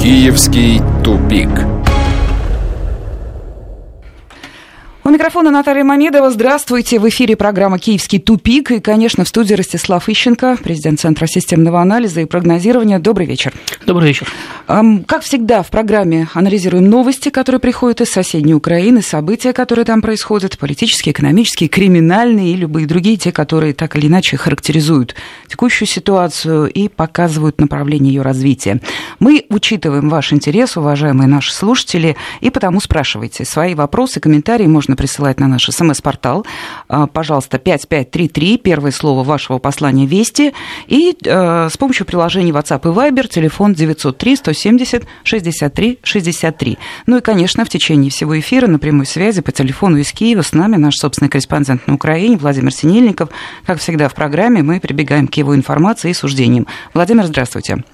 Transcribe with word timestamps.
Киевский 0.00 0.80
тупик. 1.04 1.50
У 5.10 5.12
микрофона 5.12 5.50
Наталья 5.50 5.82
Мамедова. 5.82 6.30
Здравствуйте. 6.30 7.00
В 7.00 7.08
эфире 7.08 7.34
программа 7.34 7.80
«Киевский 7.80 8.20
тупик». 8.20 8.70
И, 8.70 8.78
конечно, 8.78 9.24
в 9.24 9.28
студии 9.28 9.54
Ростислав 9.54 10.08
Ищенко, 10.08 10.56
президент 10.62 11.00
Центра 11.00 11.26
системного 11.26 11.80
анализа 11.80 12.20
и 12.20 12.26
прогнозирования. 12.26 13.00
Добрый 13.00 13.26
вечер. 13.26 13.52
Добрый 13.86 14.06
вечер. 14.06 14.28
Как 14.68 15.22
всегда, 15.22 15.64
в 15.64 15.70
программе 15.70 16.28
анализируем 16.32 16.88
новости, 16.88 17.28
которые 17.30 17.58
приходят 17.58 18.00
из 18.00 18.12
соседней 18.12 18.54
Украины, 18.54 19.02
события, 19.02 19.52
которые 19.52 19.84
там 19.84 20.00
происходят, 20.00 20.56
политические, 20.56 21.12
экономические, 21.12 21.68
криминальные 21.68 22.52
и 22.52 22.56
любые 22.56 22.86
другие, 22.86 23.16
те, 23.16 23.32
которые 23.32 23.74
так 23.74 23.96
или 23.96 24.06
иначе 24.06 24.36
характеризуют 24.36 25.16
текущую 25.48 25.88
ситуацию 25.88 26.70
и 26.70 26.86
показывают 26.86 27.60
направление 27.60 28.14
ее 28.14 28.22
развития. 28.22 28.80
Мы 29.18 29.44
учитываем 29.48 30.08
ваш 30.08 30.32
интерес, 30.32 30.76
уважаемые 30.76 31.26
наши 31.26 31.52
слушатели, 31.52 32.14
и 32.40 32.50
потому 32.50 32.80
спрашивайте. 32.80 33.44
Свои 33.44 33.74
вопросы, 33.74 34.20
комментарии 34.20 34.66
можно 34.68 34.94
присылать 35.00 35.40
на 35.40 35.48
наш 35.48 35.64
смс-портал. 35.64 36.44
А, 36.86 37.06
пожалуйста, 37.06 37.58
5533, 37.58 38.58
первое 38.58 38.90
слово 38.90 39.24
вашего 39.24 39.56
послания 39.56 40.04
«Вести». 40.04 40.52
И 40.88 41.16
э, 41.24 41.68
с 41.70 41.76
помощью 41.78 42.04
приложений 42.04 42.52
WhatsApp 42.52 42.82
и 42.82 42.94
Viber, 42.94 43.26
телефон 43.26 43.72
903 43.72 44.36
170 44.36 45.04
63 45.24 46.00
63. 46.02 46.78
Ну 47.06 47.16
и, 47.16 47.20
конечно, 47.22 47.64
в 47.64 47.70
течение 47.70 48.10
всего 48.10 48.38
эфира 48.38 48.66
на 48.66 48.78
прямой 48.78 49.06
связи 49.06 49.40
по 49.40 49.52
телефону 49.52 49.96
из 49.96 50.12
Киева 50.12 50.42
с 50.42 50.52
нами 50.52 50.76
наш 50.76 50.96
собственный 50.96 51.30
корреспондент 51.30 51.86
на 51.86 51.94
Украине 51.94 52.36
Владимир 52.36 52.70
Синельников. 52.70 53.30
Как 53.64 53.78
всегда 53.78 54.10
в 54.10 54.14
программе 54.14 54.62
мы 54.62 54.80
прибегаем 54.80 55.28
к 55.28 55.34
его 55.34 55.54
информации 55.54 56.10
и 56.10 56.14
суждениям. 56.14 56.66
Владимир, 56.92 57.24
здравствуйте. 57.24 57.84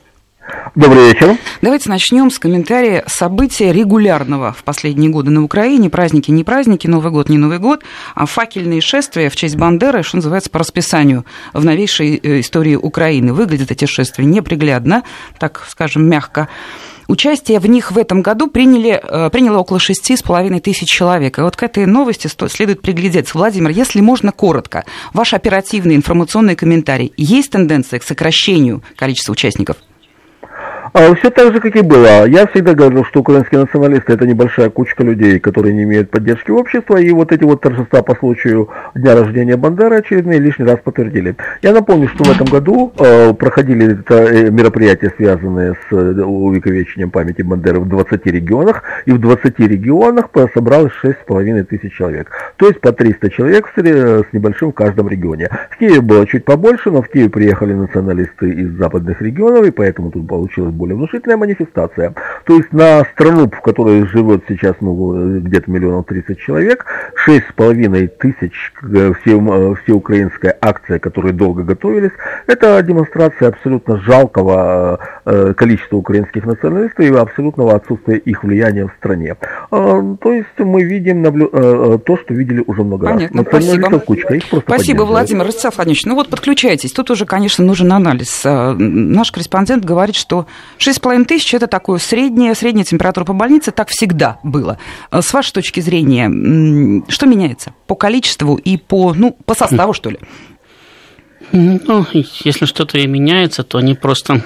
Добрый 0.74 1.09
вечер. 1.09 1.38
Давайте 1.62 1.88
начнем 1.88 2.30
с 2.30 2.38
комментария 2.38 3.02
события 3.06 3.73
регулярного 3.73 4.52
в 4.52 4.62
последние 4.62 5.10
годы 5.10 5.30
на 5.30 5.43
Украине. 5.43 5.90
Праздники 5.90 6.30
не 6.30 6.45
праздники, 6.45 6.87
Новый 6.87 7.10
год 7.10 7.29
не 7.29 7.38
Новый 7.38 7.59
год, 7.59 7.82
а 8.15 8.26
факельные 8.26 8.80
шествия 8.80 9.30
в 9.30 9.37
честь 9.37 9.57
Бандеры, 9.57 10.02
что 10.02 10.16
называется, 10.16 10.51
по 10.51 10.59
расписанию 10.59 11.24
в 11.52 11.65
новейшей 11.65 12.20
э, 12.23 12.40
истории 12.40 12.76
Украины. 12.76 13.32
Выглядят 13.32 13.70
эти 13.70 13.87
шествия 13.87 14.24
неприглядно, 14.24 15.02
так 15.38 15.65
скажем, 15.68 16.09
мягко. 16.09 16.48
Участие 17.09 17.59
в 17.59 17.66
них 17.66 17.92
в 17.92 17.98
этом 17.98 18.20
году 18.20 18.48
приняли, 18.48 19.01
э, 19.02 19.30
приняло 19.30 19.59
около 19.59 19.79
шести 19.79 20.16
с 20.16 20.23
половиной 20.23 20.60
тысяч 20.60 20.88
человек. 20.88 21.38
И 21.38 21.40
вот 21.40 21.57
к 21.57 21.63
этой 21.63 21.87
новости 21.87 22.29
следует 22.48 22.82
приглядеться. 22.82 23.38
Владимир, 23.38 23.70
если 23.70 24.01
можно 24.01 24.30
коротко, 24.30 24.85
ваш 25.13 25.32
оперативный 25.32 25.96
информационный 25.96 26.54
комментарий. 26.54 27.13
Есть 27.16 27.52
тенденция 27.52 27.98
к 27.98 28.02
сокращению 28.02 28.82
количества 28.96 29.32
участников? 29.32 29.79
А 30.98 31.14
все 31.14 31.28
так 31.28 31.52
же, 31.52 31.60
как 31.60 31.76
и 31.76 31.82
было. 31.82 32.26
Я 32.26 32.46
всегда 32.46 32.72
говорил, 32.72 33.04
что 33.04 33.20
украинские 33.20 33.60
националисты 33.60 34.14
это 34.14 34.26
небольшая 34.26 34.70
кучка 34.70 35.04
людей, 35.04 35.38
которые 35.38 35.74
не 35.74 35.82
имеют 35.82 36.10
поддержки 36.10 36.50
общества, 36.50 36.96
и 36.96 37.10
вот 37.10 37.32
эти 37.32 37.44
вот 37.44 37.60
торжества 37.60 38.00
по 38.02 38.16
случаю 38.16 38.70
дня 38.94 39.14
рождения 39.14 39.58
Бандеры 39.58 39.96
очередные 39.96 40.38
лишний 40.38 40.64
раз 40.64 40.78
подтвердили. 40.82 41.36
Я 41.60 41.74
напомню, 41.74 42.08
что 42.08 42.24
в 42.24 42.30
этом 42.34 42.46
году 42.46 42.94
э, 42.98 43.34
проходили 43.34 44.00
это, 44.00 44.14
э, 44.24 44.50
мероприятия, 44.50 45.12
связанные 45.18 45.74
с 45.74 45.92
э, 45.92 46.22
увековечением 46.22 47.10
памяти 47.10 47.42
Бандеры 47.42 47.80
в 47.80 47.88
20 47.90 48.24
регионах, 48.24 48.82
и 49.04 49.12
в 49.12 49.18
20 49.18 49.58
регионах 49.58 50.30
собралось 50.54 50.92
6,5 51.04 51.64
тысяч 51.64 51.92
человек. 51.94 52.30
То 52.56 52.68
есть 52.68 52.80
по 52.80 52.92
300 52.92 53.28
человек 53.28 53.70
с, 53.76 54.32
небольшим 54.32 54.70
в 54.70 54.74
каждом 54.74 55.10
регионе. 55.10 55.50
В 55.72 55.76
Киеве 55.76 56.00
было 56.00 56.26
чуть 56.26 56.46
побольше, 56.46 56.90
но 56.90 57.02
в 57.02 57.08
Киев 57.08 57.30
приехали 57.32 57.74
националисты 57.74 58.48
из 58.48 58.70
западных 58.78 59.20
регионов, 59.20 59.66
и 59.66 59.70
поэтому 59.70 60.10
тут 60.10 60.26
получилось 60.26 60.72
больше 60.72 60.85
более 60.87 60.96
внушительная 60.96 61.37
манифестация. 61.37 62.15
То 62.45 62.56
есть 62.56 62.73
на 62.73 63.04
страну, 63.04 63.48
в 63.51 63.60
которой 63.60 64.06
живет 64.06 64.44
сейчас 64.48 64.76
ну, 64.81 65.41
где-то 65.41 65.70
миллионов 65.70 66.06
30 66.06 66.38
человек, 66.38 66.87
6,5 67.28 68.09
тысяч 68.19 68.72
э, 68.82 69.12
все, 69.20 69.41
э, 69.41 69.74
всеукраинская 69.82 70.56
акция, 70.60 70.98
которые 70.98 71.32
долго 71.32 71.64
готовились, 71.64 72.12
это 72.47 72.80
демонстрация 72.82 73.48
абсолютно 73.48 73.98
жалкого 73.98 75.00
э, 75.24 75.54
количества 75.54 75.97
украинских 75.97 76.47
националистов 76.47 77.00
и 77.00 77.14
абсолютного 77.14 77.74
отсутствия 77.74 78.18
их 78.18 78.44
влияния 78.44 78.86
в 78.86 78.92
стране. 78.98 79.36
А, 79.70 80.16
то 80.20 80.32
есть 80.32 80.58
мы 80.58 80.84
видим 80.84 81.24
то, 81.26 82.16
что 82.16 82.34
видели 82.34 82.62
уже 82.66 82.82
много 82.82 83.06
Понятно, 83.06 83.42
раз. 83.42 83.48
Спасибо. 83.48 83.98
Кучка, 83.98 84.34
их 84.34 84.44
спасибо, 84.62 85.03
Владимир 85.03 85.47
Ростислав. 85.47 85.74
Ну 86.04 86.14
вот 86.14 86.28
подключайтесь. 86.28 86.92
Тут 86.92 87.10
уже, 87.10 87.26
конечно, 87.26 87.64
нужен 87.64 87.92
анализ. 87.92 88.42
Наш 88.44 89.32
корреспондент 89.32 89.84
говорит, 89.84 90.14
что 90.14 90.47
6,5 90.78 91.25
тысяч– 91.25 91.54
это 91.54 91.66
такое 91.66 91.98
средняя, 91.98 92.54
средняя 92.54 92.84
температура 92.84 93.25
по 93.25 93.32
больнице, 93.32 93.70
так 93.70 93.88
всегда 93.88 94.38
было. 94.42 94.78
Э, 95.10 95.22
с 95.22 95.32
вашей 95.32 95.53
точки 95.53 95.81
зрения, 95.81 97.03
что 97.09 97.26
меняется 97.26 97.72
по 97.87 97.94
количеству 97.94 98.56
и 98.56 98.76
по, 98.76 99.15
ну, 99.15 99.36
по 99.44 99.54
составу, 99.54 99.92
что 99.92 100.10
ли? 100.10 100.19
Ну, 101.53 102.06
если 102.12 102.66
что-то 102.66 102.98
и 102.98 103.06
меняется, 103.06 103.62
то 103.62 103.78
они 103.78 103.94
просто 103.94 104.44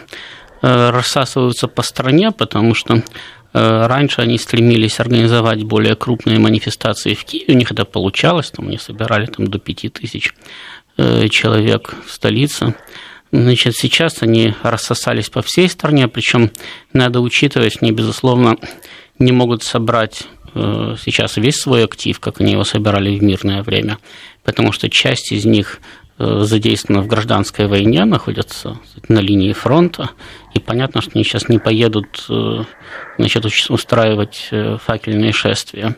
э, 0.62 0.90
рассасываются 0.90 1.66
по 1.66 1.82
стране, 1.82 2.30
потому 2.30 2.74
что 2.74 2.96
э, 2.96 3.02
раньше 3.86 4.20
они 4.20 4.38
стремились 4.38 5.00
организовать 5.00 5.64
более 5.64 5.96
крупные 5.96 6.38
манифестации 6.38 7.14
в 7.14 7.24
Киеве, 7.24 7.54
у 7.54 7.56
них 7.56 7.72
это 7.72 7.84
получалось, 7.84 8.50
там 8.50 8.68
они 8.68 8.78
собирали 8.78 9.26
там, 9.26 9.46
до 9.46 9.58
5 9.58 9.92
тысяч 9.92 10.34
человек 11.30 11.94
в 12.06 12.12
столице. 12.12 12.74
Значит, 13.32 13.76
сейчас 13.76 14.22
они 14.22 14.54
рассосались 14.62 15.30
по 15.30 15.40
всей 15.40 15.68
стране, 15.68 16.08
причем 16.08 16.50
надо 16.92 17.20
учитывать, 17.20 17.78
они, 17.80 17.92
безусловно, 17.92 18.56
не 19.20 19.30
могут 19.30 19.62
собрать 19.62 20.24
э, 20.54 20.96
сейчас 21.00 21.36
весь 21.36 21.56
свой 21.56 21.84
актив, 21.84 22.18
как 22.18 22.40
они 22.40 22.52
его 22.52 22.64
собирали 22.64 23.16
в 23.16 23.22
мирное 23.22 23.62
время, 23.62 23.98
потому 24.42 24.72
что 24.72 24.90
часть 24.90 25.30
из 25.30 25.44
них 25.44 25.80
э, 26.18 26.40
задействована 26.40 27.02
в 27.02 27.06
гражданской 27.06 27.68
войне, 27.68 28.04
находятся 28.04 28.80
на 29.06 29.20
линии 29.20 29.52
фронта, 29.52 30.10
и 30.54 30.58
понятно, 30.58 31.00
что 31.00 31.12
они 31.14 31.22
сейчас 31.22 31.48
не 31.48 31.60
поедут 31.60 32.26
э, 32.28 32.64
значит, 33.16 33.44
устраивать 33.68 34.50
факельные 34.84 35.32
шествия. 35.32 35.94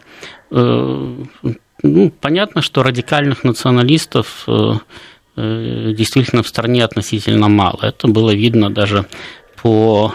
Ну, 0.50 2.12
понятно, 2.20 2.62
что 2.62 2.82
радикальных 2.84 3.42
националистов 3.42 4.46
действительно 5.36 6.42
в 6.42 6.48
стране 6.48 6.84
относительно 6.84 7.48
мало. 7.48 7.80
Это 7.82 8.08
было 8.08 8.32
видно 8.34 8.70
даже 8.70 9.06
по 9.62 10.14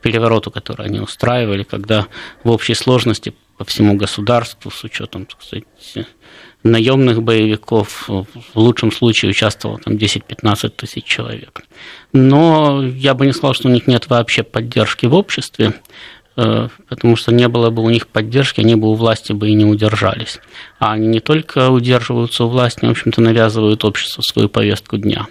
перевороту, 0.00 0.50
который 0.50 0.86
они 0.86 1.00
устраивали, 1.00 1.62
когда 1.62 2.06
в 2.44 2.50
общей 2.50 2.74
сложности 2.74 3.34
по 3.56 3.64
всему 3.64 3.94
государству, 3.94 4.70
с 4.70 4.84
учетом, 4.84 5.26
так 5.26 5.42
сказать, 5.42 5.64
наемных 6.64 7.22
боевиков, 7.22 8.08
в 8.08 8.26
лучшем 8.54 8.90
случае 8.90 9.30
участвовало 9.30 9.78
там 9.78 9.94
10-15 9.94 10.70
тысяч 10.70 11.04
человек. 11.04 11.62
Но 12.12 12.82
я 12.82 13.14
бы 13.14 13.26
не 13.26 13.32
сказал, 13.32 13.54
что 13.54 13.68
у 13.68 13.70
них 13.70 13.86
нет 13.86 14.08
вообще 14.08 14.42
поддержки 14.42 15.06
в 15.06 15.14
обществе. 15.14 15.74
Э, 16.36 16.68
потому 16.88 17.16
что 17.16 17.32
не 17.32 17.48
было 17.48 17.70
бы 17.70 17.82
у 17.82 17.90
них 17.90 18.08
поддержки, 18.08 18.60
они 18.60 18.74
бы 18.74 18.88
у 18.88 18.94
власти 18.94 19.32
бы 19.32 19.48
и 19.48 19.54
не 19.54 19.64
удержались. 19.64 20.40
А 20.78 20.92
они 20.92 21.06
не 21.06 21.20
только 21.20 21.70
удерживаются 21.70 22.44
у 22.44 22.48
власти, 22.48 22.80
они, 22.82 22.88
в 22.88 22.96
общем-то, 22.96 23.20
навязывают 23.20 23.84
обществу 23.84 24.22
свою 24.22 24.48
повестку 24.48 24.96
дня. 24.96 25.26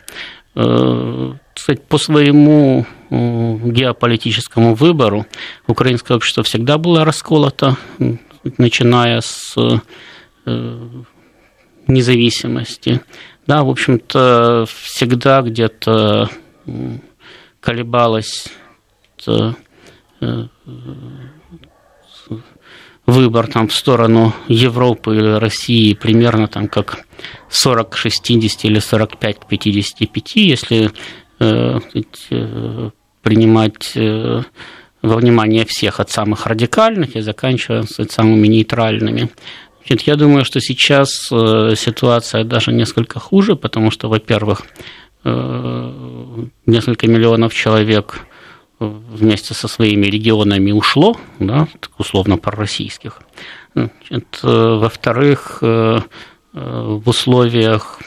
Э, 0.56 1.34
кстати, 1.54 1.82
по 1.88 1.98
своему 1.98 2.86
э, 3.10 3.58
геополитическому 3.66 4.76
выбору 4.76 5.26
украинское 5.68 6.16
общество 6.16 6.44
всегда 6.44 6.78
было 6.78 7.04
расколото, 7.04 7.78
начиная 8.58 9.22
с 9.22 9.56
независимости. 11.88 13.02
Да, 13.48 13.64
в 13.64 13.70
общем-то, 13.70 14.66
всегда 14.68 15.42
где-то 15.42 16.30
колебалось 17.62 18.48
выбор 23.06 23.48
там 23.48 23.68
в 23.68 23.74
сторону 23.74 24.34
Европы 24.48 25.16
или 25.16 25.40
России 25.40 25.94
примерно 25.94 26.48
там 26.48 26.68
как 26.68 27.06
40 27.50 27.90
к 27.90 27.98
60 27.98 28.66
или 28.66 28.80
45 28.80 29.40
к 29.40 29.48
55, 29.48 30.36
если 30.36 30.92
э, 31.40 31.80
э, 32.32 32.90
принимать 33.22 33.92
э, 33.96 34.44
во 35.02 35.16
внимание 35.18 35.66
всех 35.66 36.00
от 36.00 36.10
самых 36.10 36.48
радикальных 36.48 37.16
и 37.16 37.22
заканчивая 37.22 37.84
самыми 37.84 38.48
нейтральными. 38.48 39.30
Значит, 39.86 40.08
я 40.08 40.16
думаю, 40.16 40.46
что 40.46 40.62
сейчас 40.62 41.30
э, 41.30 41.74
ситуация 41.76 42.46
даже 42.46 42.72
несколько 42.72 43.20
хуже, 43.20 43.58
потому 43.58 43.92
что, 43.92 44.08
во-первых, 44.08 44.62
э, 45.26 46.46
несколько 46.66 47.08
миллионов 47.08 47.54
человек 47.54 48.22
вместе 48.88 49.54
со 49.54 49.68
своими 49.68 50.08
регионами 50.08 50.72
ушло, 50.72 51.18
да, 51.40 51.68
условно 51.98 52.38
пророссийских. 52.38 53.22
Во-вторых, 54.44 55.60
э, 55.62 56.00
э, 56.54 57.00
в 57.04 57.10
условиях 57.10 58.00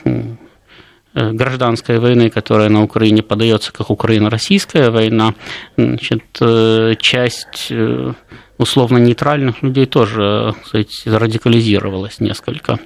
гражданской 1.15 1.99
войны, 1.99 2.29
которая 2.29 2.69
на 2.69 2.83
Украине 2.83 3.23
подается 3.23 3.73
как 3.73 3.89
Украино-российская 3.91 4.91
война, 4.91 5.35
значит, 5.79 6.25
часть 7.01 7.73
условно 8.59 8.99
нейтральных 8.99 9.63
людей 9.63 9.87
тоже 9.87 10.55
сказать, 10.67 11.03
радикализировалась 11.07 12.21
несколько. 12.21 12.79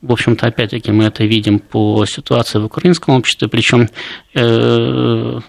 В 0.00 0.12
общем-то, 0.12 0.46
опять-таки, 0.46 0.92
мы 0.92 1.04
это 1.04 1.24
видим 1.24 1.58
по 1.58 2.04
ситуации 2.04 2.58
в 2.58 2.66
украинском 2.66 3.16
обществе, 3.16 3.48
причем 3.48 3.88
э, 4.34 5.40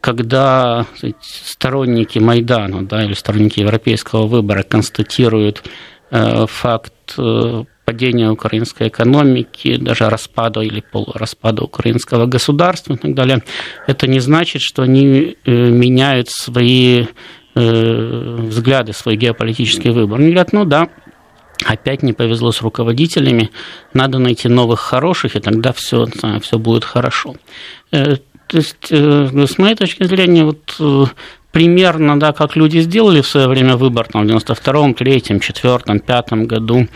когда 0.00 0.86
сказать, 0.96 1.16
сторонники 1.20 2.18
Майдана 2.18 2.86
да, 2.86 3.04
или 3.04 3.14
сторонники 3.14 3.60
европейского 3.60 4.26
выбора 4.26 4.62
констатируют 4.62 5.62
э, 6.10 6.46
факт 6.46 7.14
э, 7.18 7.64
падения 7.84 8.30
украинской 8.30 8.88
экономики, 8.88 9.76
даже 9.76 10.08
распада 10.08 10.60
или 10.60 10.80
полураспада 10.80 11.62
украинского 11.62 12.26
государства 12.26 12.94
и 12.94 12.96
так 12.96 13.14
далее, 13.14 13.42
это 13.86 14.06
не 14.06 14.20
значит, 14.20 14.60
что 14.60 14.82
они 14.82 15.36
меняют 15.46 16.28
свои 16.28 17.06
взгляды, 17.54 18.92
свой 18.92 19.16
геополитический 19.16 19.90
выбор. 19.90 20.20
Они 20.20 20.28
говорят, 20.28 20.52
ну 20.52 20.64
да, 20.64 20.90
опять 21.64 22.02
не 22.02 22.12
повезло 22.12 22.52
с 22.52 22.62
руководителями, 22.62 23.50
надо 23.92 24.18
найти 24.18 24.48
новых 24.48 24.80
хороших, 24.80 25.36
и 25.36 25.40
тогда 25.40 25.72
все, 25.72 26.06
все 26.40 26.58
будет 26.58 26.84
хорошо. 26.84 27.34
То 28.48 28.56
есть, 28.56 28.88
э, 28.90 29.46
с 29.46 29.58
моей 29.58 29.74
точки 29.74 30.04
зрения, 30.04 30.44
вот 30.44 30.74
э, 30.80 31.04
примерно, 31.52 32.18
да, 32.18 32.32
как 32.32 32.56
люди 32.56 32.78
сделали 32.78 33.20
в 33.20 33.26
свое 33.26 33.46
время 33.46 33.76
выбор 33.76 34.06
там, 34.06 34.26
в 34.26 34.30
92-м, 34.30 34.92
3-м, 34.92 35.38
4-м, 35.38 36.00
5 36.00 36.32
году, 36.46 36.88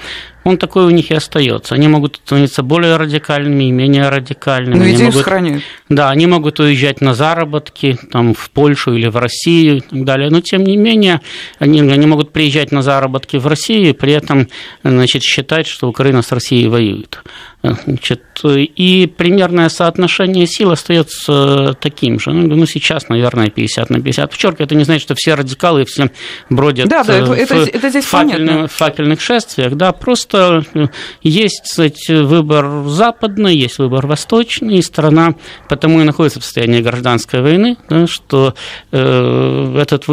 он 0.45 0.59
такой 0.59 0.85
у 0.85 0.91
них 0.91 1.11
и 1.11 1.15
остается. 1.15 1.75
Они 1.75 1.89
могут 1.89 2.21
становиться 2.25 2.63
более 2.63 2.97
радикальными 2.97 3.65
и 3.65 3.71
менее 3.71 4.09
радикальными. 4.09 4.79
Но 4.79 4.85
идею 4.85 4.99
могут, 5.07 5.15
сохраняют. 5.17 5.63
Да, 5.89 6.11
они 6.11 6.27
могут 6.27 6.61
уезжать 6.61 7.01
на 7.01 7.15
заработки 7.15 7.99
там, 8.11 8.35
в 8.35 8.51
Польшу 8.51 8.95
или 8.95 9.09
в 9.09 9.17
Россию 9.17 9.79
и 9.79 9.81
так 9.81 10.05
далее. 10.05 10.31
Но, 10.31 10.41
тем 10.41 10.65
не 10.65 10.77
менее, 10.77 11.21
они, 11.59 11.81
они 11.81 12.07
могут 12.07 12.33
приезжать 12.33 12.73
на 12.73 12.83
заработки 12.83 13.37
в 13.37 13.47
Россию 13.47 13.91
и 13.91 13.93
при 13.93 14.13
этом 14.13 14.49
значит, 14.83 15.23
считать, 15.23 15.67
что 15.67 15.89
Украина 15.89 16.23
с 16.23 16.33
Россией 16.33 16.69
воюет. 16.69 17.23
Значит, 17.63 18.23
и 18.45 19.13
примерное 19.17 19.69
соотношение 19.69 20.49
сил 20.49 20.73
остается 20.73 21.75
таким 21.81 22.19
же. 22.19 22.33
Ну, 22.33 22.57
ну, 22.57 22.67
сейчас, 22.67 23.09
наверное, 23.09 23.51
50 23.51 23.91
на 23.91 24.01
50. 24.01 24.31
Подчеркиваю, 24.31 24.67
это 24.67 24.75
не 24.75 24.83
значит, 24.83 25.03
что 25.03 25.15
все 25.15 25.35
радикалы, 25.35 25.85
все 25.85 26.11
бродят 26.51 26.89
да, 26.89 27.05
да, 27.05 27.15
это, 27.15 27.27
в, 27.27 27.33
это, 27.33 27.55
это 27.55 27.89
здесь 27.91 28.05
факельных, 28.05 28.73
факельных 28.73 29.21
шествиях. 29.21 29.75
Да, 29.75 29.93
просто 29.93 30.32
просто 30.33 30.65
э, 30.75 30.87
есть, 31.23 31.63
кстати, 31.63 32.23
выбор 32.23 32.87
западный, 32.87 33.55
есть 33.57 33.79
выбор 33.79 34.07
восточный, 34.07 34.79
и 34.79 34.83
страна 34.83 35.35
потому 35.69 36.01
и 36.01 36.05
находится 36.05 36.41
в 36.41 36.45
состоянии 36.45 36.81
гражданской 36.81 37.43
войны, 37.43 37.77
да, 37.89 38.07
что 38.07 38.55
э, 38.91 39.79
этот, 39.81 40.05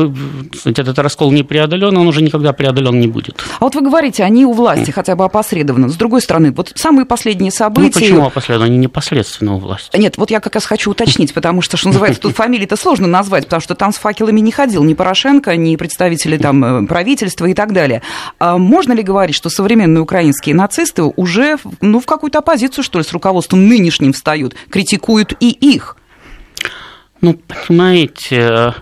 кстати, 0.52 0.80
этот 0.80 1.00
раскол 1.00 1.32
не 1.32 1.44
преодолен, 1.44 1.98
он 1.98 2.08
уже 2.08 2.22
никогда 2.22 2.54
преодолен 2.54 3.00
не 3.00 3.08
будет. 3.08 3.42
А 3.60 3.66
вот 3.66 3.76
вы 3.76 3.82
говорите, 3.82 4.24
они 4.24 4.46
у 4.46 4.54
власти, 4.54 4.92
хотя 4.92 5.16
бы 5.16 5.26
опосредованно. 5.26 5.90
С 5.90 5.96
другой 5.96 6.22
стороны, 6.22 6.52
вот 6.52 6.72
самые 6.76 7.06
последние 7.06 7.52
события... 7.52 8.00
Ну, 8.00 8.02
почему 8.02 8.26
опосредованно? 8.28 8.66
Они 8.70 8.78
непосредственно 8.78 9.56
у 9.56 9.60
власти. 9.60 9.98
Нет, 9.98 10.18
вот 10.18 10.32
я 10.32 10.40
как 10.40 10.56
раз 10.56 10.66
хочу 10.66 10.92
уточнить, 10.92 11.34
потому 11.34 11.62
что, 11.62 11.78
что 11.78 11.88
называется, 11.88 12.22
тут 12.22 12.36
фамилии-то 12.36 12.76
сложно 12.76 13.08
назвать, 13.08 13.46
потому 13.46 13.62
что 13.62 13.76
там 13.76 13.92
с 13.92 13.98
факелами 13.98 14.40
не 14.40 14.52
ходил 14.52 14.84
ни 14.84 14.94
Порошенко, 14.94 15.56
ни 15.56 15.76
представители 15.76 16.38
там 16.38 16.64
э, 16.64 16.88
правительства 16.88 17.46
и 17.46 17.54
так 17.54 17.74
далее. 17.74 18.02
А 18.40 18.58
можно 18.58 18.94
ли 18.94 19.04
говорить, 19.04 19.36
что 19.36 19.50
современную 19.50 20.06
украинские 20.10 20.56
нацисты 20.56 21.04
уже 21.04 21.60
ну, 21.82 22.00
в 22.00 22.08
какую-то 22.08 22.40
оппозицию, 22.40 22.84
что 22.84 22.98
ли, 22.98 23.06
с 23.06 23.14
руководством 23.14 23.68
нынешним 23.68 24.14
встают, 24.14 24.56
критикуют 24.72 25.34
и 25.40 25.52
их. 25.52 25.98
Ну, 27.22 27.40
понимаете, 27.68 28.74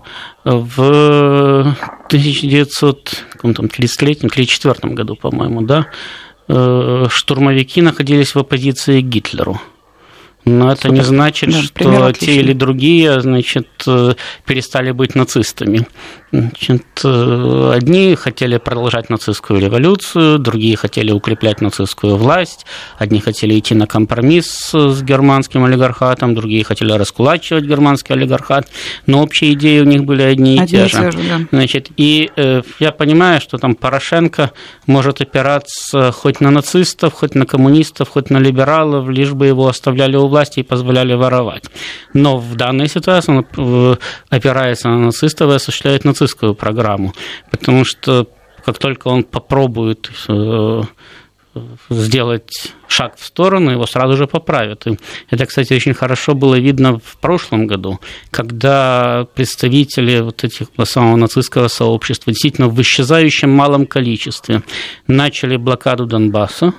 в 0.46 1.76
1933-34 2.10 4.94
году, 4.94 5.18
по-моему, 5.18 5.64
да, 5.64 5.88
э, 6.48 7.06
штурмовики 7.10 7.82
находились 7.82 8.34
в 8.34 8.40
оппозиции 8.40 9.02
к 9.02 9.06
Гитлеру. 9.06 9.60
Но 10.46 10.72
это 10.72 10.84
Супер. 10.84 10.94
не 10.94 11.02
значит, 11.02 11.52
да, 11.52 11.62
что 11.62 12.14
те 12.14 12.38
или 12.38 12.54
другие, 12.54 13.20
значит, 13.20 13.68
э, 13.86 14.14
перестали 14.46 14.92
быть 14.92 15.14
нацистами. 15.14 15.86
Значит, 16.32 16.84
э, 17.06 17.72
одни 17.74 18.16
хотели 18.16 18.58
продолжать 18.58 19.10
нацистскую 19.10 19.62
революцию, 19.62 20.40
другие 20.40 20.76
хотели 20.76 21.12
укреплять 21.12 21.62
нацистскую 21.62 22.18
власть, 22.18 22.66
одни 22.98 23.22
хотели 23.22 23.58
идти 23.58 23.74
на 23.76 23.88
компромисс 23.88 24.72
с 24.74 25.02
германским 25.04 25.64
олигархатом, 25.64 26.36
другие 26.36 26.66
хотели 26.66 26.92
раскулачивать 26.92 27.64
германский 27.64 28.12
олигархат, 28.12 28.68
но 29.06 29.24
общие 29.24 29.54
идеи 29.54 29.80
у 29.80 29.86
них 29.86 30.04
были 30.04 30.22
одни 30.22 30.58
и 30.58 30.60
одни 30.60 30.68
те 30.68 30.88
же. 30.88 31.12
Же 31.12 31.20
да. 31.30 31.40
Значит, 31.52 31.92
и 31.96 32.30
э, 32.36 32.62
я 32.80 32.92
понимаю, 32.92 33.40
что 33.40 33.58
там 33.58 33.76
Порошенко 33.76 34.52
может 34.86 35.22
опираться 35.22 36.12
хоть 36.12 36.42
на 36.42 36.52
нацистов, 36.52 37.14
хоть 37.14 37.36
на 37.36 37.46
коммунистов, 37.46 38.10
хоть 38.10 38.30
на 38.30 38.38
либералов, 38.38 39.08
лишь 39.08 39.32
бы 39.32 39.48
его 39.48 39.70
оставляли 39.70 40.18
у 40.18 40.28
власти 40.28 40.60
и 40.60 40.64
позволяли 40.64 41.14
воровать. 41.14 41.64
Но 42.14 42.38
в 42.38 42.56
данной 42.56 42.90
ситуации 42.90 43.32
он 43.32 43.46
э, 43.56 43.96
опирается 44.30 44.90
на 44.90 44.98
нацистов 44.98 45.52
и 45.52 45.56
осуществляет 45.56 46.04
нацистов 46.04 46.17
нацистскую 46.18 46.56
программу, 46.56 47.14
потому 47.52 47.86
что 47.86 48.28
как 48.66 48.80
только 48.80 49.08
он 49.08 49.24
попробует 49.24 50.10
э, 50.28 50.82
сделать 51.90 52.74
шаг 52.88 53.16
в 53.18 53.26
сторону, 53.26 53.72
его 53.72 53.86
сразу 53.86 54.18
же 54.18 54.28
поправят. 54.28 54.88
И 54.88 54.98
это, 55.30 55.46
кстати, 55.46 55.74
очень 55.74 55.94
хорошо 55.94 56.34
было 56.34 56.56
видно 56.60 57.00
в 57.00 57.18
прошлом 57.22 57.68
году, 57.68 58.00
когда 58.32 59.26
представители 59.36 60.20
вот 60.22 60.44
этих 60.44 60.68
самого 60.84 61.16
нацистского 61.16 61.68
сообщества 61.68 62.34
действительно 62.34 62.68
в 62.68 62.82
исчезающем 62.82 63.50
малом 63.50 63.86
количестве 63.86 64.64
начали 65.08 65.58
блокаду 65.58 66.06
Донбасса, 66.06 66.74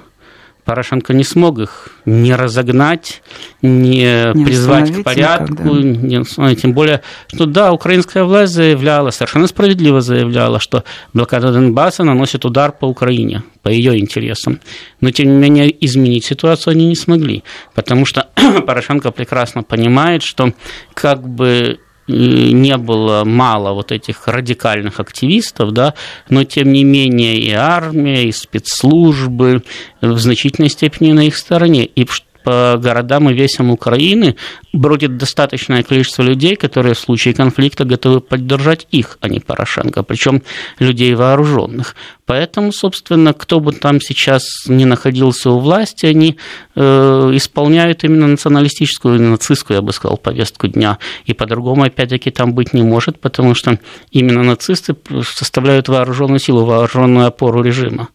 Порошенко 0.68 1.14
не 1.14 1.24
смог 1.24 1.60
их 1.60 1.88
не 2.04 2.34
разогнать, 2.34 3.22
не, 3.62 4.34
не 4.34 4.44
призвать 4.44 4.92
к 4.92 5.02
порядку, 5.02 5.76
не, 5.76 6.22
тем 6.56 6.74
более, 6.74 7.00
что 7.28 7.46
да, 7.46 7.72
украинская 7.72 8.24
власть 8.24 8.52
заявляла, 8.52 9.10
совершенно 9.10 9.46
справедливо 9.46 10.02
заявляла, 10.02 10.60
что 10.60 10.84
блокада 11.14 11.52
Донбасса 11.52 12.04
наносит 12.04 12.44
удар 12.44 12.70
по 12.70 12.84
Украине, 12.84 13.44
по 13.62 13.70
ее 13.70 13.98
интересам. 13.98 14.60
Но, 15.00 15.10
тем 15.10 15.28
не 15.28 15.36
менее, 15.38 15.86
изменить 15.86 16.26
ситуацию 16.26 16.72
они 16.72 16.86
не 16.86 16.96
смогли, 16.96 17.44
потому 17.74 18.04
что 18.04 18.28
Порошенко 18.66 19.10
прекрасно 19.10 19.62
понимает, 19.62 20.22
что 20.22 20.52
как 20.92 21.26
бы 21.26 21.78
не 22.08 22.76
было 22.76 23.24
мало 23.24 23.74
вот 23.74 23.92
этих 23.92 24.26
радикальных 24.26 24.98
активистов, 24.98 25.72
да, 25.72 25.94
но 26.28 26.44
тем 26.44 26.72
не 26.72 26.84
менее 26.84 27.38
и 27.38 27.52
армия, 27.52 28.24
и 28.24 28.32
спецслужбы 28.32 29.62
в 30.00 30.18
значительной 30.18 30.70
степени 30.70 31.12
на 31.12 31.26
их 31.26 31.36
стороне. 31.36 31.84
И 31.84 32.04
по 32.48 32.78
городам 32.78 33.28
и 33.28 33.34
весям 33.34 33.70
Украины 33.70 34.34
бродит 34.72 35.18
достаточное 35.18 35.82
количество 35.82 36.22
людей, 36.22 36.56
которые 36.56 36.94
в 36.94 36.98
случае 36.98 37.34
конфликта 37.34 37.84
готовы 37.84 38.22
поддержать 38.22 38.86
их, 38.90 39.18
а 39.20 39.28
не 39.28 39.38
Порошенко, 39.38 40.02
причем 40.02 40.42
людей 40.78 41.14
вооруженных. 41.14 41.94
Поэтому, 42.24 42.72
собственно, 42.72 43.34
кто 43.34 43.60
бы 43.60 43.72
там 43.72 44.00
сейчас 44.00 44.44
не 44.66 44.86
находился 44.86 45.50
у 45.50 45.58
власти, 45.58 46.06
они 46.06 46.38
э, 46.74 47.30
исполняют 47.34 48.04
именно 48.04 48.26
националистическую, 48.26 49.20
нацистскую, 49.20 49.76
я 49.76 49.82
бы 49.82 49.92
сказал, 49.92 50.16
повестку 50.16 50.68
дня. 50.68 50.96
И 51.26 51.34
по-другому, 51.34 51.82
опять-таки, 51.82 52.30
там 52.30 52.54
быть 52.54 52.72
не 52.72 52.82
может, 52.82 53.20
потому 53.20 53.54
что 53.54 53.78
именно 54.10 54.42
нацисты 54.42 54.96
составляют 55.22 55.88
вооруженную 55.88 56.38
силу, 56.38 56.64
вооруженную 56.64 57.26
опору 57.26 57.62
режима. 57.62 58.08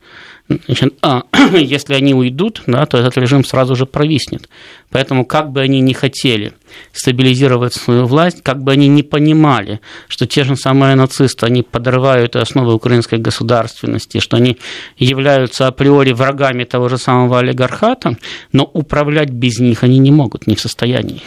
Значит, 0.50 0.94
а, 1.02 1.24
если 1.54 1.94
они 1.94 2.14
уйдут, 2.14 2.64
да, 2.68 2.86
то 2.86 2.98
этот 2.98 3.18
режим 3.18 3.46
сразу 3.46 3.76
же 3.76 3.86
провиснет. 3.86 4.50
Поэтому, 4.90 5.26
как 5.26 5.52
бы 5.52 5.62
они 5.62 5.80
ни 5.80 5.94
хотели 5.94 6.54
стабилизировать 6.92 7.74
свою 7.74 8.06
власть, 8.06 8.44
как 8.44 8.62
бы 8.62 8.74
они 8.74 8.88
не 8.88 9.04
понимали, 9.04 9.80
что 10.08 10.28
те 10.28 10.44
же 10.44 10.56
самые 10.56 10.96
нацисты, 10.96 11.46
они 11.46 11.64
подрывают 11.64 12.36
основы 12.36 12.74
украинской 12.74 13.20
государственности, 13.20 14.20
что 14.20 14.38
они 14.38 14.58
являются 14.98 15.68
априори 15.68 16.12
врагами 16.12 16.66
того 16.66 16.90
же 16.90 16.98
самого 16.98 17.40
олигархата, 17.40 18.18
но 18.52 18.64
управлять 18.66 19.30
без 19.30 19.60
них 19.60 19.84
они 19.84 19.98
не 19.98 20.12
могут, 20.12 20.46
не 20.46 20.56
в 20.56 20.60
состоянии. 20.60 21.22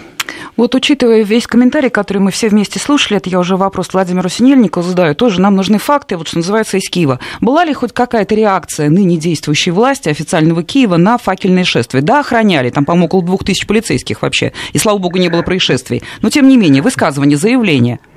Вот 0.56 0.74
учитывая 0.74 1.22
весь 1.22 1.46
комментарий, 1.46 1.90
который 1.90 2.18
мы 2.18 2.30
все 2.30 2.48
вместе 2.48 2.78
слушали, 2.78 3.18
это 3.18 3.28
я 3.28 3.38
уже 3.38 3.56
вопрос 3.56 3.92
Владимиру 3.92 4.28
Синельникову 4.28 4.82
задаю, 4.82 5.14
тоже 5.14 5.40
нам 5.40 5.54
нужны 5.54 5.78
факты, 5.78 6.16
вот 6.16 6.28
что 6.28 6.38
называется, 6.38 6.78
из 6.78 6.88
Киева. 6.88 7.20
Была 7.40 7.64
ли 7.64 7.74
хоть 7.74 7.92
какая-то 7.92 8.34
реакция 8.34 8.88
ныне 8.88 9.18
действующей 9.18 9.72
власти 9.72 10.08
официального 10.08 10.62
Киева 10.62 10.96
на 10.96 11.18
факельные 11.18 11.64
шествия? 11.64 12.00
Да, 12.00 12.20
охраняли, 12.20 12.70
там, 12.70 12.84
по-моему, 12.84 13.06
около 13.06 13.22
двух 13.22 13.44
тысяч 13.44 13.66
полицейских 13.66 14.22
вообще, 14.22 14.52
и, 14.72 14.78
слава 14.78 14.98
богу, 14.98 15.18
не 15.18 15.28
было 15.28 15.42
происшествий. 15.42 16.02
Но, 16.22 16.30
тем 16.30 16.48
не 16.48 16.56
менее, 16.56 16.82
высказывание, 16.82 17.36
заявление– 17.36 18.00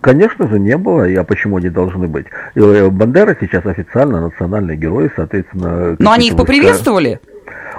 Конечно 0.00 0.46
же, 0.46 0.60
не 0.60 0.76
было, 0.76 1.06
а 1.20 1.24
почему 1.24 1.56
они 1.56 1.70
должны 1.70 2.06
быть? 2.06 2.26
Э, 2.54 2.88
Бандера 2.88 3.36
сейчас 3.40 3.66
официально 3.66 4.20
национальный 4.20 4.76
герой, 4.76 5.10
соответственно... 5.16 5.96
Но 5.98 6.12
они 6.12 6.28
их 6.28 6.36
поприветствовали? 6.36 7.20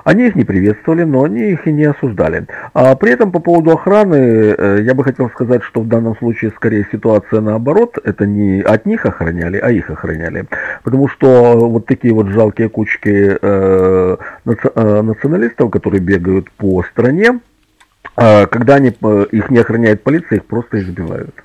Они 0.04 0.28
их 0.28 0.36
не 0.36 0.44
приветствовали, 0.44 1.04
но 1.04 1.24
они 1.24 1.52
их 1.52 1.68
и 1.68 1.72
не 1.72 1.86
осуждали. 1.86 2.46
А 2.74 2.96
при 2.96 3.12
этом 3.12 3.32
по 3.32 3.40
поводу 3.40 3.72
охраны, 3.72 4.16
э, 4.16 4.82
я 4.84 4.94
бы 4.94 5.04
хотел 5.04 5.30
сказать, 5.30 5.64
что 5.64 5.82
в 5.82 5.88
данном 5.88 6.18
случае 6.18 6.52
скорее 6.52 6.88
ситуация 6.92 7.42
наоборот, 7.42 7.98
это 8.04 8.26
не 8.26 8.62
от 8.62 8.86
них 8.86 9.06
охраняли, 9.06 9.58
а 9.58 9.72
их 9.72 9.90
охраняли. 9.90 10.46
Потому 10.84 11.08
что 11.08 11.58
вот 11.58 11.86
такие 11.86 12.14
вот 12.14 12.28
жалкие 12.28 12.70
кучки 12.70 13.38
э, 13.42 14.18
э 14.46 15.02
националистов, 15.02 15.72
которые 15.72 16.02
бегают 16.02 16.52
по 16.52 16.84
стране, 16.84 17.40
э, 18.18 18.46
когда 18.48 18.76
они, 18.76 18.90
э, 18.90 19.26
их 19.32 19.50
не 19.50 19.60
охраняет 19.60 20.04
полиция, 20.04 20.38
их 20.38 20.46
просто 20.46 20.80
избивают. 20.80 21.36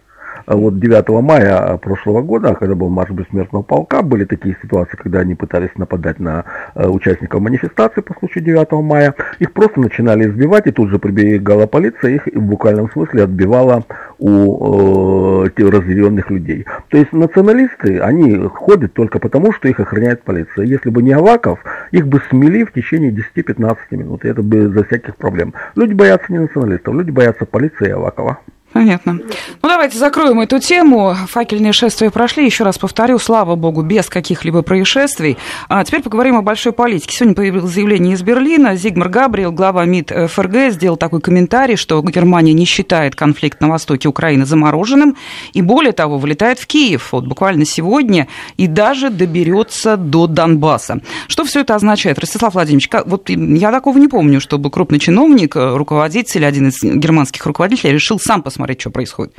А 0.47 0.57
вот 0.57 0.79
9 0.79 1.09
мая 1.23 1.77
прошлого 1.79 2.23
года, 2.23 2.55
когда 2.55 2.75
был 2.75 2.89
марш 2.89 3.11
бессмертного 3.11 3.63
полка, 3.63 4.03
были 4.03 4.25
такие 4.25 4.57
ситуации, 4.63 4.97
когда 4.97 5.21
они 5.21 5.35
пытались 5.35 5.71
нападать 5.77 6.19
на 6.19 6.45
э, 6.75 6.87
участников 6.87 7.41
манифестации 7.41 8.01
по 8.01 8.15
случаю 8.19 8.45
9 8.45 8.73
мая. 8.83 9.15
Их 9.39 9.53
просто 9.53 9.81
начинали 9.81 10.29
избивать, 10.29 10.67
и 10.67 10.73
тут 10.73 10.91
же 10.91 10.99
прибегала 10.99 11.67
полиция, 11.67 12.13
их 12.13 12.27
в 12.27 12.41
буквальном 12.43 12.91
смысле 12.91 13.25
отбивала 13.25 13.85
у 14.19 15.45
э, 15.45 15.49
разъяренных 15.59 16.31
людей. 16.31 16.67
То 16.89 16.97
есть 16.97 17.13
националисты, 17.13 18.01
они 18.01 18.37
ходят 18.49 18.93
только 18.93 19.19
потому, 19.19 19.53
что 19.53 19.69
их 19.69 19.81
охраняет 19.81 20.23
полиция. 20.23 20.65
Если 20.65 20.91
бы 20.91 21.03
не 21.03 21.13
Аваков, 21.13 21.61
их 21.91 22.07
бы 22.07 22.21
смели 22.31 22.65
в 22.65 22.73
течение 22.73 23.13
10-15 23.13 23.77
минут, 23.93 24.25
и 24.25 24.29
это 24.29 24.43
бы 24.43 24.69
за 24.69 24.85
всяких 24.85 25.17
проблем. 25.17 25.55
Люди 25.77 25.93
боятся 25.93 26.33
не 26.33 26.39
националистов, 26.39 26.95
люди 26.95 27.11
боятся 27.11 27.47
полиции 27.47 27.89
и 27.89 27.91
Авакова. 27.91 28.39
Понятно. 28.73 29.13
Ну, 29.13 29.69
давайте 29.69 29.99
закроем 29.99 30.41
эту 30.41 30.59
тему. 30.59 31.15
Факельные 31.29 31.73
шествия 31.73 32.11
прошли. 32.11 32.47
Еще 32.47 32.65
раз 32.65 32.79
повторю, 32.79 33.19
слава 33.19 33.55
богу, 33.55 33.83
без 33.83 34.09
каких-либо 34.09 34.63
происшествий. 34.63 35.37
А 35.69 35.85
теперь 35.85 36.03
поговорим 36.03 36.37
о 36.37 36.43
большой 36.43 36.73
политике. 36.73 37.15
Сегодня 37.15 37.35
появилось 37.35 37.71
заявление 37.71 38.15
из 38.15 38.23
Берлина. 38.23 38.75
Зигмар 38.75 39.11
Габриэл, 39.11 39.53
глава 39.53 39.85
МИД 39.85 40.31
ФРГ, 40.31 40.71
сделал 40.71 40.97
такой 40.97 41.21
комментарий, 41.21 41.77
что 41.77 42.01
Германия 42.03 42.55
не 42.55 42.65
считает 42.65 43.15
конфликт 43.15 43.61
на 43.61 43.69
востоке 43.69 44.09
Украины 44.09 44.47
замороженным. 44.47 45.17
И 45.53 45.61
более 45.61 45.93
того, 45.93 46.17
вылетает 46.17 46.59
в 46.59 46.67
Киев 46.67 47.13
вот 47.13 47.27
буквально 47.27 47.67
сегодня 47.67 48.27
и 48.57 48.67
даже 48.67 49.11
доберется 49.11 49.99
до 49.99 50.27
Донбасса. 50.27 51.03
Что 51.29 51.45
все 51.45 51.61
это 51.61 51.75
означает? 51.75 52.19
Ростислав 52.19 52.55
Владимирович, 52.55 52.89
как, 52.89 53.07
вот 53.07 53.29
я 53.29 53.71
такого 53.71 53.99
не 53.99 54.09
помню, 54.09 54.41
чтобы 54.41 54.71
крупный 54.71 54.99
чиновник, 54.99 55.57
руководитель, 55.57 56.47
один 56.47 56.69
из 56.69 56.83
германских 56.83 57.45
руководителей 57.45 57.93
решил 57.93 58.19
сам 58.19 58.43
посмотреть 58.43 58.62
посмотреть, 58.63 58.81
что 58.81 58.91
происходит? 58.91 59.35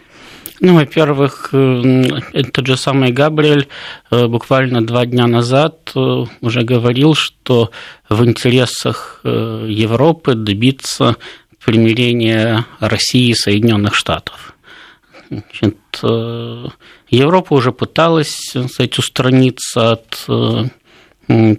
Ну, 0.59 0.75
во-первых, 0.75 1.49
э, 1.53 2.03
этот 2.33 2.67
же 2.67 2.77
самый 2.77 3.11
Габриэль 3.11 3.67
э, 4.11 4.27
буквально 4.27 4.85
два 4.85 5.05
дня 5.05 5.27
назад 5.27 5.91
э, 5.95 6.25
уже 6.41 6.61
говорил, 6.61 7.15
что 7.15 7.71
в 8.09 8.23
интересах 8.25 9.21
Европы 9.23 10.35
добиться 10.35 11.15
примирения 11.65 12.65
России 12.79 13.29
и 13.29 13.33
Соединенных 13.35 13.95
Штатов. 13.95 14.53
Значит, 15.29 15.77
Европа 17.09 17.53
уже 17.53 17.71
пыталась 17.71 18.53
сказать, 18.69 18.99
устраниться 18.99 19.93
от 19.93 20.27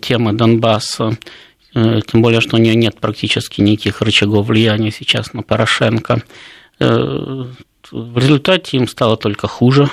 темы 0.00 0.32
Донбасса, 0.32 1.16
тем 1.72 2.22
более, 2.22 2.40
что 2.40 2.56
у 2.56 2.60
нее 2.60 2.76
нет 2.76 3.00
практически 3.00 3.62
никаких 3.62 4.02
рычагов 4.02 4.46
влияния 4.46 4.92
сейчас 4.92 5.32
на 5.32 5.42
Порошенко. 5.42 6.22
Э, 6.78 7.44
в 7.90 8.18
результате 8.18 8.76
им 8.76 8.88
стало 8.88 9.16
только 9.16 9.46
хуже. 9.46 9.90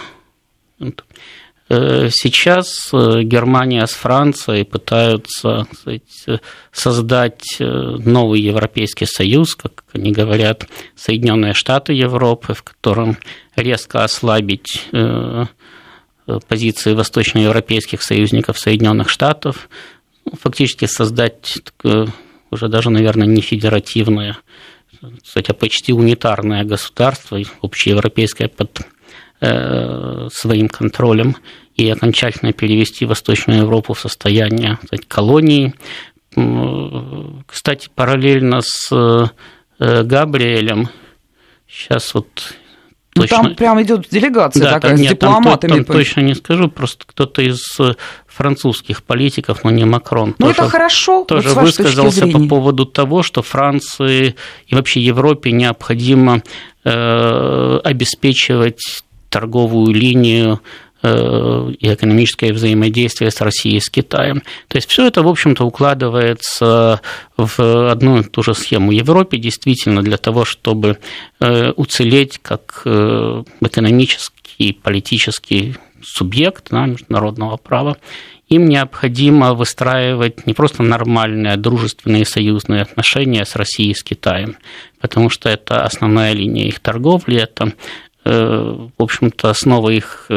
Э, 1.70 2.10
сейчас 2.10 2.90
э, 2.94 3.22
Германия 3.24 3.86
с 3.86 3.92
Францией 3.92 4.66
пытаются 4.66 5.68
сказать, 5.74 6.42
создать 6.72 7.44
новый 7.60 8.42
Европейский 8.42 9.06
Союз, 9.06 9.56
как 9.56 9.84
они 9.94 10.12
говорят, 10.12 10.68
Соединенные 10.96 11.54
Штаты 11.54 11.94
Европы, 11.94 12.54
в 12.54 12.64
котором 12.64 13.18
резко 13.56 14.04
ослабить 14.04 14.90
позиции 16.48 16.94
восточноевропейских 16.94 18.02
союзников 18.02 18.58
Соединенных 18.58 19.10
Штатов, 19.10 19.70
ну, 20.24 20.34
фактически 20.40 20.86
создать 20.86 21.58
уже 21.84 22.68
даже, 22.68 22.90
наверное, 22.90 23.28
не 23.28 23.42
федеративное 23.42 24.38
кстати, 25.24 25.52
почти 25.52 25.94
унитарное 25.94 26.64
государство, 26.64 27.40
общеевропейское 27.62 28.48
под 28.48 28.82
э, 29.40 30.28
своим 30.32 30.68
контролем, 30.68 31.36
и 31.76 31.90
окончательно 31.90 32.54
перевести 32.54 33.06
Восточную 33.06 33.62
Европу 33.62 33.94
в 33.94 34.00
состояние 34.00 34.78
кстати, 34.84 35.06
колонии. 35.08 35.74
Кстати, 37.46 37.90
параллельно 37.94 38.62
с 38.62 38.90
э, 38.92 40.04
Габриэлем 40.04 40.90
сейчас 41.68 42.14
вот 42.14 42.56
ну, 43.16 43.24
точно... 43.24 43.38
там 43.38 43.56
прям 43.56 43.82
идет 43.82 44.08
делегация 44.10 44.64
да, 44.64 44.74
такая 44.74 44.92
там, 44.92 44.98
с 44.98 45.02
нет, 45.02 45.12
дипломатами. 45.14 45.72
Там, 45.72 45.86
там 45.86 45.96
точно 45.96 46.22
не 46.22 46.34
скажу, 46.34 46.70
просто 46.70 47.06
кто-то 47.06 47.42
из 47.42 47.78
французских 48.26 49.04
политиков, 49.04 49.64
но 49.64 49.72
не 49.72 49.86
Макрон. 49.86 50.36
Ну, 50.38 50.50
это 50.50 50.70
хорошо. 50.70 51.26
Тоже 51.26 51.50
вот 51.50 51.64
высказался 51.64 52.28
по 52.28 52.40
поводу 52.48 52.86
того, 52.86 53.24
что 53.24 53.42
Франции 53.42 54.36
и 54.68 54.76
вообще 54.76 55.02
Европе 55.02 55.52
необходимо 55.52 56.42
э, 56.86 57.80
обеспечивать 57.84 59.04
торговую 59.30 59.94
линию 59.94 60.62
Э, 60.62 60.91
и 61.04 61.94
экономическое 61.94 62.54
взаимодействие 62.54 63.32
с 63.32 63.42
Россией 63.42 63.80
с 63.80 63.90
Китаем. 63.90 64.44
То 64.68 64.78
есть 64.78 64.90
все 64.90 65.08
это, 65.08 65.24
в 65.24 65.28
общем-то, 65.28 65.66
укладывается 65.66 67.02
в 67.38 67.92
одну 67.92 68.20
и 68.20 68.24
ту 68.24 68.44
же 68.44 68.54
схему. 68.54 68.92
Европе 68.92 69.38
действительно 69.38 70.04
для 70.04 70.18
того, 70.18 70.46
чтобы 70.46 71.00
э, 71.40 71.72
уцелеть 71.76 72.40
как 72.42 72.84
э, 72.86 73.44
экономический 73.62 74.74
политический 74.74 75.76
субъект 76.04 76.68
да, 76.70 76.86
международного 76.86 77.58
права, 77.58 77.98
им 78.48 78.68
необходимо 78.68 79.54
выстраивать 79.54 80.46
не 80.46 80.54
просто 80.54 80.84
нормальные 80.84 81.56
дружественные 81.56 82.26
союзные 82.26 82.82
отношения 82.82 83.46
с 83.46 83.56
Россией 83.56 83.92
и 83.92 83.96
с 83.96 84.04
Китаем, 84.04 84.58
потому 85.00 85.30
что 85.30 85.50
это 85.50 85.84
основная 85.84 86.34
линия 86.34 86.66
их 86.66 86.82
торговли, 86.82 87.40
это 87.40 87.72
в 88.24 88.92
общем-то, 89.00 89.50
основа 89.50 89.90
их 89.90 90.28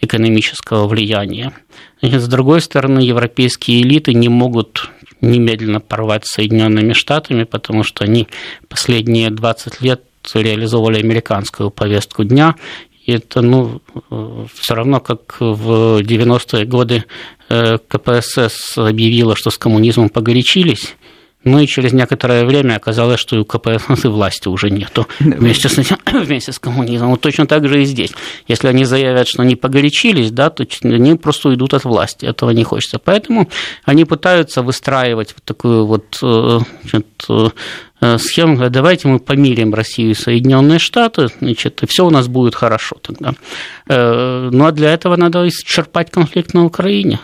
экономического 0.00 0.86
влияния. 0.86 1.52
Значит, 2.00 2.22
с 2.22 2.28
другой 2.28 2.60
стороны, 2.60 3.00
европейские 3.00 3.82
элиты 3.82 4.14
не 4.14 4.28
могут 4.28 4.90
немедленно 5.20 5.80
порвать 5.80 6.26
с 6.26 6.34
Соединенными 6.34 6.92
Штатами, 6.92 7.44
потому 7.44 7.82
что 7.82 8.04
они 8.04 8.28
последние 8.68 9.30
20 9.30 9.80
лет 9.80 10.02
реализовывали 10.34 11.00
американскую 11.00 11.70
повестку 11.70 12.24
дня, 12.24 12.56
и 13.04 13.12
это 13.12 13.42
ну, 13.42 13.82
все 14.54 14.74
равно, 14.74 15.00
как 15.00 15.36
в 15.38 16.00
90-е 16.00 16.64
годы 16.64 17.04
э, 17.50 17.76
КПСС 17.86 18.78
объявила, 18.78 19.36
что 19.36 19.50
с 19.50 19.58
коммунизмом 19.58 20.08
погорячились, 20.08 20.96
ну 21.44 21.60
и 21.60 21.66
через 21.66 21.92
некоторое 21.92 22.44
время 22.44 22.76
оказалось, 22.76 23.20
что 23.20 23.36
и 23.36 23.38
у 23.38 23.44
КПСС 23.44 24.04
и 24.04 24.08
власти 24.08 24.48
уже 24.48 24.70
нету 24.70 25.06
вместе 25.20 25.68
с, 25.68 25.76
вместе 26.12 26.52
с 26.52 26.58
коммунизмом. 26.58 27.10
Вот 27.10 27.20
точно 27.20 27.46
так 27.46 27.68
же 27.68 27.82
и 27.82 27.84
здесь. 27.84 28.12
Если 28.48 28.68
они 28.68 28.84
заявят, 28.84 29.28
что 29.28 29.42
они 29.42 29.56
погорячились, 29.56 30.30
да, 30.30 30.50
то 30.50 30.66
они 30.82 31.14
просто 31.14 31.50
уйдут 31.50 31.74
от 31.74 31.84
власти. 31.84 32.26
Этого 32.26 32.50
не 32.50 32.64
хочется. 32.64 32.98
Поэтому 32.98 33.48
они 33.84 34.04
пытаются 34.04 34.62
выстраивать 34.62 35.34
вот 35.34 35.44
такую 35.44 35.86
вот 35.86 36.18
э, 36.22 36.58
значит, 36.82 37.06
э, 37.28 38.18
схему, 38.18 38.68
давайте 38.70 39.08
мы 39.08 39.18
помирим 39.18 39.74
Россию 39.74 40.10
и 40.10 40.14
Соединенные 40.14 40.78
Штаты, 40.78 41.28
значит, 41.40 41.82
и 41.82 41.86
все 41.86 42.04
у 42.06 42.10
нас 42.10 42.28
будет 42.28 42.54
хорошо 42.54 42.96
тогда. 43.00 43.34
Э, 43.88 44.48
ну 44.52 44.66
а 44.66 44.72
для 44.72 44.92
этого 44.92 45.16
надо 45.16 45.46
исчерпать 45.48 46.10
конфликт 46.10 46.54
на 46.54 46.64
Украине. 46.64 47.20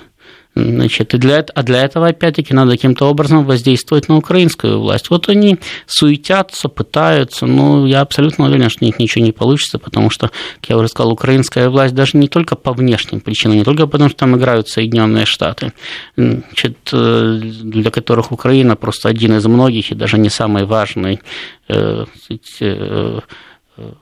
Значит, 0.57 1.15
и 1.15 1.19
для, 1.19 1.45
а 1.55 1.63
для 1.63 1.85
этого, 1.85 2.09
опять-таки, 2.09 2.53
надо 2.53 2.73
каким-то 2.73 3.09
образом 3.09 3.45
воздействовать 3.45 4.09
на 4.09 4.17
украинскую 4.17 4.81
власть. 4.81 5.09
Вот 5.09 5.29
они 5.29 5.59
суетятся, 5.87 6.69
пытаются, 6.69 7.47
но 7.47 7.87
я 7.87 8.01
абсолютно 8.01 8.47
уверен, 8.47 8.69
что 8.69 8.85
у 8.85 8.87
них 8.87 8.99
ничего 8.99 9.25
не 9.25 9.31
получится, 9.31 9.79
потому 9.79 10.11
что, 10.11 10.31
как 10.61 10.71
я 10.71 10.77
уже 10.77 10.89
сказал, 10.89 11.13
украинская 11.13 11.71
власть 11.71 11.95
даже 11.95 12.19
не 12.19 12.27
только 12.27 12.57
по 12.57 12.73
внешним 12.73 13.21
причинам, 13.21 13.59
не 13.59 13.65
только 13.65 13.87
потому, 13.87 14.11
что 14.11 14.19
там 14.19 14.37
играют 14.37 14.69
Соединенные 14.69 15.25
Штаты, 15.25 15.73
значит, 16.17 16.77
э, 16.93 17.41
для 17.41 17.91
которых 17.93 18.33
Украина 18.33 18.75
просто 18.75 19.09
один 19.09 19.37
из 19.37 19.47
многих 19.47 19.93
и 19.93 19.95
даже 19.95 20.19
не 20.19 20.31
самый 20.31 20.65
важный 20.65 21.21
э, 21.69 22.07
э, 22.61 23.21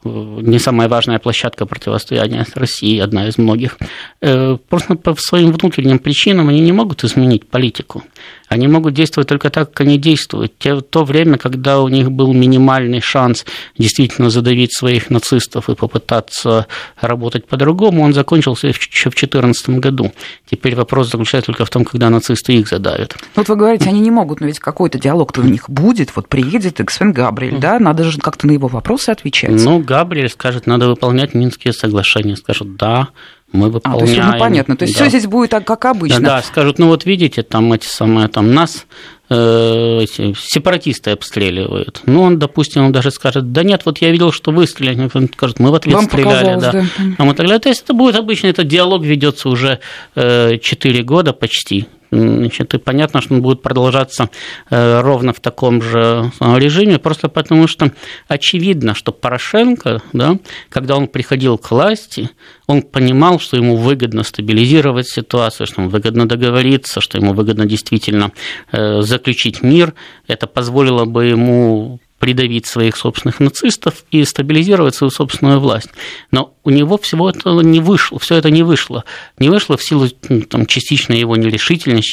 не 0.05 0.59
самая 0.59 0.89
важная 0.89 1.19
площадка 1.19 1.67
противостояния 1.67 2.45
с 2.45 2.57
Россией, 2.57 3.01
одна 3.01 3.29
из 3.29 3.39
многих. 3.39 3.79
Э, 4.21 4.57
просто 4.69 4.95
по 4.97 5.15
своим 5.15 5.53
внутренним 5.53 5.99
причинам 5.99 6.49
они 6.49 6.61
не 6.61 6.73
могут 6.73 7.05
изменить 7.05 7.47
политику. 7.47 8.03
Они 8.49 8.67
могут 8.67 8.95
действовать 8.95 9.29
только 9.29 9.51
так, 9.51 9.71
как 9.71 9.83
они 9.83 9.99
действуют. 9.99 10.59
Те, 10.59 10.81
то 10.81 11.05
время, 11.05 11.39
когда 11.39 11.81
у 11.81 11.89
них 11.89 12.11
был 12.11 12.33
минимальный 12.33 13.01
шанс 13.01 13.45
действительно 13.77 14.31
задавить 14.31 14.77
своих 14.77 15.11
нацистов 15.11 15.69
и 15.69 15.75
попытаться 15.75 16.67
работать 17.01 17.47
по-другому, 17.47 18.03
он 18.03 18.15
закончился 18.15 18.69
еще 18.69 19.11
в 19.11 19.15
2014 19.15 19.71
году. 19.71 20.13
Теперь 20.51 20.75
вопрос 20.75 21.11
заключается 21.11 21.47
только 21.53 21.65
в 21.65 21.71
том, 21.71 21.85
когда 21.85 22.11
нацисты 22.11 22.55
их 22.55 22.69
задавят. 22.69 23.17
Вот 23.35 23.49
вы 23.49 23.57
говорите, 23.57 23.89
они 23.89 24.01
не 24.01 24.11
могут, 24.11 24.41
но 24.41 24.47
ведь 24.47 24.59
какой-то 24.59 24.99
диалог-то 24.99 25.41
у 25.41 25.45
них 25.45 25.69
будет. 25.69 26.15
Вот 26.17 26.29
приедет 26.29 26.81
Эксвен 26.81 27.13
Габриэль, 27.13 27.59
да, 27.59 27.79
надо 27.79 28.05
же 28.05 28.19
как-то 28.19 28.47
на 28.47 28.53
его 28.53 28.69
вопросы 28.69 29.11
отвечать. 29.11 29.51
Ну, 29.51 29.79
Габриэль 29.81 30.31
скажет, 30.31 30.67
надо 30.67 30.89
выполнять 30.89 31.35
Минские 31.35 31.73
соглашения. 31.73 32.37
Скажут, 32.37 32.77
да, 32.77 33.09
мы 33.53 33.71
выполняем. 33.71 34.03
А, 34.03 34.07
то 34.07 34.11
есть, 34.11 34.33
ну, 34.33 34.39
понятно. 34.39 34.77
То 34.77 34.85
есть 34.85 34.99
да. 34.99 35.05
все 35.05 35.19
здесь 35.19 35.27
будет 35.27 35.51
так, 35.51 35.65
как 35.65 35.85
обычно. 35.87 36.21
Да, 36.21 36.37
да, 36.37 36.43
скажут, 36.43 36.79
ну 36.79 36.89
вот 36.89 37.07
видите, 37.07 37.43
там 37.43 37.73
эти 37.73 37.87
самые, 37.87 38.29
там 38.29 38.53
нас 38.53 38.87
э, 39.31 40.01
эти, 40.03 40.35
сепаратисты 40.39 41.13
обстреливают. 41.13 42.03
Ну, 42.05 42.23
он, 42.23 42.39
допустим, 42.39 42.85
он 42.85 42.93
даже 42.93 43.11
скажет, 43.11 43.53
да 43.53 43.63
нет, 43.63 43.83
вот 43.87 43.99
я 43.99 44.11
видел, 44.11 44.33
что 44.33 44.51
вы 44.51 44.67
стреляли. 44.67 45.11
Он 45.15 45.29
скажет, 45.29 45.61
мы 45.61 45.71
в 45.71 45.75
ответ 45.75 45.95
Вам 45.95 46.05
стреляли. 46.05 46.61
Да. 46.61 46.73
Да. 46.73 46.85
А 47.17 47.25
мы 47.25 47.35
тогда, 47.35 47.59
то 47.59 47.71
есть 47.71 47.83
это 47.85 47.95
будет 47.95 48.17
обычно, 48.17 48.49
этот 48.49 48.69
диалог 48.69 49.03
ведется 49.03 49.49
уже 49.49 49.81
э, 50.15 50.59
4 50.59 51.03
года 51.03 51.33
почти. 51.33 51.87
Значит, 52.11 52.75
и 52.75 52.79
понятно, 52.79 53.21
что 53.21 53.35
он 53.35 53.43
будет 53.43 53.63
продолжаться 53.63 54.31
э, 54.71 55.01
ровно 55.01 55.33
в 55.33 55.41
таком 55.41 55.83
же 55.83 56.31
э, 56.41 56.59
режиме, 56.59 56.99
просто 56.99 57.29
потому 57.29 57.67
что 57.67 57.93
очевидно, 58.29 58.95
что 58.95 59.13
Порошенко, 59.13 60.03
да, 60.13 60.39
когда 60.71 60.97
он 60.97 61.09
приходил 61.09 61.59
к 61.59 61.71
власти, 61.71 62.31
он 62.67 62.83
понимал, 62.83 63.39
что 63.39 63.57
ему 63.57 63.77
выгодно 63.77 64.23
стабилизировать 64.23 65.09
ситуацию, 65.09 65.67
что 65.67 65.83
ему 65.83 65.91
выгодно 65.91 66.27
договориться, 66.27 67.01
что 67.01 67.19
ему 67.19 67.35
выгодно 67.35 67.67
действительно 67.67 68.33
э, 68.73 69.03
заключить 69.03 69.63
мир. 69.63 69.95
Это 70.27 70.47
позволило 70.47 71.05
бы 71.05 71.27
ему 71.27 72.01
придавить 72.19 72.67
своих 72.67 72.97
собственных 72.97 73.41
нацистов 73.41 74.05
и 74.11 74.25
стабилизировать 74.25 74.95
свою 74.95 75.11
собственную 75.11 75.61
власть. 75.61 75.89
Но 76.31 76.55
у 76.65 76.71
него 76.71 76.99
всего 76.99 77.31
этого 77.31 77.61
не 77.61 77.81
вышло, 77.81 78.19
все 78.19 78.37
это 78.37 78.51
не 78.51 78.63
вышло. 78.63 79.05
Не 79.39 79.49
вышло 79.49 79.77
в 79.77 79.83
силу 79.83 80.09
ну, 80.29 80.43
там, 80.43 80.67
частично 80.67 81.15
его 81.15 81.37
нерешительности, 81.37 82.11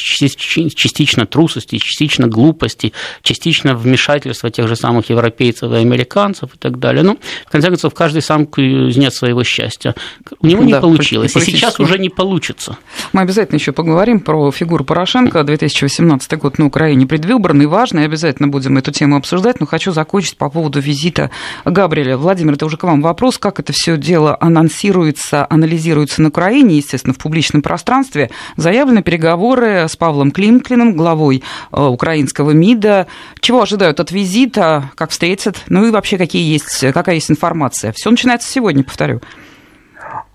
частично 0.74 1.26
трусости, 1.26 1.78
частично 1.78 2.26
глупости, 2.28 2.92
частично 3.22 3.74
вмешательства 3.74 4.50
тех 4.50 4.68
же 4.68 4.76
самых 4.76 5.10
европейцев 5.10 5.72
и 5.72 5.76
американцев 5.76 6.54
и 6.54 6.58
так 6.58 6.78
далее. 6.78 7.02
Ну, 7.02 7.18
в 7.46 7.50
конце 7.50 7.68
концов, 7.68 7.92
каждый 7.94 8.22
сам 8.22 8.46
кузнец 8.46 9.14
своего 9.14 9.44
счастья. 9.44 9.94
У 10.40 10.46
него 10.46 10.62
не 10.62 10.72
да, 10.72 10.80
получилось, 10.80 11.34
и 11.36 11.40
сейчас 11.40 11.80
уже 11.80 11.98
не 11.98 12.08
получится. 12.08 12.78
Мы 13.12 13.22
обязательно 13.22 13.56
еще 13.56 13.72
поговорим 13.72 14.20
про 14.20 14.50
фигуру 14.52 14.84
Порошенко. 14.84 15.42
2018 15.42 16.38
год 16.38 16.58
на 16.58 16.66
Украине 16.66 17.06
предвыборный, 17.06 17.66
важный, 17.66 18.04
обязательно 18.04 18.48
будем 18.48 18.78
эту 18.78 18.92
тему 18.92 19.16
обсуждать, 19.16 19.60
но 19.60 19.66
хочу 19.66 19.92
закончить 19.96 20.36
по 20.36 20.48
поводу 20.50 20.78
визита 20.78 21.30
Габриэля. 21.64 22.16
Владимир, 22.16 22.52
это 22.52 22.66
уже 22.66 22.76
к 22.76 22.84
вам 22.84 23.00
вопрос, 23.00 23.38
как 23.38 23.58
это 23.58 23.72
все 23.72 23.96
дело 23.96 24.36
анонсируется, 24.38 25.46
анализируется 25.48 26.22
на 26.22 26.28
Украине, 26.28 26.76
естественно, 26.76 27.14
в 27.14 27.18
публичном 27.18 27.62
пространстве. 27.62 28.30
Заявлены 28.56 29.02
переговоры 29.02 29.88
с 29.88 29.96
Павлом 29.96 30.30
Климклиным, 30.30 30.96
главой 30.96 31.42
э, 31.72 31.82
украинского 31.82 32.50
МИДа. 32.50 33.06
Чего 33.40 33.62
ожидают 33.62 33.98
от 33.98 34.12
визита, 34.12 34.90
как 34.94 35.10
встретят, 35.10 35.62
ну 35.68 35.86
и 35.86 35.90
вообще 35.90 36.18
какие 36.18 36.52
есть, 36.52 36.92
какая 36.92 37.14
есть 37.14 37.30
информация. 37.30 37.92
Все 37.92 38.10
начинается 38.10 38.48
сегодня, 38.50 38.84
повторю. 38.84 39.22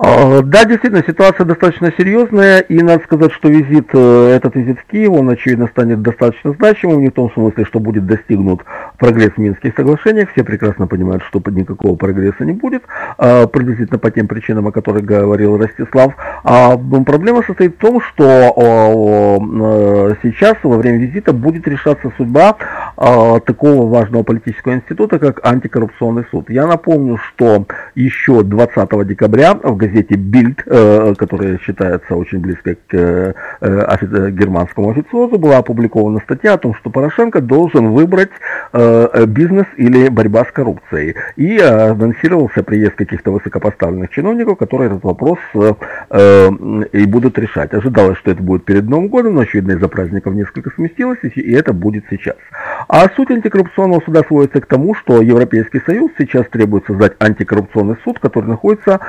А, 0.03 0.41
да, 0.41 0.65
действительно, 0.65 1.03
ситуация 1.05 1.45
достаточно 1.45 1.93
серьезная, 1.95 2.61
и 2.61 2.81
надо 2.81 3.03
сказать, 3.03 3.31
что 3.33 3.49
визит, 3.49 3.89
э, 3.93 4.33
этот 4.35 4.55
визит 4.55 4.79
в 4.79 4.85
Киев, 4.85 5.11
он, 5.11 5.29
очевидно, 5.29 5.67
станет 5.67 6.01
достаточно 6.01 6.53
значимым, 6.53 7.01
не 7.01 7.09
в 7.09 7.13
том 7.13 7.31
смысле, 7.31 7.65
что 7.65 7.79
будет 7.79 8.07
достигнут 8.07 8.61
прогресс 8.97 9.33
в 9.33 9.37
Минских 9.37 9.75
соглашениях, 9.75 10.31
все 10.31 10.43
прекрасно 10.43 10.87
понимают, 10.87 11.21
что 11.23 11.39
никакого 11.51 11.95
прогресса 11.95 12.45
не 12.45 12.53
будет, 12.53 12.81
а, 13.19 13.45
приблизительно 13.45 13.99
по 13.99 14.09
тем 14.09 14.27
причинам, 14.27 14.67
о 14.67 14.71
которых 14.71 15.05
говорил 15.05 15.57
Ростислав. 15.57 16.13
А 16.43 16.75
проблема 17.05 17.43
состоит 17.43 17.75
в 17.75 17.77
том, 17.77 18.01
что 18.01 18.23
э, 18.23 20.15
сейчас, 20.23 20.57
во 20.63 20.77
время 20.77 20.97
визита, 20.97 21.31
будет 21.31 21.67
решаться 21.67 22.11
судьба 22.17 22.57
а, 22.97 23.39
такого 23.39 23.87
важного 23.87 24.23
политического 24.23 24.73
института, 24.73 25.19
как 25.19 25.45
антикоррупционный 25.45 26.25
суд. 26.31 26.49
Я 26.49 26.65
напомню, 26.65 27.17
что 27.17 27.65
еще 27.93 28.41
20 28.41 29.07
декабря 29.07 29.59
в 29.63 29.77
газете 29.77 30.15
Bild, 30.15 30.61
э, 30.65 31.13
которая 31.15 31.57
считается 31.59 32.15
очень 32.15 32.39
близкой 32.39 32.75
к 32.87 32.93
э, 32.93 33.33
э, 33.61 34.31
германскому 34.31 34.89
официозу, 34.89 35.37
была 35.37 35.57
опубликована 35.57 36.19
статья 36.19 36.53
о 36.53 36.57
том, 36.57 36.75
что 36.75 36.89
Порошенко 36.89 37.41
должен 37.41 37.91
выбрать 37.91 38.29
бизнес 39.27 39.65
или 39.77 40.09
борьба 40.09 40.45
с 40.45 40.51
коррупцией. 40.51 41.15
И 41.35 41.59
анонсировался 41.59 42.63
приезд 42.63 42.95
каких-то 42.95 43.31
высокопоставленных 43.31 44.09
чиновников, 44.11 44.57
которые 44.57 44.87
этот 44.87 45.03
вопрос 45.03 45.39
и 45.53 47.05
будут 47.05 47.37
решать. 47.37 47.73
Ожидалось, 47.73 48.17
что 48.17 48.31
это 48.31 48.41
будет 48.41 48.65
перед 48.65 48.87
Новым 48.87 49.09
годом, 49.09 49.35
но, 49.35 49.41
очевидно, 49.41 49.73
из-за 49.73 49.87
праздников 49.87 50.33
несколько 50.33 50.69
сместилось, 50.71 51.19
и 51.23 51.51
это 51.51 51.73
будет 51.73 52.05
сейчас. 52.09 52.35
А 52.87 53.09
суть 53.15 53.31
антикоррупционного 53.31 54.01
суда 54.01 54.23
сводится 54.27 54.61
к 54.61 54.65
тому, 54.65 54.95
что 54.95 55.21
Европейский 55.21 55.81
Союз 55.85 56.11
сейчас 56.17 56.47
требует 56.47 56.85
создать 56.85 57.13
антикоррупционный 57.19 57.97
суд, 58.03 58.19
который 58.19 58.47
находится 58.47 58.99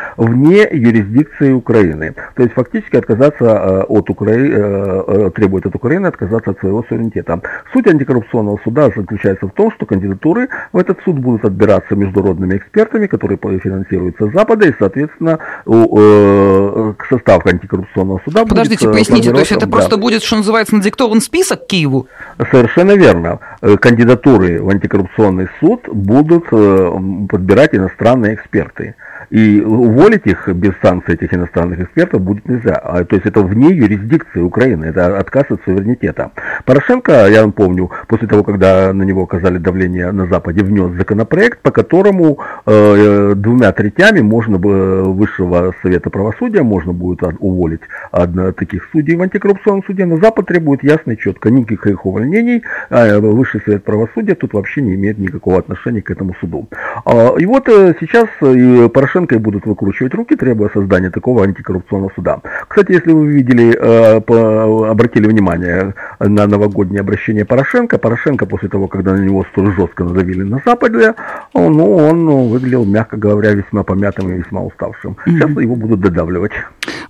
вне 0.43 0.69
юрисдикции 0.73 1.53
Украины. 1.53 2.15
То 2.35 2.43
есть 2.43 2.55
фактически 2.55 2.97
отказаться 2.97 3.45
э, 3.45 3.83
от 3.83 4.11
Украины, 4.11 4.55
э, 4.55 5.03
э, 5.07 5.31
требует 5.35 5.67
от 5.67 5.75
Украины 5.75 6.07
отказаться 6.07 6.51
от 6.51 6.59
своего 6.59 6.85
суверенитета. 6.89 7.41
Суть 7.73 7.87
антикоррупционного 7.87 8.59
суда 8.65 8.91
заключается 8.95 9.47
в 9.47 9.51
том, 9.51 9.71
что 9.73 9.87
кандидатуры 9.87 10.49
в 10.73 10.79
этот 10.79 10.99
суд 11.05 11.19
будут 11.19 11.45
отбираться 11.45 11.95
международными 11.95 12.57
экспертами, 12.57 13.07
которые 13.07 13.39
финансируются 13.59 14.29
с 14.29 14.33
Запада, 14.33 14.69
и, 14.69 14.75
соответственно, 14.79 15.39
к 15.65 17.07
составу 17.09 17.43
антикоррупционного 17.49 18.21
суда 18.25 18.45
Подождите, 18.45 18.87
будет 18.87 18.97
поясните, 18.97 19.31
то 19.31 19.39
есть 19.39 19.53
это 19.53 19.67
да. 19.67 19.73
просто 19.73 19.97
будет, 19.97 20.23
что 20.23 20.37
называется, 20.37 20.77
надиктован 20.77 21.21
список 21.21 21.67
Киеву? 21.67 22.07
Совершенно 22.51 22.93
верно. 22.93 23.39
Кандидатуры 23.61 24.63
в 24.63 24.69
антикоррупционный 24.69 25.49
суд 25.61 25.89
будут 25.89 26.49
подбирать 26.51 27.75
иностранные 27.75 28.35
эксперты. 28.35 28.95
И 29.31 29.61
уволить 29.61 30.27
их 30.33 30.49
без 30.49 30.73
санкций 30.83 31.15
этих 31.15 31.33
иностранных 31.33 31.81
экспертов 31.81 32.21
будет 32.21 32.49
нельзя. 32.49 32.75
А, 32.75 33.05
то 33.05 33.15
есть 33.15 33.27
это 33.27 33.41
вне 33.43 33.71
юрисдикции 33.71 34.41
Украины, 34.41 34.87
это 34.87 35.19
отказ 35.19 35.45
от 35.51 35.63
суверенитета. 35.65 36.33
Порошенко, 36.65 37.29
я 37.29 37.43
вам 37.43 37.53
помню, 37.53 37.91
после 38.09 38.29
того, 38.29 38.43
когда 38.43 38.93
на 38.93 39.05
него 39.05 39.23
оказали 39.23 39.59
давление 39.59 40.11
на 40.13 40.27
Западе, 40.27 40.65
внес 40.65 40.93
законопроект, 40.93 41.61
по 41.61 41.71
которому 41.71 42.39
э, 42.67 43.35
двумя 43.37 43.73
третями 43.73 44.21
можно 44.21 44.59
бы 44.59 45.03
Высшего 45.05 45.75
Совета 45.83 46.11
Правосудия 46.11 46.63
можно 46.63 46.93
будет 46.93 47.23
уволить 47.39 47.83
одно, 48.11 48.53
таких 48.53 48.89
судей 48.93 49.17
в 49.17 49.23
антикоррупционном 49.23 49.85
суде, 49.85 50.05
но 50.05 50.19
Запад 50.19 50.47
требует 50.47 50.83
ясно 50.83 51.13
и 51.13 51.19
четко 51.19 51.51
никаких 51.51 52.05
увольнений, 52.05 52.63
а 52.91 53.21
Высший 53.21 53.61
Совет 53.65 53.85
Правосудия 53.85 54.35
тут 54.35 54.53
вообще 54.53 54.83
не 54.83 54.95
имеет 54.95 55.19
никакого 55.19 55.59
отношения 55.59 56.03
к 56.03 56.11
этому 56.11 56.35
суду. 56.41 56.69
А, 57.05 57.35
и 57.39 57.47
вот 57.47 57.69
э, 57.69 57.95
сейчас 58.01 58.29
э, 58.41 58.89
Порошенко 58.89 59.13
Порошенко 59.13 59.35
и 59.35 59.39
будут 59.39 59.67
выкручивать 59.67 60.15
руки, 60.15 60.22
требуя 60.25 60.71
создания 60.73 61.11
такого 61.11 61.45
антикоррупционного 61.45 62.13
суда.Кстати, 62.15 62.93
если 62.93 63.13
вы 63.13 63.27
видели, 63.27 63.77
э, 63.77 64.91
обратили 64.91 65.27
внимание 65.27 65.95
на 66.21 66.47
новогоднее 66.47 67.01
обращение 67.01 67.45
Порошенко, 67.45 67.99
Порошенко 67.99 68.47
после 68.47 68.69
того, 68.69 68.89
когда 68.89 69.13
на 69.13 69.25
него 69.25 69.45
столь 69.53 69.73
жестко 69.75 70.05
надавили 70.05 70.43
на 70.43 70.61
Западе, 70.65 71.15
ну, 71.55 71.97
он 71.97 72.25
ну, 72.25 72.49
выглядел, 72.49 72.85
мягко 72.85 73.17
говоря, 73.17 73.53
весьма 73.53 73.83
помятым 73.83 74.33
и 74.33 74.39
весьма 74.39 74.63
уставшим. 74.63 75.17
Сейчас 75.25 75.51
mm-hmm. 75.51 75.63
его 75.63 75.77
будут 75.77 76.01
додавливать. 76.01 76.53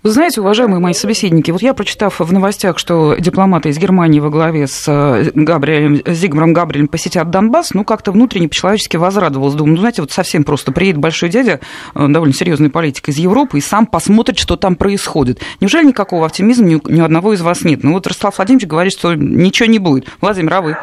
Вы 0.03 0.11
знаете, 0.11 0.41
уважаемые 0.41 0.81
мои 0.81 0.95
собеседники, 0.95 1.53
вот 1.53 1.63
я, 1.63 1.75
прочитав 1.75 2.19
в 2.19 2.33
новостях, 2.33 2.79
что 2.79 3.15
дипломаты 3.19 3.69
из 3.69 3.79
Германии 3.79 4.19
во 4.19 4.31
главе 4.31 4.67
с 4.67 4.85
э, 4.89 5.31
Габриэлем, 5.33 6.03
Зигмаром 6.13 6.53
Габриэлем 6.53 6.89
посетят 6.89 7.31
Донбасс, 7.31 7.73
ну, 7.73 7.85
как-то 7.85 8.11
внутренне 8.11 8.49
по-человечески 8.49 8.97
возрадовалась. 8.97 9.55
Думаю, 9.55 9.75
ну, 9.75 9.81
знаете, 9.81 10.03
вот 10.03 10.11
совсем 10.11 10.43
просто 10.43 10.73
приедет 10.73 10.99
большой 10.99 11.29
дядя, 11.29 11.61
э, 11.95 12.09
довольно 12.09 12.35
серьезный 12.35 12.69
политик 12.69 13.02
из 13.09 13.19
Европы, 13.19 13.59
и 13.59 13.61
сам 13.61 13.87
посмотрит, 13.87 14.39
что 14.39 14.57
там 14.57 14.77
происходит. 14.77 15.41
Неужели 15.61 15.87
никакого 15.87 16.27
оптимизма 16.27 16.67
ни, 16.67 16.81
ни 16.93 17.01
у 17.01 17.05
одного 17.05 17.33
из 17.33 17.41
вас 17.43 17.63
нет? 17.63 17.83
Ну, 17.83 17.93
вот 17.93 18.07
Ростислав 18.07 18.37
Владимирович 18.37 18.69
говорит, 18.69 18.93
что 18.93 19.15
ничего 19.15 19.69
не 19.69 19.79
будет. 19.79 20.09
Владимир, 20.21 20.55
а 20.55 20.61
вы? 20.61 20.77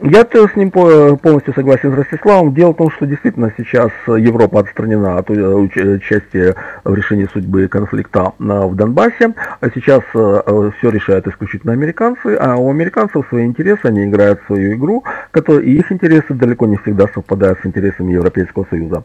Я 0.00 0.24
с 0.24 0.56
ним 0.56 0.70
полностью 0.70 1.54
согласен 1.54 1.92
с 1.92 1.96
Ростиславом. 1.96 2.52
Дело 2.52 2.72
в 2.72 2.76
том, 2.76 2.90
что 2.90 3.06
действительно 3.06 3.52
сейчас 3.56 3.90
Европа 4.06 4.60
отстранена 4.60 5.18
от 5.18 5.30
участия 5.30 6.54
в 6.82 6.94
решении 6.94 7.28
судьбы 7.32 7.68
конфликта 7.68 8.32
в 8.38 8.74
Донбассе. 8.74 9.32
А 9.60 9.70
сейчас 9.72 10.02
все 10.10 10.90
решают 10.90 11.26
исключительно 11.26 11.72
американцы, 11.72 12.36
а 12.38 12.56
у 12.56 12.70
американцев 12.70 13.26
свои 13.28 13.46
интересы, 13.46 13.80
они 13.84 14.04
играют 14.04 14.40
свою 14.46 14.74
игру, 14.74 15.04
и 15.34 15.76
их 15.76 15.92
интересы 15.92 16.34
далеко 16.34 16.66
не 16.66 16.76
всегда 16.78 17.06
совпадают 17.14 17.60
с 17.62 17.66
интересами 17.66 18.12
Европейского 18.12 18.66
Союза. 18.68 19.04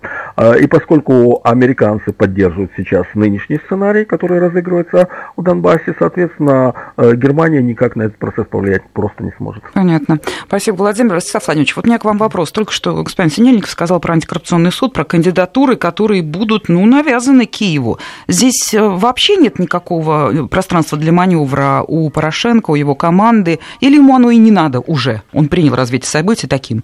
И 0.59 0.67
поскольку 0.67 1.39
американцы 1.43 2.11
поддерживают 2.11 2.71
сейчас 2.75 3.05
нынешний 3.13 3.59
сценарий, 3.65 4.05
который 4.05 4.39
разыгрывается 4.39 5.07
в 5.37 5.43
Донбассе, 5.43 5.95
соответственно, 5.97 6.73
Германия 6.97 7.61
никак 7.61 7.95
на 7.95 8.03
этот 8.03 8.17
процесс 8.17 8.47
повлиять 8.47 8.83
просто 8.91 9.23
не 9.23 9.31
сможет. 9.37 9.63
Понятно. 9.73 10.19
Спасибо, 10.47 10.78
Владимир. 10.79 11.13
Ростислав 11.13 11.45
Владимирович, 11.45 11.75
вот 11.75 11.85
у 11.85 11.87
меня 11.87 11.99
к 11.99 12.05
вам 12.05 12.17
вопрос. 12.17 12.51
Только 12.51 12.71
что 12.71 13.03
господин 13.03 13.31
Синельников 13.31 13.69
сказал 13.69 13.99
про 13.99 14.13
антикоррупционный 14.13 14.71
суд, 14.71 14.93
про 14.93 15.03
кандидатуры, 15.03 15.75
которые 15.75 16.21
будут, 16.23 16.69
ну, 16.69 16.85
навязаны 16.85 17.45
Киеву. 17.45 17.99
Здесь 18.27 18.73
э, 18.73 18.81
вообще 18.81 19.37
нет 19.37 19.59
никакого 19.59 20.47
пространства 20.47 20.97
для 20.97 21.11
маневра 21.11 21.83
у 21.87 22.09
Порошенко, 22.09 22.71
у 22.71 22.75
его 22.75 22.95
команды, 22.95 23.59
или 23.79 23.95
ему 23.95 24.15
оно 24.15 24.31
и 24.31 24.37
не 24.37 24.51
надо 24.51 24.79
уже? 24.79 25.21
Он 25.33 25.47
принял 25.47 25.75
развитие 25.75 26.09
событий 26.09 26.47
таким? 26.47 26.83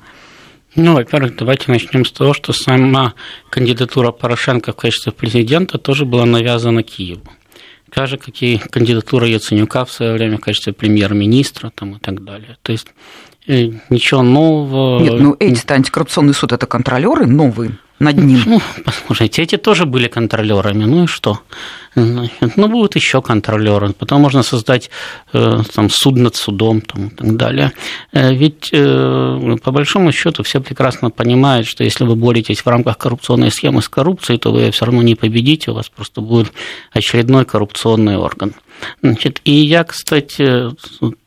Ну, 0.75 0.93
во-первых, 0.93 1.38
давайте 1.38 1.71
начнем 1.71 2.03
с 2.03 2.12
того, 2.12 2.34
что 2.34 2.51
сама 2.51 3.13
кандидатура 3.49 4.12
Порошенко 4.12 4.73
в 4.73 4.75
качестве 4.75 5.13
президента 5.13 5.77
тоже 5.77 6.05
была 6.05 6.25
навязана 6.25 6.84
Киеву. 6.84 7.23
Так 7.91 8.08
же, 8.10 8.17
как 8.17 8.41
и 8.41 8.58
кандидатура 8.58 9.25
Яценюка 9.25 9.86
в 9.86 9.91
свое 9.91 10.12
время 10.12 10.38
в 10.38 10.41
качестве 10.41 10.73
премьер-министра 10.73 11.71
там, 11.73 11.95
и 11.95 11.99
так 11.99 12.25
далее. 12.25 12.58
То 12.62 12.73
есть 12.73 12.88
э, 12.88 12.91
ничего 13.47 14.21
нового. 14.21 15.01
Нет, 15.01 15.19
ну 15.19 15.36
эти 15.39 15.71
антикоррупционный 15.71 16.34
суд 16.34 16.53
это 16.53 16.65
контролеры 16.65 17.25
новые 17.25 17.77
над 17.99 18.17
ним. 18.17 18.41
Ну, 18.45 18.62
послушайте, 18.84 19.41
эти 19.41 19.58
тоже 19.58 19.86
были 19.86 20.08
контролерами, 20.08 20.86
ну 20.86 21.03
и 21.05 21.08
что? 21.08 21.39
Ну, 21.95 22.67
будут 22.67 22.95
еще 22.95 23.21
контролеры. 23.21 23.93
Потом 23.93 24.21
можно 24.21 24.43
создать 24.43 24.89
э, 25.31 25.62
там, 25.73 25.89
суд 25.89 26.17
над 26.17 26.36
судом 26.36 26.81
там, 26.81 27.08
и 27.08 27.10
так 27.10 27.38
далее. 27.38 27.71
Э, 28.12 28.34
ведь, 28.34 28.69
э, 28.73 29.58
по 29.63 29.71
большому 29.71 30.12
счету, 30.12 30.43
все 30.43 30.60
прекрасно 30.60 31.10
понимают, 31.10 31.67
что 31.67 31.86
если 31.86 32.03
вы 32.03 32.15
боретесь 32.15 32.65
в 32.65 32.67
рамках 32.67 32.97
коррупционной 32.97 33.49
схемы 33.49 33.81
с 33.81 33.88
коррупцией, 33.88 34.39
то 34.39 34.51
вы 34.51 34.71
все 34.71 34.86
равно 34.86 35.01
не 35.03 35.15
победите, 35.15 35.71
у 35.71 35.75
вас 35.75 35.88
просто 35.88 36.19
будет 36.19 36.51
очередной 36.91 37.45
коррупционный 37.45 38.17
орган. 38.17 38.53
Значит, 39.01 39.41
и 39.45 39.51
я, 39.51 39.83
кстати, 39.83 40.69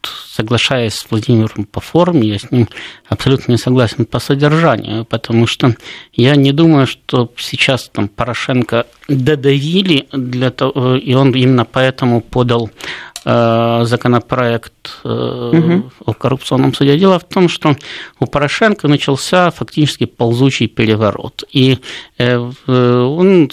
соглашаясь 0.02 0.94
с 0.94 1.10
Владимиром 1.10 1.64
по 1.64 1.80
форме, 1.80 2.28
я 2.28 2.38
с 2.38 2.50
ним 2.50 2.68
абсолютно 3.08 3.52
не 3.52 3.58
согласен 3.58 4.04
по 4.04 4.18
содержанию, 4.18 5.04
потому 5.04 5.46
что 5.46 5.74
я 6.12 6.36
не 6.36 6.52
думаю, 6.52 6.86
что 6.86 7.32
сейчас 7.36 7.88
там 7.88 8.08
Порошенко 8.08 8.86
додавили 9.08 10.06
для 10.12 10.50
того, 10.50 10.96
и 10.96 11.14
он 11.14 11.32
именно 11.32 11.64
поэтому 11.64 12.20
подал 12.20 12.70
Э, 13.30 13.84
законопроект 13.84 14.72
угу. 15.04 15.90
о 16.06 16.14
коррупционном 16.14 16.72
суде. 16.72 16.96
Дело 16.96 17.18
в 17.18 17.24
том, 17.24 17.50
что 17.50 17.76
у 18.20 18.26
Порошенко 18.26 18.88
начался 18.88 19.50
фактически 19.50 20.06
ползучий 20.06 20.66
переворот. 20.66 21.44
И 21.52 21.78
э, 22.16 22.38
он, 22.38 23.50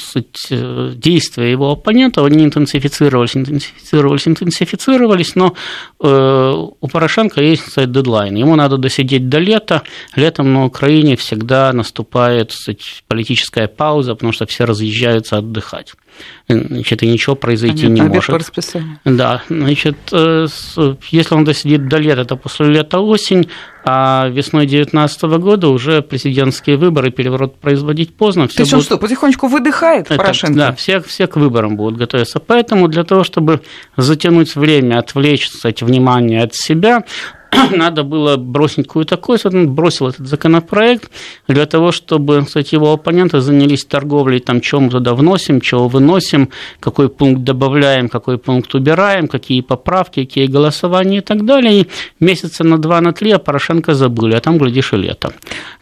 действия 0.96 1.52
его 1.52 1.72
оппонентов, 1.72 2.26
они 2.26 2.46
интенсифицировались, 2.46 3.36
интенсифицировались, 3.36 4.28
интенсифицировались, 4.30 5.36
но 5.36 5.56
у 6.00 6.88
Порошенко 6.88 7.42
есть 7.42 7.64
кстати, 7.64 7.90
дедлайн. 7.90 8.36
Ему 8.36 8.56
надо 8.56 8.78
досидеть 8.78 9.28
до 9.28 9.40
лета. 9.40 9.82
Летом 10.16 10.54
на 10.54 10.66
Украине 10.66 11.18
всегда 11.18 11.74
наступает 11.74 12.52
кстати, 12.52 12.84
политическая 13.10 13.68
пауза, 13.68 14.14
потому 14.14 14.32
что 14.32 14.46
все 14.46 14.64
разъезжаются 14.64 15.38
отдыхать 15.46 15.94
значит, 16.48 17.04
и 17.04 17.08
ничего 17.08 17.36
произойти 17.36 17.84
Понятно, 17.84 18.04
не 18.04 18.10
может. 18.10 18.32
По 18.32 18.38
расписанию. 18.38 19.00
Да, 19.04 19.42
значит, 19.50 19.98
э, 20.12 20.48
если 21.10 21.36
он 21.36 21.44
досидит 21.44 21.88
до 21.88 21.98
лета, 21.98 22.26
то 22.26 22.36
после 22.38 22.68
лета 22.68 23.00
осень, 23.00 23.50
а 23.84 24.28
весной 24.30 24.66
2019 24.68 25.24
года 25.40 25.70
уже 25.70 26.02
президентские 26.02 26.78
выборы, 26.78 27.12
переворот 27.12 27.60
производить 27.60 28.16
поздно. 28.16 28.48
Все 28.48 28.58
То 28.58 28.62
есть 28.64 28.72
будут... 28.74 28.84
он 28.84 28.86
что, 28.86 28.98
потихонечку 28.98 29.48
выдыхает 29.48 30.06
Это, 30.06 30.16
Порошенко? 30.16 30.58
Да, 30.58 30.74
все, 30.74 31.02
все 31.02 31.28
к 31.28 31.36
выборам 31.36 31.76
будут 31.76 31.98
готовиться. 31.98 32.40
Поэтому 32.40 32.88
для 32.88 33.04
того, 33.04 33.24
чтобы 33.24 33.62
затянуть 33.98 34.56
время, 34.56 35.00
отвлечь, 35.00 35.50
кстати, 35.50 35.84
внимание 35.84 36.44
от 36.44 36.56
себя, 36.56 37.04
надо 37.76 38.04
было 38.04 38.38
бросить 38.38 38.88
какую-то 38.88 39.18
кость, 39.18 39.46
он 39.46 39.74
бросил 39.74 40.08
этот 40.08 40.28
законопроект 40.28 41.12
для 41.48 41.66
того, 41.66 41.92
чтобы, 41.92 42.44
кстати, 42.46 42.76
его 42.76 42.94
оппоненты 42.94 43.42
занялись 43.42 43.86
торговлей, 43.86 44.40
там, 44.40 44.62
что 44.62 44.80
мы 44.80 44.90
туда 44.90 45.14
вносим, 45.14 45.62
чего 45.62 45.88
выносим, 45.88 46.50
какой 46.80 47.10
пункт 47.10 47.44
добавляем, 47.44 48.10
какой 48.10 48.38
пункт 48.38 48.74
убираем, 48.76 49.28
какие 49.28 49.62
поправки, 49.62 50.26
какие 50.26 50.48
голосования 50.48 51.18
и 51.18 51.22
так 51.22 51.46
далее. 51.46 51.82
И 51.82 51.88
месяца 52.20 52.64
на 52.64 52.78
два, 52.78 53.02
на 53.02 53.14
три, 53.14 53.32
а 53.32 53.40
Порошенко 53.40 53.94
забыли, 53.94 54.36
а 54.36 54.42
там, 54.42 54.58
глядишь, 54.58 54.94
и 54.94 54.98
лето. 54.98 55.34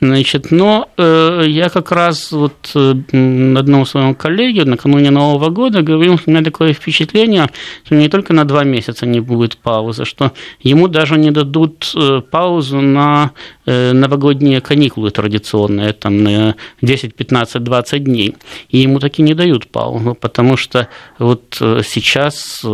Значит, 0.02 0.52
но 0.52 0.90
э, 0.98 1.44
я 1.48 1.70
как 1.70 1.92
раз 1.92 2.32
вот 2.32 2.72
э, 2.76 2.92
одному 2.92 3.86
своему 3.86 4.16
коллеге 4.16 4.66
накануне 4.66 5.12
Нового 5.12 5.50
года 5.50 5.82
говорил, 5.82 6.18
что 6.18 6.30
у 6.30 6.34
меня 6.34 6.44
такое 6.44 6.74
впечатление, 6.74 7.50
что 7.86 7.96
не 7.96 8.10
только 8.10 8.34
на 8.34 8.46
два 8.46 8.64
месяца 8.64 9.06
не 9.06 9.20
будет 9.20 9.58
паузы, 9.58 10.06
что 10.06 10.32
ему 10.62 10.88
даже 10.88 11.18
не 11.18 11.32
дадут 11.32 11.63
берут 11.64 11.92
э, 11.96 12.22
паузу 12.22 12.82
на 12.82 13.32
э, 13.66 13.94
новогодние 13.94 14.62
каникулы 14.62 15.12
традиционные, 15.12 15.94
там 15.94 16.24
на 16.24 16.56
10, 16.82 17.16
15, 17.16 17.64
20 17.64 18.04
дней. 18.04 18.36
И 18.70 18.80
ему 18.80 19.00
таки 19.00 19.22
не 19.22 19.34
дают 19.34 19.68
паузу, 19.68 20.16
потому 20.16 20.58
что 20.58 20.88
вот 21.20 21.58
э, 21.62 21.82
сейчас 21.86 22.66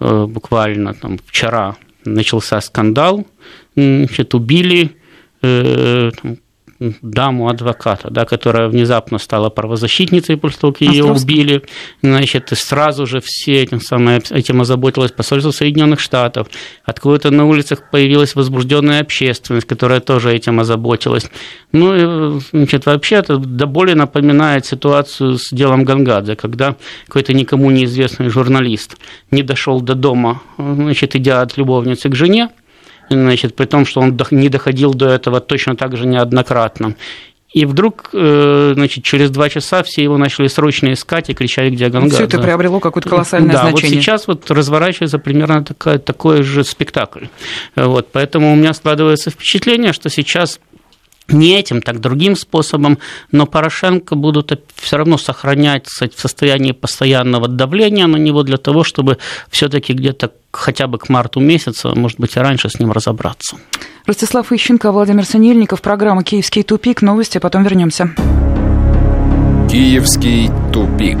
буквально 0.00 0.94
там 0.94 1.18
вчера 1.26 1.76
начался 2.04 2.60
скандал, 2.60 3.24
значит, 3.76 4.34
убили 4.34 4.90
даму 7.02 7.48
адвоката, 7.48 8.10
да, 8.10 8.24
которая 8.24 8.68
внезапно 8.68 9.18
стала 9.18 9.50
правозащитницей 9.50 10.36
после 10.36 10.60
того, 10.60 10.72
как 10.72 10.82
ее 10.82 11.04
убили. 11.04 11.62
Значит, 12.02 12.48
сразу 12.52 13.06
же 13.06 13.20
все 13.20 13.62
этим, 13.62 13.80
самое, 13.80 14.20
этим 14.30 14.60
озаботилось 14.60 15.12
посольство 15.12 15.50
Соединенных 15.50 16.00
Штатов. 16.00 16.48
Откуда-то 16.84 17.30
на 17.30 17.46
улицах 17.46 17.90
появилась 17.90 18.34
возбужденная 18.34 19.00
общественность, 19.00 19.66
которая 19.66 20.00
тоже 20.00 20.34
этим 20.34 20.60
озаботилась. 20.60 21.30
Ну, 21.72 22.36
и, 22.36 22.40
значит, 22.52 22.86
вообще 22.86 23.16
это 23.16 23.36
до 23.36 23.66
боли 23.66 23.94
напоминает 23.94 24.66
ситуацию 24.66 25.38
с 25.38 25.50
делом 25.52 25.84
Гангадзе, 25.84 26.36
когда 26.36 26.76
какой-то 27.06 27.32
никому 27.34 27.70
неизвестный 27.70 28.28
журналист 28.28 28.96
не 29.30 29.42
дошел 29.42 29.80
до 29.80 29.94
дома, 29.94 30.42
значит, 30.58 31.16
идя 31.16 31.42
от 31.42 31.56
любовницы 31.56 32.08
к 32.08 32.14
жене, 32.14 32.48
значит, 33.10 33.54
при 33.56 33.66
том, 33.66 33.86
что 33.86 34.00
он 34.00 34.18
не 34.30 34.48
доходил 34.48 34.94
до 34.94 35.08
этого 35.08 35.40
точно 35.40 35.76
так 35.76 35.96
же 35.96 36.06
неоднократно. 36.06 36.94
И 37.52 37.66
вдруг, 37.66 38.08
э, 38.14 38.72
значит, 38.74 39.04
через 39.04 39.30
два 39.30 39.50
часа 39.50 39.82
все 39.82 40.02
его 40.02 40.16
начали 40.16 40.46
срочно 40.46 40.92
искать 40.92 41.28
и 41.28 41.34
кричали, 41.34 41.68
где 41.68 41.90
Гангадзе. 41.90 42.16
Все 42.16 42.24
это 42.24 42.40
приобрело 42.40 42.80
какое-то 42.80 43.10
колоссальное 43.10 43.52
да, 43.52 43.60
значение. 43.62 43.96
вот 43.96 44.02
сейчас 44.02 44.26
вот 44.26 44.50
разворачивается 44.50 45.18
примерно 45.18 45.62
такой, 45.62 45.98
такой 45.98 46.42
же 46.42 46.64
спектакль. 46.64 47.26
Вот, 47.76 48.08
поэтому 48.10 48.52
у 48.52 48.56
меня 48.56 48.72
складывается 48.72 49.30
впечатление, 49.30 49.92
что 49.92 50.08
сейчас 50.08 50.60
не 51.28 51.58
этим, 51.58 51.82
так 51.82 52.00
другим 52.00 52.36
способом, 52.36 52.98
но 53.30 53.46
Порошенко 53.46 54.14
будут 54.14 54.60
все 54.76 54.96
равно 54.96 55.18
сохранять 55.18 55.86
в 55.86 56.20
состоянии 56.20 56.72
постоянного 56.72 57.48
давления 57.48 58.06
на 58.06 58.16
него 58.16 58.42
для 58.42 58.56
того, 58.56 58.84
чтобы 58.84 59.18
все-таки 59.50 59.92
где-то 59.92 60.32
хотя 60.50 60.86
бы 60.86 60.98
к 60.98 61.08
марту 61.08 61.40
месяца, 61.40 61.94
может 61.94 62.20
быть, 62.20 62.36
и 62.36 62.40
раньше 62.40 62.68
с 62.68 62.78
ним 62.78 62.92
разобраться. 62.92 63.56
Ростислав 64.06 64.52
Ищенко, 64.52 64.90
Владимир 64.92 65.24
Санельников, 65.24 65.80
программа 65.80 66.24
«Киевский 66.24 66.64
тупик», 66.64 67.02
новости, 67.02 67.38
потом 67.38 67.62
вернемся. 67.62 68.10
«Киевский 69.70 70.50
тупик». 70.72 71.18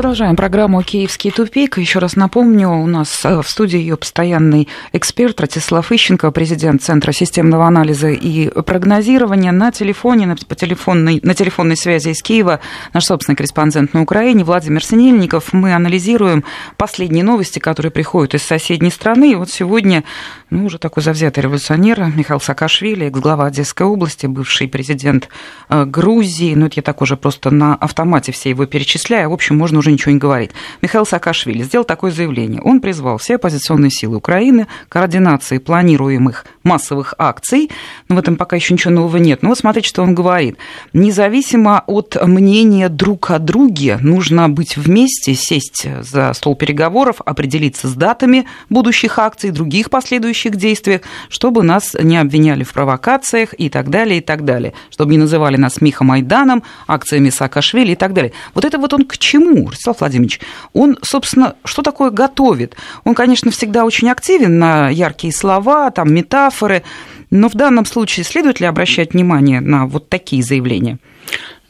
Продолжаем 0.00 0.34
программу 0.34 0.82
«Киевский 0.82 1.30
тупик». 1.30 1.76
Еще 1.76 1.98
раз 1.98 2.16
напомню, 2.16 2.70
у 2.70 2.86
нас 2.86 3.22
э, 3.22 3.42
в 3.42 3.46
студии 3.46 3.76
ее 3.76 3.98
постоянный 3.98 4.66
эксперт 4.94 5.38
Ратислав 5.38 5.92
Ищенко, 5.92 6.30
президент 6.30 6.82
Центра 6.82 7.12
системного 7.12 7.66
анализа 7.66 8.08
и 8.08 8.48
прогнозирования. 8.62 9.52
На 9.52 9.70
телефоне, 9.70 10.24
на, 10.24 10.36
по 10.36 10.54
телефонной, 10.54 11.20
на 11.22 11.34
телефонной 11.34 11.76
связи 11.76 12.08
из 12.08 12.22
Киева 12.22 12.60
наш 12.94 13.04
собственный 13.04 13.36
корреспондент 13.36 13.92
на 13.92 14.00
Украине 14.00 14.42
Владимир 14.42 14.82
Синельников. 14.82 15.52
Мы 15.52 15.74
анализируем 15.74 16.44
последние 16.78 17.22
новости, 17.22 17.58
которые 17.58 17.92
приходят 17.92 18.32
из 18.32 18.42
соседней 18.42 18.90
страны. 18.90 19.32
И 19.32 19.34
вот 19.34 19.50
сегодня 19.50 20.04
ну, 20.48 20.64
уже 20.64 20.78
такой 20.78 21.02
завзятый 21.02 21.42
революционер 21.42 22.10
Михаил 22.16 22.40
Саакашвили, 22.40 23.08
экс-глава 23.08 23.44
Одесской 23.44 23.86
области, 23.86 24.24
бывший 24.24 24.66
президент 24.66 25.28
э, 25.68 25.84
Грузии. 25.84 26.54
Ну, 26.54 26.66
это 26.66 26.76
я 26.76 26.82
так 26.82 27.02
уже 27.02 27.18
просто 27.18 27.50
на 27.50 27.74
автомате 27.74 28.32
все 28.32 28.48
его 28.48 28.64
перечисляю. 28.64 29.28
В 29.28 29.34
общем, 29.34 29.58
можно 29.58 29.78
уже 29.78 29.89
уже 29.90 29.92
ничего 29.92 30.12
не 30.12 30.18
говорит. 30.18 30.52
Михаил 30.82 31.04
Саакашвили 31.04 31.62
сделал 31.62 31.84
такое 31.84 32.10
заявление. 32.10 32.60
Он 32.62 32.80
призвал 32.80 33.18
все 33.18 33.36
оппозиционные 33.36 33.90
силы 33.90 34.16
Украины 34.16 34.66
к 34.88 34.92
координации 34.92 35.58
планируемых 35.58 36.44
массовых 36.62 37.14
акций. 37.18 37.70
Но 38.08 38.16
в 38.16 38.18
этом 38.18 38.36
пока 38.36 38.56
еще 38.56 38.74
ничего 38.74 38.94
нового 38.94 39.16
нет. 39.16 39.42
Но 39.42 39.50
вот 39.50 39.58
смотрите, 39.58 39.88
что 39.88 40.02
он 40.02 40.14
говорит. 40.14 40.56
Независимо 40.92 41.82
от 41.86 42.16
мнения 42.24 42.88
друг 42.88 43.30
о 43.30 43.38
друге, 43.38 43.98
нужно 44.00 44.48
быть 44.48 44.76
вместе, 44.76 45.34
сесть 45.34 45.86
за 46.02 46.32
стол 46.34 46.54
переговоров, 46.54 47.20
определиться 47.24 47.88
с 47.88 47.94
датами 47.94 48.46
будущих 48.68 49.18
акций, 49.18 49.50
других 49.50 49.90
последующих 49.90 50.56
действиях, 50.56 51.02
чтобы 51.28 51.62
нас 51.62 51.96
не 52.00 52.16
обвиняли 52.16 52.64
в 52.64 52.72
провокациях 52.72 53.54
и 53.58 53.68
так 53.68 53.90
далее, 53.90 54.18
и 54.18 54.22
так 54.22 54.44
далее. 54.44 54.72
Чтобы 54.90 55.12
не 55.12 55.18
называли 55.18 55.56
нас 55.56 55.80
Миха 55.80 56.04
Майданом, 56.04 56.62
акциями 56.86 57.30
Саакашвили 57.30 57.92
и 57.92 57.96
так 57.96 58.12
далее. 58.12 58.32
Вот 58.54 58.64
это 58.64 58.78
вот 58.78 58.92
он 58.92 59.04
к 59.04 59.18
чему, 59.18 59.69
Ростислав 59.70 60.00
Владимирович? 60.00 60.40
Он, 60.72 60.98
собственно, 61.02 61.56
что 61.64 61.82
такое 61.82 62.10
готовит? 62.10 62.76
Он, 63.04 63.14
конечно, 63.14 63.50
всегда 63.50 63.84
очень 63.84 64.10
активен 64.10 64.58
на 64.58 64.88
яркие 64.88 65.32
слова, 65.32 65.90
там, 65.90 66.12
метафоры, 66.12 66.82
но 67.30 67.48
в 67.48 67.54
данном 67.54 67.86
случае 67.86 68.24
следует 68.24 68.60
ли 68.60 68.66
обращать 68.66 69.14
внимание 69.14 69.60
на 69.60 69.86
вот 69.86 70.08
такие 70.08 70.42
заявления? 70.42 70.98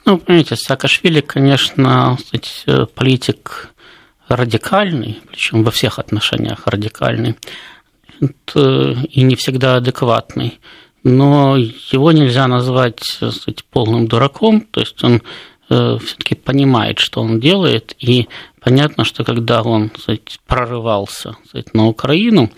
Ну, 0.06 0.18
понимаете, 0.18 0.56
Саакашвили, 0.56 1.20
конечно, 1.20 2.16
политик 2.94 3.70
радикальный, 4.28 5.20
причем 5.28 5.62
во 5.64 5.70
всех 5.70 5.98
отношениях 5.98 6.66
радикальный, 6.66 7.36
и 8.54 9.22
не 9.22 9.36
всегда 9.36 9.76
адекватный. 9.76 10.60
Но 11.02 11.56
его 11.56 12.12
нельзя 12.12 12.46
назвать 12.46 13.00
кстати, 13.00 13.62
полным 13.70 14.06
дураком, 14.06 14.60
то 14.60 14.80
есть 14.80 15.02
он 15.02 15.14
э, 15.14 15.20
все-таки 15.70 16.34
понимает, 16.34 16.98
что 16.98 17.20
он 17.22 17.38
делает, 17.38 17.94
и 17.98 18.28
понятно, 18.60 19.04
что 19.04 19.24
когда 19.24 19.62
он 19.62 19.88
кстати, 19.90 20.38
прорывался 20.46 21.36
кстати, 21.44 21.70
на 21.72 21.86
Украину, 21.86 22.50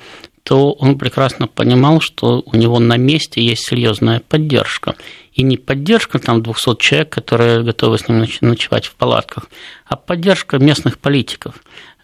то 0.42 0.72
он 0.72 0.98
прекрасно 0.98 1.46
понимал, 1.46 2.00
что 2.00 2.42
у 2.44 2.56
него 2.56 2.80
на 2.80 2.96
месте 2.96 3.40
есть 3.40 3.66
серьезная 3.66 4.20
поддержка. 4.20 4.96
И 5.32 5.42
не 5.42 5.56
поддержка 5.56 6.18
там 6.18 6.42
200 6.42 6.76
человек, 6.78 7.10
которые 7.10 7.62
готовы 7.62 7.98
с 7.98 8.08
ним 8.08 8.26
ночевать 8.40 8.86
в 8.86 8.94
палатках, 8.94 9.48
а 9.86 9.96
поддержка 9.96 10.58
местных 10.58 10.98
политиков, 10.98 11.54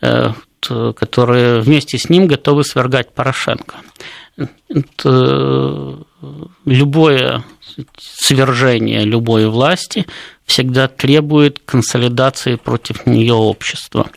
э, 0.00 0.32
которые 0.60 1.60
вместе 1.60 1.98
с 1.98 2.08
ним 2.08 2.26
готовы 2.26 2.64
свергать 2.64 3.12
Порошенко. 3.12 3.76
Это 4.68 5.98
любое 6.64 7.44
свержение 7.98 9.05
любой 9.05 9.48
власти 9.48 10.07
всегда 10.44 10.88
требует 10.88 11.61
консолидации 11.64 12.57
против 12.57 13.07
нее 13.07 13.35
общества. 13.35 14.11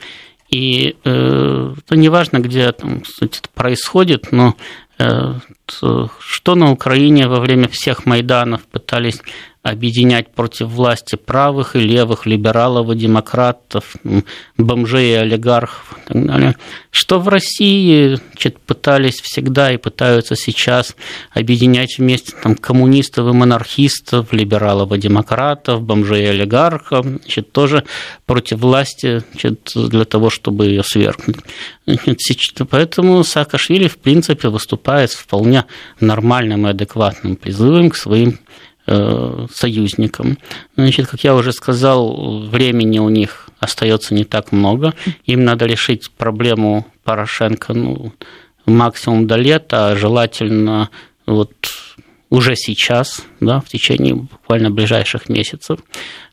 И 0.49 0.97
э, 1.03 1.73
это 1.77 1.95
не 1.95 2.09
важно, 2.09 2.39
где 2.39 2.71
там, 2.71 3.01
кстати, 3.01 3.39
это 3.39 3.49
происходит, 3.53 4.31
но 4.31 4.55
э, 4.99 5.35
что 5.67 6.55
на 6.55 6.71
Украине 6.71 7.27
во 7.27 7.39
время 7.39 7.69
всех 7.69 8.05
Майданов 8.05 8.63
пытались 8.63 9.21
объединять 9.63 10.31
против 10.31 10.69
власти 10.69 11.15
правых 11.15 11.75
и 11.75 11.79
левых, 11.79 12.25
либералов 12.25 12.89
и 12.89 12.95
демократов, 12.95 13.95
бомжей 14.57 15.11
и 15.11 15.15
олигархов 15.15 15.97
и 15.97 16.13
так 16.13 16.25
далее. 16.25 16.55
Что 16.89 17.19
в 17.19 17.27
России 17.27 18.15
значит, 18.15 18.57
пытались 18.59 19.21
всегда 19.21 19.71
и 19.71 19.77
пытаются 19.77 20.35
сейчас 20.35 20.95
объединять 21.31 21.99
вместе 21.99 22.33
там, 22.41 22.55
коммунистов 22.55 23.27
и 23.27 23.37
монархистов, 23.37 24.33
либералов 24.33 24.91
и 24.93 24.97
демократов, 24.97 25.83
бомжей 25.83 26.23
и 26.23 26.29
олигархов, 26.29 27.05
значит, 27.05 27.51
тоже 27.51 27.83
против 28.25 28.59
власти 28.59 29.23
значит, 29.31 29.71
для 29.75 30.05
того, 30.05 30.31
чтобы 30.31 30.65
ее 30.65 30.83
свергнуть. 30.83 31.37
Значит, 31.85 32.57
поэтому 32.67 33.23
Саакашвили, 33.23 33.87
в 33.87 33.97
принципе, 33.97 34.49
выступает 34.49 35.11
с 35.11 35.15
вполне 35.15 35.65
нормальным 35.99 36.65
и 36.65 36.71
адекватным 36.71 37.35
призывом 37.35 37.91
к 37.91 37.95
своим 37.95 38.39
союзникам. 38.87 40.37
Значит, 40.75 41.07
как 41.07 41.23
я 41.23 41.35
уже 41.35 41.53
сказал, 41.53 42.41
времени 42.41 42.99
у 42.99 43.09
них 43.09 43.49
остается 43.59 44.13
не 44.13 44.23
так 44.23 44.51
много. 44.51 44.93
Им 45.25 45.45
надо 45.45 45.65
решить 45.65 46.11
проблему 46.11 46.85
Порошенко 47.03 47.73
ну, 47.73 48.11
максимум 48.65 49.27
до 49.27 49.35
лета, 49.35 49.89
а 49.89 49.95
желательно 49.95 50.89
вот 51.25 51.53
уже 52.31 52.55
сейчас, 52.55 53.23
да, 53.41 53.59
в 53.59 53.67
течение 53.67 54.15
буквально 54.15 54.71
ближайших 54.71 55.27
месяцев. 55.27 55.79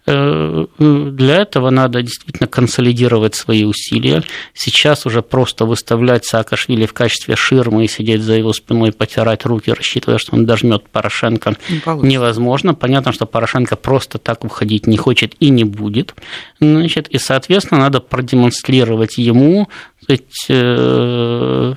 Э, 0.07 0.67
для 0.79 1.37
этого 1.37 1.71
надо 1.71 2.01
действительно 2.03 2.47
консолидировать 2.47 3.35
свои 3.35 3.65
усилия. 3.65 4.23
Сейчас 4.55 5.07
уже 5.07 5.23
просто 5.23 5.67
выставлять 5.67 6.25
Саакашвили 6.25 6.87
в 6.87 6.95
качестве 6.95 7.35
ширмы 7.35 7.85
и 7.85 7.89
сидеть 7.89 8.23
за 8.23 8.35
его 8.35 8.53
спиной, 8.53 8.93
потирать 8.93 9.45
руки, 9.45 9.71
рассчитывая, 9.73 10.19
что 10.19 10.37
он 10.37 10.47
дожмет 10.47 10.89
Порошенко, 10.89 11.57
не 11.69 12.15
невозможно. 12.15 12.75
Понятно, 12.75 13.13
что 13.13 13.27
Порошенко 13.27 13.75
просто 13.75 14.19
так 14.19 14.45
уходить 14.45 14.87
не 14.87 14.97
хочет 14.97 15.35
и 15.41 15.51
не 15.51 15.65
будет. 15.65 16.15
Значит, 16.61 17.09
и, 17.09 17.19
соответственно, 17.19 17.81
надо 17.81 18.01
продемонстрировать 18.01 19.19
ему 19.19 19.69
сказать, 20.09 20.47
э, 20.49 21.75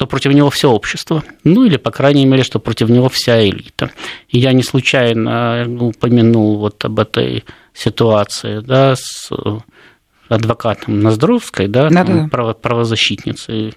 что 0.00 0.06
против 0.06 0.32
него 0.32 0.48
все 0.48 0.70
общество, 0.70 1.22
ну 1.44 1.66
или, 1.66 1.76
по 1.76 1.90
крайней 1.90 2.24
мере, 2.24 2.42
что 2.42 2.58
против 2.58 2.88
него 2.88 3.10
вся 3.10 3.46
элита. 3.46 3.90
И 4.30 4.38
я 4.38 4.54
не 4.54 4.62
случайно 4.62 5.66
упомянул 5.78 6.56
вот 6.56 6.82
об 6.86 7.00
этой 7.00 7.44
ситуации 7.74 8.60
да, 8.60 8.94
с 8.96 9.30
адвокатом 10.30 11.00
Ноздровской, 11.00 11.68
да, 11.68 11.90
да, 11.90 12.28
право, 12.30 12.54
правозащитницей, 12.54 13.74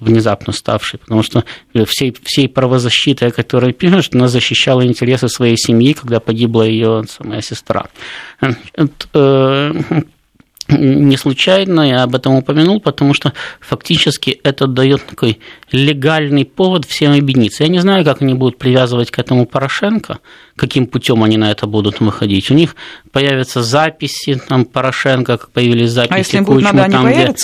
внезапно 0.00 0.54
ставшей, 0.54 0.98
потому 1.00 1.22
что 1.22 1.44
всей, 1.84 2.16
всей 2.22 2.48
правозащитой, 2.48 3.30
которая 3.30 3.74
пишет, 3.74 4.14
она 4.14 4.26
защищала 4.26 4.86
интересы 4.86 5.28
своей 5.28 5.58
семьи, 5.58 5.92
когда 5.92 6.20
погибла 6.20 6.62
ее 6.62 7.04
самая 7.06 7.42
сестра. 7.42 7.88
Не 10.70 11.16
случайно 11.16 11.88
я 11.88 12.02
об 12.02 12.14
этом 12.14 12.34
упомянул, 12.34 12.80
потому 12.80 13.14
что 13.14 13.32
фактически 13.60 14.40
это 14.42 14.66
дает 14.66 15.04
такой 15.06 15.40
легальный 15.72 16.44
повод 16.44 16.84
всем 16.84 17.12
объединиться. 17.12 17.64
Я 17.64 17.68
не 17.68 17.80
знаю, 17.80 18.04
как 18.04 18.22
они 18.22 18.34
будут 18.34 18.58
привязывать 18.58 19.10
к 19.10 19.18
этому 19.18 19.46
Порошенко, 19.46 20.18
каким 20.56 20.86
путем 20.86 21.22
они 21.22 21.36
на 21.36 21.50
это 21.50 21.66
будут 21.66 22.00
выходить. 22.00 22.50
У 22.50 22.54
них 22.54 22.76
появятся 23.12 23.62
записи, 23.62 24.40
там 24.48 24.64
Порошенко, 24.64 25.38
как 25.38 25.50
появились 25.50 25.90
записи 25.90 26.14
а 26.14 26.18
если 26.18 26.36
им 26.38 26.44
будет 26.44 26.72
надо, 26.72 26.90
там, 26.90 27.10
где... 27.10 27.34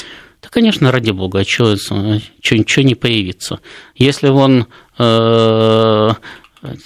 Да, 0.42 0.48
конечно, 0.50 0.92
ради 0.92 1.10
бога, 1.10 1.40
а 1.40 1.44
что, 1.44 1.76
что, 1.76 2.82
не 2.82 2.94
появится? 2.94 3.60
Если 3.94 4.28
он 4.28 4.66
э, 4.98 6.10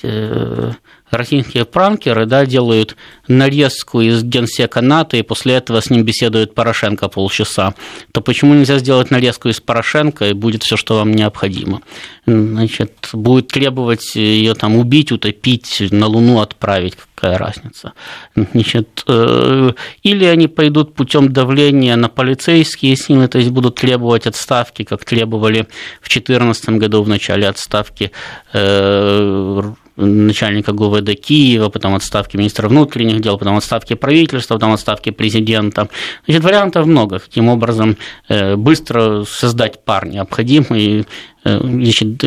э, 0.03 0.73
российские 1.11 1.65
пранкеры 1.65 2.27
да, 2.27 2.47
делают 2.47 2.97
нарезку 3.29 4.01
из 4.01 4.23
генсека 4.23 4.81
НАТО, 4.81 5.17
и 5.17 5.23
после 5.23 5.55
этого 5.55 5.81
с 5.81 5.91
ним 5.91 6.05
беседует 6.05 6.55
Порошенко 6.55 7.09
полчаса, 7.09 7.75
то 8.13 8.21
почему 8.21 8.55
нельзя 8.55 8.79
сделать 8.79 9.11
нарезку 9.11 9.49
из 9.49 9.61
Порошенко, 9.61 10.29
и 10.29 10.33
будет 10.33 10.63
все, 10.63 10.77
что 10.77 10.97
вам 10.97 11.13
необходимо? 11.13 11.83
Значит, 12.27 13.09
будет 13.13 13.49
требовать 13.49 14.15
ее 14.15 14.55
там 14.55 14.77
убить, 14.77 15.13
утопить, 15.13 15.83
на 15.91 16.07
Луну 16.07 16.41
отправить, 16.41 16.97
какая 17.15 17.39
разница? 17.39 17.93
Значит, 18.35 19.05
э, 19.07 19.73
или 20.03 20.25
они 20.25 20.49
пойдут 20.49 20.95
путем 20.95 21.33
давления 21.33 21.97
на 21.97 22.09
полицейские 22.09 22.97
силы, 22.97 23.29
то 23.29 23.39
есть 23.39 23.51
будут 23.51 23.77
требовать 23.77 24.27
отставки, 24.27 24.85
как 24.85 25.05
требовали 25.05 25.67
в 26.01 26.09
2014 26.09 26.71
году 26.71 27.03
в 27.03 27.09
начале 27.09 27.49
отставки 27.49 28.13
э, 28.53 29.63
начальника 29.97 30.73
ГУВД 30.73 31.15
Киева, 31.15 31.69
потом 31.69 31.95
отставки 31.95 32.37
министра 32.37 32.69
внутренних 32.69 33.21
дел, 33.21 33.39
потом 33.39 33.57
отставки 33.57 33.95
правительства, 33.95 34.55
потом 34.55 34.73
отставки 34.73 35.11
президента. 35.11 35.89
Значит, 36.27 36.45
вариантов 36.45 36.87
много, 36.87 37.19
каким 37.19 37.49
образом 37.49 37.97
э, 38.29 38.57
быстро 38.57 39.25
создать 39.25 39.85
пар 39.85 40.07
необходимый 40.07 41.07
э, 41.45 41.59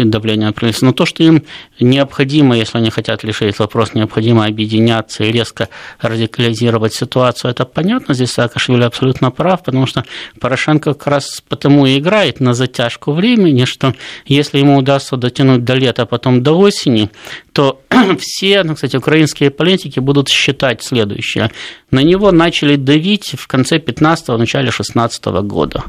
давление 0.06 0.48
на 0.48 0.54
правительство. 0.54 0.88
Но 0.88 0.94
то, 0.94 1.06
что 1.06 1.24
им 1.24 1.44
необходимо, 1.80 2.58
если 2.58 2.78
они 2.78 2.90
хотят 2.90 3.24
решить 3.24 3.60
вопрос, 3.60 3.94
необходимо 3.94 4.46
объединяться 4.46 5.24
и 5.24 5.32
резко 5.32 5.70
радикализировать 6.00 6.94
ситуацию, 6.94 7.52
это 7.52 7.66
понятно. 7.66 8.14
Здесь 8.14 8.32
Саакашвили 8.32 8.84
абсолютно 8.84 9.32
прав, 9.32 9.64
потому 9.64 9.86
что 9.86 10.04
Порошенко 10.40 10.94
как 10.94 11.08
раз 11.08 11.42
потому 11.48 11.86
и 11.86 12.00
играет 12.00 12.40
на 12.40 12.54
затяжку 12.54 13.14
времени, 13.14 13.66
что 13.66 13.94
если 14.26 14.60
ему 14.60 14.78
удастся 14.78 15.18
дотянуть 15.18 15.64
до 15.64 15.74
лета, 15.76 16.04
а 16.04 16.06
потом 16.06 16.44
до 16.44 16.54
осени, 16.58 17.10
то 17.52 17.82
все, 18.20 18.64
ну, 18.64 18.76
кстати, 18.76 18.98
украинские 18.98 19.50
политики 19.52 20.00
будут 20.00 20.30
считать 20.30 20.84
следующее. 20.84 21.52
На 21.92 22.02
него 22.02 22.32
начали 22.32 22.76
давить 22.76 23.36
в 23.38 23.48
конце 23.48 23.78
15-го, 23.78 24.38
начале 24.38 24.72
16 24.72 25.26
года 25.26 25.84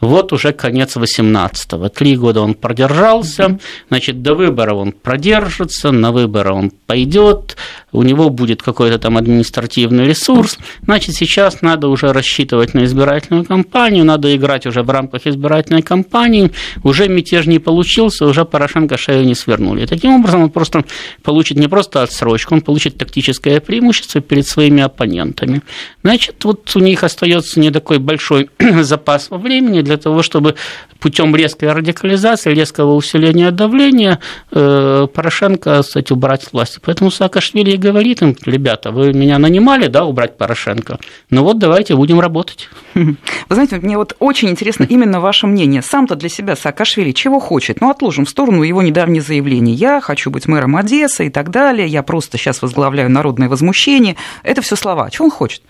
Вот 0.00 0.32
уже 0.32 0.52
конец 0.52 0.96
18-го. 0.96 1.88
Три 1.90 2.16
года 2.16 2.40
он 2.40 2.54
продержался, 2.54 3.58
значит, 3.88 4.22
до 4.22 4.34
выбора 4.34 4.74
он 4.74 4.92
продержится, 4.92 5.90
на 5.90 6.10
выборы 6.10 6.52
он 6.52 6.70
пойдет, 6.86 7.56
у 7.92 8.02
него 8.02 8.30
будет 8.30 8.62
какой-то 8.62 8.98
там 8.98 9.16
административный 9.18 10.06
ресурс, 10.06 10.58
значит, 10.82 11.14
сейчас 11.14 11.60
надо 11.60 11.88
уже 11.88 12.12
рассчитывать 12.12 12.72
на 12.72 12.84
избирательную 12.84 13.44
кампанию, 13.44 14.04
надо 14.04 14.34
играть 14.34 14.66
уже 14.66 14.82
в 14.82 14.90
рамках 14.90 15.26
избирательной 15.26 15.82
кампании, 15.82 16.50
уже 16.82 17.08
мятеж 17.08 17.46
не 17.46 17.58
получился, 17.58 18.26
уже 18.26 18.44
Порошенко 18.44 18.96
шею 18.96 19.26
не 19.26 19.34
свернули. 19.34 19.82
И 19.82 19.86
таким 19.86 20.14
образом 20.14 20.44
он 20.44 20.50
просто 20.50 20.84
получит 21.22 21.58
не 21.58 21.68
просто 21.68 22.02
отсрочку, 22.02 22.54
он 22.54 22.62
получит 22.62 22.96
тактическое 22.96 23.60
преимущество 23.60 24.20
перед 24.20 24.46
своими 24.46 24.82
оппонентами. 24.82 25.60
Значит, 26.02 26.42
вот 26.44 26.70
у 26.74 26.80
них 26.80 27.04
остается 27.04 27.60
не 27.60 27.70
такой 27.70 27.98
большой 27.98 28.48
запас 28.80 29.28
времени 29.30 29.82
для 29.90 29.96
того, 29.96 30.22
чтобы 30.22 30.54
путем 31.00 31.34
резкой 31.34 31.72
радикализации, 31.72 32.54
резкого 32.54 32.94
усиления 32.94 33.50
давления 33.50 34.20
э, 34.52 35.08
Порошенко, 35.12 35.82
кстати, 35.82 36.12
убрать 36.12 36.44
с 36.44 36.52
власти. 36.52 36.78
Поэтому 36.84 37.10
Саакашвили 37.10 37.76
говорит 37.76 38.22
им, 38.22 38.36
ребята, 38.46 38.92
вы 38.92 39.12
меня 39.12 39.38
нанимали, 39.38 39.88
да, 39.88 40.04
убрать 40.04 40.38
Порошенко? 40.38 40.98
Ну 41.30 41.42
вот 41.42 41.58
давайте 41.58 41.96
будем 41.96 42.20
работать. 42.20 42.68
Вы 42.94 43.16
знаете, 43.48 43.76
мне 43.76 43.96
вот 43.96 44.14
очень 44.20 44.48
интересно 44.48 44.84
именно 44.84 45.20
ваше 45.20 45.48
мнение. 45.48 45.82
Сам-то 45.82 46.14
для 46.14 46.28
себя 46.28 46.54
Саакашвили 46.54 47.10
чего 47.10 47.40
хочет? 47.40 47.80
Ну, 47.80 47.90
отложим 47.90 48.26
в 48.26 48.30
сторону 48.30 48.62
его 48.62 48.82
недавнее 48.82 49.22
заявление. 49.22 49.74
Я 49.74 50.00
хочу 50.00 50.30
быть 50.30 50.46
мэром 50.46 50.76
Одессы 50.76 51.26
и 51.26 51.30
так 51.30 51.50
далее. 51.50 51.88
Я 51.88 52.04
просто 52.04 52.38
сейчас 52.38 52.62
возглавляю 52.62 53.10
народное 53.10 53.48
возмущение. 53.48 54.14
Это 54.44 54.62
все 54.62 54.76
слова. 54.76 55.10
Чего 55.10 55.24
он 55.24 55.30
хочет? 55.32 55.62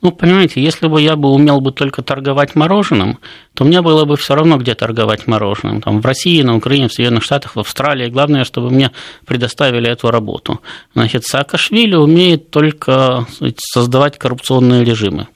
Ну, 0.00 0.12
понимаете, 0.12 0.62
если 0.62 0.86
бы 0.86 1.02
я 1.02 1.16
бы 1.16 1.30
умел 1.30 1.60
бы 1.60 1.72
только 1.72 2.02
торговать 2.02 2.54
мороженым, 2.54 3.18
то 3.54 3.64
мне 3.64 3.82
было 3.82 4.04
бы 4.04 4.16
все 4.16 4.36
равно, 4.36 4.56
где 4.56 4.74
торговать 4.74 5.26
мороженым. 5.26 5.82
Там, 5.82 6.00
в 6.00 6.06
России, 6.06 6.40
на 6.42 6.56
Украине, 6.56 6.88
в 6.88 6.92
Соединенных 6.92 7.24
Штатах, 7.24 7.56
в 7.56 7.60
Австралии. 7.60 8.08
Главное, 8.08 8.44
чтобы 8.44 8.70
мне 8.70 8.92
предоставили 9.26 9.90
эту 9.90 10.10
работу. 10.10 10.60
Значит, 10.94 11.24
Саакашвили 11.24 11.96
умеет 11.96 12.50
только 12.50 13.26
создавать 13.58 14.18
коррупционные 14.18 14.84
режимы. 14.84 15.26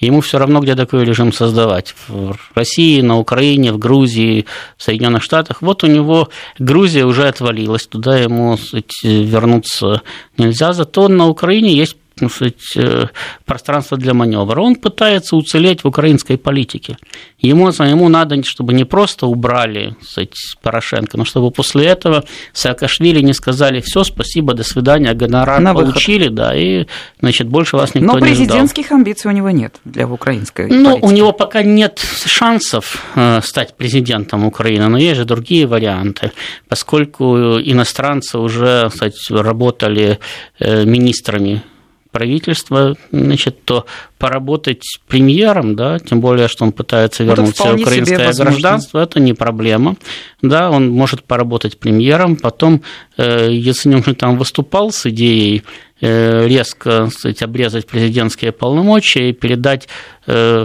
Ему 0.00 0.22
все 0.22 0.38
равно, 0.38 0.60
где 0.60 0.74
такой 0.74 1.04
режим 1.04 1.32
создавать. 1.32 1.94
В 2.08 2.34
России, 2.54 3.02
на 3.02 3.18
Украине, 3.18 3.72
в 3.72 3.78
Грузии, 3.78 4.46
в 4.78 4.82
Соединенных 4.82 5.22
Штатах. 5.22 5.60
Вот 5.60 5.84
у 5.84 5.86
него 5.86 6.30
Грузия 6.58 7.04
уже 7.04 7.28
отвалилась, 7.28 7.86
туда 7.86 8.18
ему 8.18 8.56
сказать, 8.56 8.92
вернуться 9.02 10.02
нельзя. 10.38 10.72
Зато 10.72 11.08
на 11.08 11.28
Украине 11.28 11.74
есть 11.74 11.96
сказать, 12.28 12.76
э, 12.76 13.06
пространство 13.44 13.96
для 13.96 14.12
маневра. 14.14 14.60
Он 14.60 14.74
пытается 14.76 15.36
уцелеть 15.36 15.84
в 15.84 15.88
украинской 15.88 16.36
политике. 16.36 16.96
Ему, 17.38 17.68
ему 17.68 18.08
надо, 18.08 18.42
чтобы 18.44 18.74
не 18.74 18.84
просто 18.84 19.26
убрали 19.26 19.96
сказать, 20.02 20.34
Порошенко, 20.62 21.16
но 21.16 21.24
чтобы 21.24 21.50
после 21.50 21.86
этого 21.86 22.24
Саакашвили 22.52 23.20
не 23.22 23.32
сказали 23.32 23.80
все, 23.80 24.04
спасибо, 24.04 24.54
до 24.54 24.62
свидания, 24.64 25.14
гонорар 25.14 25.60
На 25.60 25.72
получили, 25.74 26.24
выход. 26.24 26.34
да, 26.34 26.56
и 26.56 26.86
значит, 27.20 27.48
больше 27.48 27.76
вас 27.76 27.94
никто 27.94 28.12
но 28.12 28.18
не 28.18 28.26
ждал. 28.26 28.28
Но 28.28 28.46
президентских 28.46 28.92
амбиций 28.92 29.30
у 29.30 29.34
него 29.34 29.50
нет 29.50 29.76
для 29.84 30.06
украинской 30.06 30.66
Ну, 30.68 30.90
политики. 30.90 31.04
у 31.04 31.10
него 31.10 31.32
пока 31.32 31.62
нет 31.62 31.98
шансов 32.26 33.04
э, 33.14 33.40
стать 33.42 33.76
президентом 33.76 34.44
Украины, 34.44 34.88
но 34.88 34.98
есть 34.98 35.16
же 35.16 35.24
другие 35.24 35.66
варианты, 35.66 36.32
поскольку 36.68 37.58
иностранцы 37.60 38.38
уже 38.38 38.88
кстати, 38.90 39.32
работали 39.32 40.18
э, 40.58 40.84
министрами 40.84 41.62
правительства, 42.10 42.96
значит, 43.12 43.64
то 43.64 43.86
поработать 44.18 45.00
премьером, 45.08 45.76
да, 45.76 45.98
тем 45.98 46.20
более, 46.20 46.48
что 46.48 46.64
он 46.64 46.72
пытается 46.72 47.24
вернуть 47.24 47.56
себе 47.56 47.74
украинское 47.82 48.32
гражданство, 48.32 49.00
это 49.00 49.20
не 49.20 49.34
проблема. 49.34 49.96
Да, 50.42 50.70
он 50.70 50.90
может 50.90 51.24
поработать 51.24 51.78
премьером, 51.78 52.36
потом, 52.36 52.82
э, 53.16 53.48
если 53.50 53.94
он 53.94 54.02
там 54.14 54.36
выступал 54.36 54.92
с 54.92 55.06
идеей 55.06 55.64
Э, 56.02 56.46
резко 56.46 57.10
сказать, 57.10 57.42
обрезать 57.42 57.86
президентские 57.86 58.52
полномочия 58.52 59.28
и 59.28 59.32
передать 59.34 59.86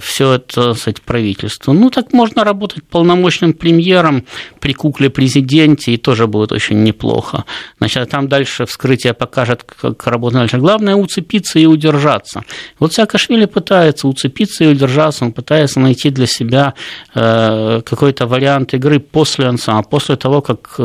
все 0.01 0.33
это 0.33 0.73
сказать, 0.73 1.01
правительству. 1.01 1.73
Ну, 1.73 1.89
так 1.89 2.13
можно 2.13 2.43
работать 2.43 2.83
полномочным 2.83 3.53
премьером 3.53 4.25
при 4.59 4.73
кукле 4.73 5.09
президенте, 5.09 5.93
и 5.93 5.97
тоже 5.97 6.27
будет 6.27 6.51
очень 6.51 6.83
неплохо. 6.83 7.45
Значит, 7.77 8.03
а 8.03 8.05
там 8.05 8.27
дальше 8.27 8.65
вскрытие 8.65 9.13
покажет, 9.13 9.63
как 9.63 10.07
работать 10.07 10.39
дальше. 10.39 10.57
Главное 10.57 10.95
уцепиться 10.95 11.59
и 11.59 11.65
удержаться. 11.65 12.43
Вот 12.79 12.93
Саакашвили 12.93 13.45
пытается 13.45 14.07
уцепиться 14.07 14.63
и 14.63 14.67
удержаться, 14.67 15.25
он 15.25 15.31
пытается 15.31 15.79
найти 15.79 16.09
для 16.09 16.27
себя 16.27 16.73
э, 17.13 17.81
какой-то 17.85 18.27
вариант 18.27 18.73
игры 18.73 18.99
после 18.99 19.47
Ансама, 19.47 19.83
после 19.83 20.15
того, 20.15 20.41
как 20.41 20.79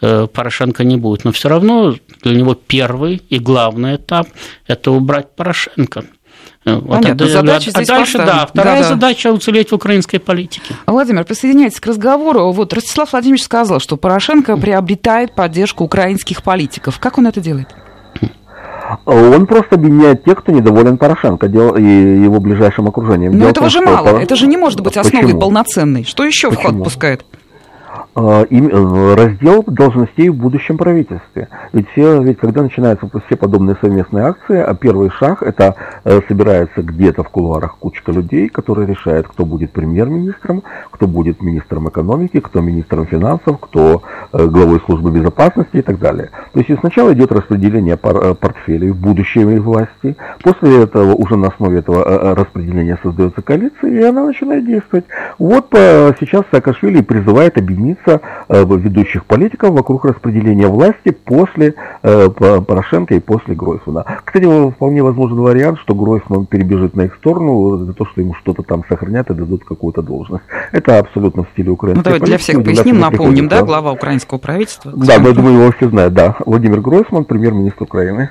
Порошенко 0.00 0.82
не 0.82 0.96
будет. 0.96 1.24
Но 1.24 1.30
все 1.30 1.48
равно 1.48 1.94
для 2.22 2.34
него 2.34 2.54
первый 2.54 3.22
и 3.28 3.38
главный 3.38 3.94
этап– 3.94 4.26
это 4.66 4.90
убрать 4.90 5.36
Порошенко. 5.36 6.04
Понятно, 6.64 7.24
вот, 7.24 7.32
задача 7.32 7.70
а, 7.70 7.72
здесь 7.72 7.88
а 7.88 7.94
дальше, 7.94 8.18
да, 8.18 8.46
вторая 8.46 8.82
да, 8.82 8.88
да. 8.88 8.94
задача– 8.94 9.32
уцелеть 9.32 9.72
в 9.72 9.74
украинской 9.74 10.18
политике. 10.18 10.74
Владимир, 10.86 11.24
присоединяйтесь 11.24 11.80
к 11.80 11.86
разговору. 11.86 12.52
Вот 12.52 12.72
Ростислав 12.72 13.10
Владимирович 13.12 13.42
сказал, 13.42 13.80
что 13.80 13.96
Порошенко 13.96 14.56
приобретает 14.56 15.34
поддержку 15.34 15.82
украинских 15.82 16.44
политиков. 16.44 17.00
Как 17.00 17.18
он 17.18 17.26
это 17.26 17.40
делает? 17.40 17.68
Он 19.06 19.46
просто 19.46 19.76
объединяет 19.76 20.24
тех, 20.24 20.38
кто 20.38 20.52
недоволен 20.52 20.98
Порошенко 20.98 21.46
и 21.46 21.50
его 21.50 22.40
ближайшим 22.40 22.86
окружением. 22.88 23.38
Но 23.38 23.48
этого 23.48 23.68
же 23.68 23.80
мало. 23.80 24.18
Это 24.18 24.36
же 24.36 24.46
не 24.46 24.56
может 24.56 24.80
быть 24.80 24.96
основой 24.96 25.22
Почему? 25.22 25.40
полноценной. 25.40 26.04
Что 26.04 26.24
еще 26.24 26.50
Почему? 26.50 26.68
в 26.68 26.72
ход 26.74 26.84
пускает? 26.84 27.24
А, 28.14 28.44
э, 28.44 29.14
раздел 29.14 29.64
должностей 29.66 30.28
в 30.28 30.34
будущем 30.34 30.76
правительстве. 30.76 31.48
Ведь, 31.72 31.88
все, 31.90 32.22
ведь 32.22 32.38
когда 32.38 32.62
начинаются 32.62 33.08
все 33.26 33.36
подобные 33.36 33.76
совместные 33.80 34.26
акции, 34.26 34.58
а 34.58 34.74
первый 34.74 35.10
шаг 35.10 35.42
это 35.42 35.76
э, 36.04 36.20
собирается 36.28 36.82
где-то 36.82 37.22
в 37.22 37.30
кулуарах 37.30 37.76
кучка 37.78 38.12
людей, 38.12 38.48
которые 38.48 38.86
решают, 38.86 39.28
кто 39.28 39.46
будет 39.46 39.72
премьер-министром, 39.72 40.62
кто 40.90 41.06
будет 41.06 41.40
министром 41.40 41.88
экономики, 41.88 42.40
кто 42.40 42.60
министром 42.60 43.06
финансов, 43.06 43.58
кто 43.60 44.02
э, 44.32 44.46
главой 44.46 44.80
службы 44.80 45.10
безопасности 45.10 45.78
и 45.78 45.82
так 45.82 45.98
далее. 45.98 46.30
То 46.52 46.60
есть 46.60 46.80
сначала 46.80 47.14
идет 47.14 47.32
распределение 47.32 47.96
портфелей 47.96 48.90
в 48.90 48.96
будущей 48.96 49.44
власти, 49.58 50.16
после 50.42 50.82
этого 50.82 51.14
уже 51.14 51.36
на 51.36 51.48
основе 51.48 51.78
этого 51.78 52.34
распределения 52.34 52.98
создается 53.02 53.40
коалиция, 53.40 53.90
и 53.90 54.02
она 54.02 54.26
начинает 54.26 54.66
действовать. 54.66 55.06
Вот 55.38 55.68
сейчас 55.72 56.44
Саакашвили 56.50 57.00
призывает 57.00 57.56
объединиться 57.58 57.81
объединиться 57.82 58.20
э, 58.48 58.64
ведущих 58.64 59.24
политиков 59.26 59.70
вокруг 59.70 60.04
распределения 60.04 60.66
власти 60.66 61.10
после 61.10 61.74
э, 62.02 62.28
Порошенко 62.30 63.14
и 63.14 63.20
после 63.20 63.54
Гройсмана. 63.54 64.04
Кстати, 64.24 64.70
вполне 64.70 65.02
возможен 65.02 65.38
вариант, 65.38 65.78
что 65.80 65.94
Гройсман 65.94 66.46
перебежит 66.46 66.94
на 66.94 67.02
их 67.02 67.14
сторону 67.16 67.78
за 67.78 67.92
то, 67.92 68.04
что 68.06 68.20
ему 68.20 68.34
что-то 68.34 68.62
там 68.62 68.84
сохранят 68.88 69.30
и 69.30 69.34
дадут 69.34 69.64
какую-то 69.64 70.02
должность. 70.02 70.44
Это 70.72 70.98
абсолютно 70.98 71.44
в 71.44 71.48
стиле 71.52 71.70
украинской 71.70 71.98
ну, 71.98 72.04
давайте 72.04 72.26
для 72.26 72.38
всех 72.38 72.62
поясним, 72.62 72.98
напомним, 72.98 73.48
да, 73.48 73.62
глава 73.62 73.92
украинского 73.92 74.38
правительства. 74.38 74.92
Да, 74.94 75.14
я 75.14 75.32
думаю, 75.32 75.58
его 75.58 75.72
все 75.72 75.88
знают, 75.88 76.14
да. 76.14 76.36
Владимир 76.46 76.80
Гройсман, 76.80 77.24
премьер-министр 77.24 77.84
Украины. 77.84 78.30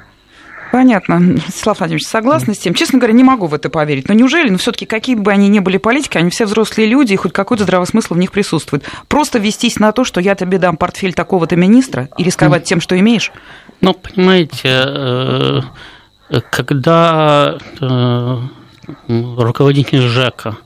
Понятно. 0.71 1.37
Слав 1.53 1.79
Владимирович, 1.79 2.07
согласна 2.07 2.53
с 2.53 2.59
тем. 2.59 2.73
Честно 2.73 2.97
говоря, 2.97 3.13
не 3.13 3.23
могу 3.23 3.47
в 3.47 3.53
это 3.53 3.69
поверить. 3.69 4.07
Но 4.07 4.13
неужели, 4.13 4.49
ну 4.49 4.57
все-таки 4.57 4.85
какие 4.85 5.15
бы 5.15 5.31
они 5.31 5.49
ни 5.49 5.59
были 5.59 5.77
политики, 5.77 6.17
они 6.17 6.29
все 6.29 6.45
взрослые 6.45 6.87
люди, 6.87 7.13
и 7.13 7.17
хоть 7.17 7.33
какой-то 7.33 7.63
здравый 7.63 7.85
в 7.91 8.17
них 8.17 8.31
присутствует. 8.31 8.85
Просто 9.07 9.37
вестись 9.39 9.79
на 9.79 9.91
то, 9.91 10.03
что 10.05 10.21
я 10.21 10.35
тебе 10.35 10.57
дам 10.57 10.77
портфель 10.77 11.13
такого-то 11.13 11.55
министра 11.55 12.09
и 12.17 12.23
рисковать 12.23 12.63
тем, 12.63 12.79
что 12.79 12.97
имеешь? 12.97 13.31
Ну, 13.81 13.93
понимаете, 13.93 14.51
э, 14.63 15.61
когда 16.49 17.57
э, 17.81 18.37
руководитель 19.07 20.01
ЖЭКа 20.01 20.57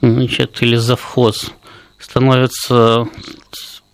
значит, 0.00 0.62
или 0.62 0.76
завхоз 0.76 1.52
становится 1.98 3.06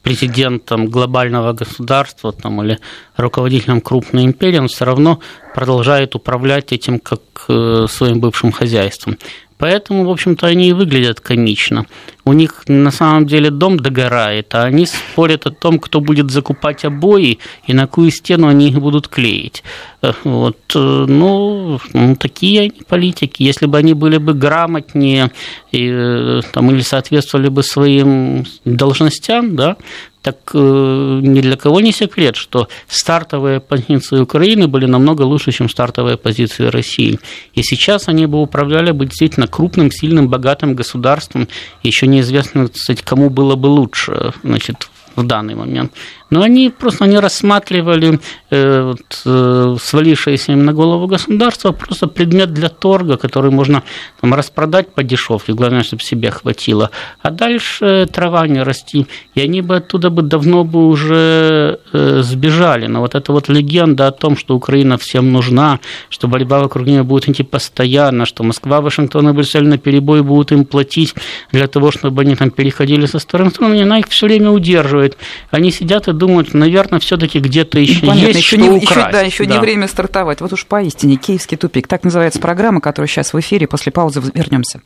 президентом 0.02 0.86
глобального 0.86 1.52
государства 1.52 2.32
там, 2.32 2.62
или 2.62 2.78
руководителем 3.16 3.80
крупной 3.80 4.24
империи, 4.24 4.58
он 4.58 4.68
все 4.68 4.84
равно 4.84 5.20
продолжает 5.54 6.14
управлять 6.14 6.72
этим 6.72 6.98
как 6.98 7.20
э, 7.48 7.86
своим 7.88 8.20
бывшим 8.20 8.52
хозяйством. 8.52 9.18
Поэтому, 9.60 10.04
в 10.04 10.10
общем-то, 10.10 10.46
они 10.46 10.70
и 10.70 10.72
выглядят 10.72 11.20
комично. 11.20 11.86
У 12.24 12.32
них 12.32 12.62
на 12.66 12.90
самом 12.90 13.26
деле 13.26 13.50
дом 13.50 13.78
догорает, 13.78 14.54
а 14.54 14.64
они 14.64 14.86
спорят 14.86 15.46
о 15.46 15.50
том, 15.50 15.78
кто 15.78 16.00
будет 16.00 16.30
закупать 16.30 16.84
обои 16.84 17.38
и 17.66 17.74
на 17.74 17.82
какую 17.82 18.10
стену 18.10 18.48
они 18.48 18.70
их 18.70 18.80
будут 18.80 19.08
клеить. 19.08 19.62
Э, 20.02 20.12
вот, 20.24 20.58
э, 20.74 20.78
ну, 20.78 21.78
ну, 21.92 22.16
такие 22.16 22.60
они 22.60 22.82
политики. 22.88 23.42
Если 23.42 23.66
бы 23.66 23.78
они 23.78 23.92
были 23.92 24.16
бы 24.16 24.32
грамотнее 24.32 25.30
и, 25.72 26.40
там, 26.52 26.70
или 26.70 26.80
соответствовали 26.80 27.48
бы 27.48 27.62
своим 27.62 28.44
должностям, 28.64 29.56
да, 29.56 29.76
так 30.22 30.36
э, 30.52 31.20
ни 31.22 31.40
для 31.40 31.56
кого 31.56 31.80
не 31.80 31.92
секрет, 31.92 32.36
что 32.36 32.68
стартовые 32.88 33.60
позиции 33.60 34.20
Украины 34.20 34.68
были 34.68 34.86
намного 34.86 35.22
лучше, 35.22 35.52
чем 35.52 35.68
стартовые 35.68 36.16
позиции 36.16 36.66
России. 36.66 37.18
И 37.54 37.62
сейчас 37.62 38.08
они 38.08 38.26
бы 38.26 38.40
управляли 38.40 38.90
бы 38.90 39.06
действительно 39.06 39.46
крупным, 39.46 39.90
сильным, 39.90 40.28
богатым 40.28 40.74
государством. 40.74 41.48
Еще 41.82 42.06
неизвестно, 42.06 42.68
кстати, 42.68 43.02
кому 43.02 43.30
было 43.30 43.56
бы 43.56 43.68
лучше 43.68 44.32
значит, 44.42 44.90
в 45.16 45.22
данный 45.24 45.54
момент. 45.54 45.92
Но 46.30 46.42
они 46.42 46.70
просто 46.70 47.06
не 47.06 47.18
рассматривали 47.18 48.20
э, 48.50 48.82
вот, 48.82 49.22
э, 49.26 49.76
свалившееся 49.80 50.52
им 50.52 50.64
на 50.64 50.72
голову 50.72 51.06
государство 51.06 51.72
просто 51.72 52.06
предмет 52.06 52.52
для 52.52 52.68
торга, 52.68 53.16
который 53.16 53.50
можно 53.50 53.82
там, 54.20 54.34
распродать 54.34 54.94
по 54.94 55.02
дешевке, 55.02 55.52
главное, 55.52 55.82
чтобы 55.82 56.02
себе 56.02 56.30
хватило. 56.30 56.90
А 57.22 57.30
дальше 57.30 58.08
трава 58.12 58.46
не 58.46 58.62
расти. 58.62 59.06
И 59.34 59.40
они 59.40 59.60
бы 59.60 59.76
оттуда 59.76 60.10
бы 60.10 60.22
давно 60.22 60.64
бы 60.64 60.88
уже 60.88 61.80
э, 61.92 62.22
сбежали. 62.22 62.86
Но 62.86 63.00
вот 63.00 63.14
эта 63.14 63.32
вот 63.32 63.48
легенда 63.48 64.06
о 64.06 64.12
том, 64.12 64.36
что 64.36 64.54
Украина 64.54 64.96
всем 64.98 65.32
нужна, 65.32 65.80
что 66.08 66.28
борьба 66.28 66.60
вокруг 66.60 66.86
нее 66.86 67.02
будет 67.02 67.28
идти 67.28 67.42
постоянно, 67.42 68.24
что 68.24 68.44
Москва, 68.44 68.80
Вашингтон 68.80 69.28
и 69.28 69.32
Брюссель 69.32 69.66
на 69.66 69.78
перебой 69.78 70.22
будут 70.22 70.52
им 70.52 70.64
платить 70.64 71.14
для 71.52 71.66
того, 71.66 71.90
чтобы 71.90 72.22
они 72.22 72.36
там 72.36 72.50
переходили 72.50 73.06
со 73.06 73.18
стороны 73.18 73.50
в 73.50 73.54
сторону, 73.54 73.80
она 73.80 73.98
их 73.98 74.08
все 74.08 74.26
время 74.26 74.50
удерживает. 74.50 75.16
Они 75.50 75.70
сидят 75.70 76.08
и 76.08 76.12
думают, 76.20 76.54
наверное, 76.54 77.00
все-таки 77.00 77.40
где-то 77.40 77.80
еще 77.80 78.06
Понятно, 78.06 78.28
есть 78.28 78.38
еще 78.38 78.56
что 78.56 78.64
не, 78.64 78.68
украсть. 78.68 78.90
Еще, 78.90 79.12
да, 79.12 79.20
еще 79.22 79.44
да. 79.46 79.54
не 79.54 79.60
время 79.60 79.88
стартовать. 79.88 80.40
Вот 80.40 80.52
уж 80.52 80.66
поистине 80.66 81.16
киевский 81.16 81.56
тупик. 81.56 81.88
Так 81.88 82.04
называется 82.04 82.38
программа, 82.38 82.80
которая 82.80 83.08
сейчас 83.08 83.32
в 83.32 83.40
эфире. 83.40 83.66
После 83.66 83.90
паузы 83.90 84.22
вернемся. 84.34 84.80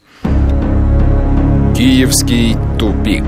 Киевский 1.76 2.56
тупик. 2.78 3.24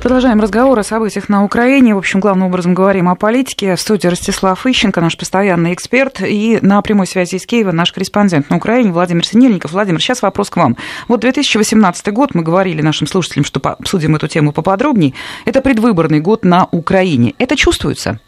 Продолжаем 0.00 0.40
разговор 0.40 0.78
о 0.78 0.82
событиях 0.82 1.28
на 1.28 1.44
Украине. 1.44 1.94
В 1.94 1.98
общем, 1.98 2.20
главным 2.20 2.46
образом 2.46 2.72
говорим 2.72 3.06
о 3.10 3.16
политике. 3.16 3.76
В 3.76 3.80
студии 3.80 4.06
Ростислав 4.06 4.64
Ищенко, 4.64 4.98
наш 5.02 5.14
постоянный 5.18 5.74
эксперт. 5.74 6.22
И 6.22 6.58
на 6.62 6.80
прямой 6.80 7.06
связи 7.06 7.34
из 7.34 7.44
Киева 7.44 7.70
наш 7.70 7.92
корреспондент 7.92 8.48
на 8.48 8.56
Украине 8.56 8.92
Владимир 8.92 9.26
Синельников. 9.26 9.72
Владимир, 9.72 10.00
сейчас 10.00 10.22
вопрос 10.22 10.48
к 10.48 10.56
вам. 10.56 10.78
Вот 11.06 11.20
2018 11.20 12.14
год, 12.14 12.34
мы 12.34 12.42
говорили 12.42 12.80
нашим 12.80 13.06
слушателям, 13.06 13.44
что 13.44 13.60
обсудим 13.60 14.16
эту 14.16 14.26
тему 14.26 14.52
поподробнее. 14.52 15.12
Это 15.44 15.60
предвыборный 15.60 16.20
год 16.20 16.46
на 16.46 16.66
Украине. 16.70 17.34
Это 17.36 17.54
чувствуется? 17.54 18.20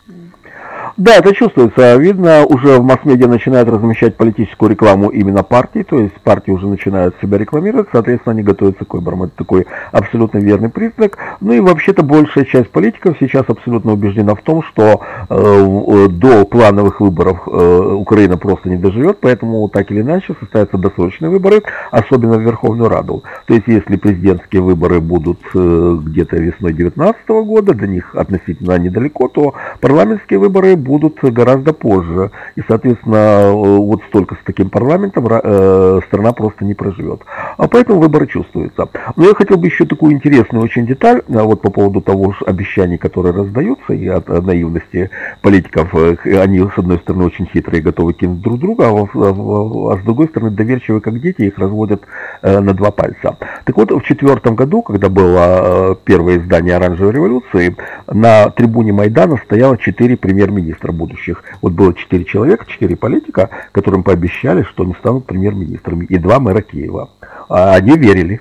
Да, 0.97 1.17
это 1.17 1.35
чувствуется. 1.35 1.97
Видно, 1.97 2.45
уже 2.45 2.79
в 2.79 2.83
масс-медиа 2.85 3.27
начинают 3.27 3.69
размещать 3.69 4.17
политическую 4.17 4.71
рекламу 4.71 5.09
именно 5.09 5.43
партии, 5.43 5.85
то 5.89 5.99
есть 5.99 6.15
партии 6.23 6.51
уже 6.51 6.67
начинают 6.67 7.15
себя 7.23 7.39
рекламировать, 7.39 7.89
соответственно, 7.93 8.35
они 8.35 8.43
готовятся 8.43 8.85
к 8.85 8.93
выборам. 8.93 9.25
Это 9.25 9.33
такой 9.37 9.67
абсолютно 9.91 10.39
верный 10.39 10.69
признак. 10.69 11.17
Ну 11.41 11.53
и 11.53 11.61
вообще-то 11.61 12.03
большая 12.03 12.45
часть 12.45 12.71
политиков 12.71 13.17
сейчас 13.21 13.45
абсолютно 13.49 13.93
убеждена 13.93 14.35
в 14.35 14.43
том, 14.43 14.63
что 14.63 15.01
э, 15.29 16.09
до 16.11 16.45
плановых 16.45 17.01
выборов 17.01 17.41
э, 17.47 17.95
Украина 17.95 18.37
просто 18.37 18.69
не 18.69 18.77
доживет, 18.77 19.19
поэтому 19.21 19.69
так 19.69 19.91
или 19.91 20.03
иначе 20.03 20.35
состоятся 20.39 20.77
досрочные 20.77 21.31
выборы, 21.31 21.63
особенно 21.91 22.37
в 22.37 22.43
Верховную 22.43 22.91
Раду. 22.91 23.23
То 23.47 23.55
есть 23.55 23.67
если 23.67 23.97
президентские 23.97 24.61
выборы 24.61 25.01
будут 25.01 25.41
э, 25.55 25.99
где-то 26.03 26.37
весной 26.37 26.75
2019 26.75 27.29
года, 27.29 27.73
до 27.75 27.87
них 27.87 28.15
относительно 28.15 28.79
недалеко, 28.79 29.29
то 29.29 29.55
парламентские 29.81 30.39
выборы 30.39 30.77
будут 30.83 31.19
гораздо 31.23 31.73
позже. 31.73 32.31
И, 32.57 32.63
соответственно, 32.69 33.17
э, 33.17 33.53
вот 33.53 34.03
столько 34.09 34.35
с 34.35 34.39
таким 34.45 34.69
парламентом 34.69 35.27
э, 35.29 36.01
страна 36.07 36.33
просто 36.33 36.65
не 36.65 36.75
проживет. 36.75 37.23
А 37.57 37.69
поэтому 37.69 38.01
выборы 38.01 38.27
чувствуются. 38.27 38.89
Но 39.17 39.25
я 39.25 39.35
хотел 39.35 39.57
бы 39.57 39.67
еще 39.67 39.85
такую 39.85 40.13
интересную 40.13 40.65
очень 40.65 40.87
деталь, 40.87 41.23
а 41.29 41.45
вот 41.45 41.63
по 41.63 41.71
поводу 41.71 42.01
того 42.01 42.33
же 42.33 42.45
обещаний, 42.47 42.99
которые 42.99 43.35
раздаются, 43.35 43.93
и 43.93 44.07
от 44.09 44.29
наивности 44.29 45.11
политиков, 45.41 45.95
э, 45.95 46.17
они, 46.41 46.59
с 46.61 46.79
одной 46.79 46.99
стороны, 46.99 47.25
очень 47.25 47.47
хитрые, 47.47 47.83
готовы 47.83 48.13
кинуть 48.13 48.41
друг 48.43 48.59
друга, 48.59 48.89
а, 48.89 49.03
а 49.03 49.99
с 49.99 50.05
другой 50.05 50.29
стороны, 50.29 50.51
доверчивые, 50.51 51.01
как 51.01 51.21
дети, 51.21 51.43
их 51.43 51.59
разводят 51.59 52.03
на 52.43 52.75
два 52.75 52.91
пальца. 52.91 53.37
Так 53.65 53.77
вот, 53.77 53.91
в 53.93 54.03
четвертом 54.03 54.57
году, 54.57 54.83
когда 54.83 55.09
было 55.09 55.97
первое 56.05 56.39
издание 56.39 56.77
«Оранжевой 56.77 57.13
революции», 57.13 57.77
на 58.07 58.51
трибуне 58.51 58.93
Майдана 58.93 59.37
стояло 59.45 59.79
четыре 59.79 60.17
премьер-министра 60.17 60.72
премьер-министра 60.73 60.93
будущих. 60.93 61.45
Вот 61.61 61.73
было 61.73 61.95
четыре 61.95 62.25
человека, 62.25 62.67
четыре 62.67 62.97
политика, 62.97 63.51
которым 63.73 64.03
пообещали, 64.03 64.63
что 64.63 64.85
они 64.85 64.95
станут 64.95 65.27
премьер-министрами, 65.27 66.07
и 66.07 66.19
два 66.19 66.41
мэра 66.41 66.63
Киева. 66.63 67.11
А 67.49 67.75
они 67.75 67.97
верили. 67.97 68.41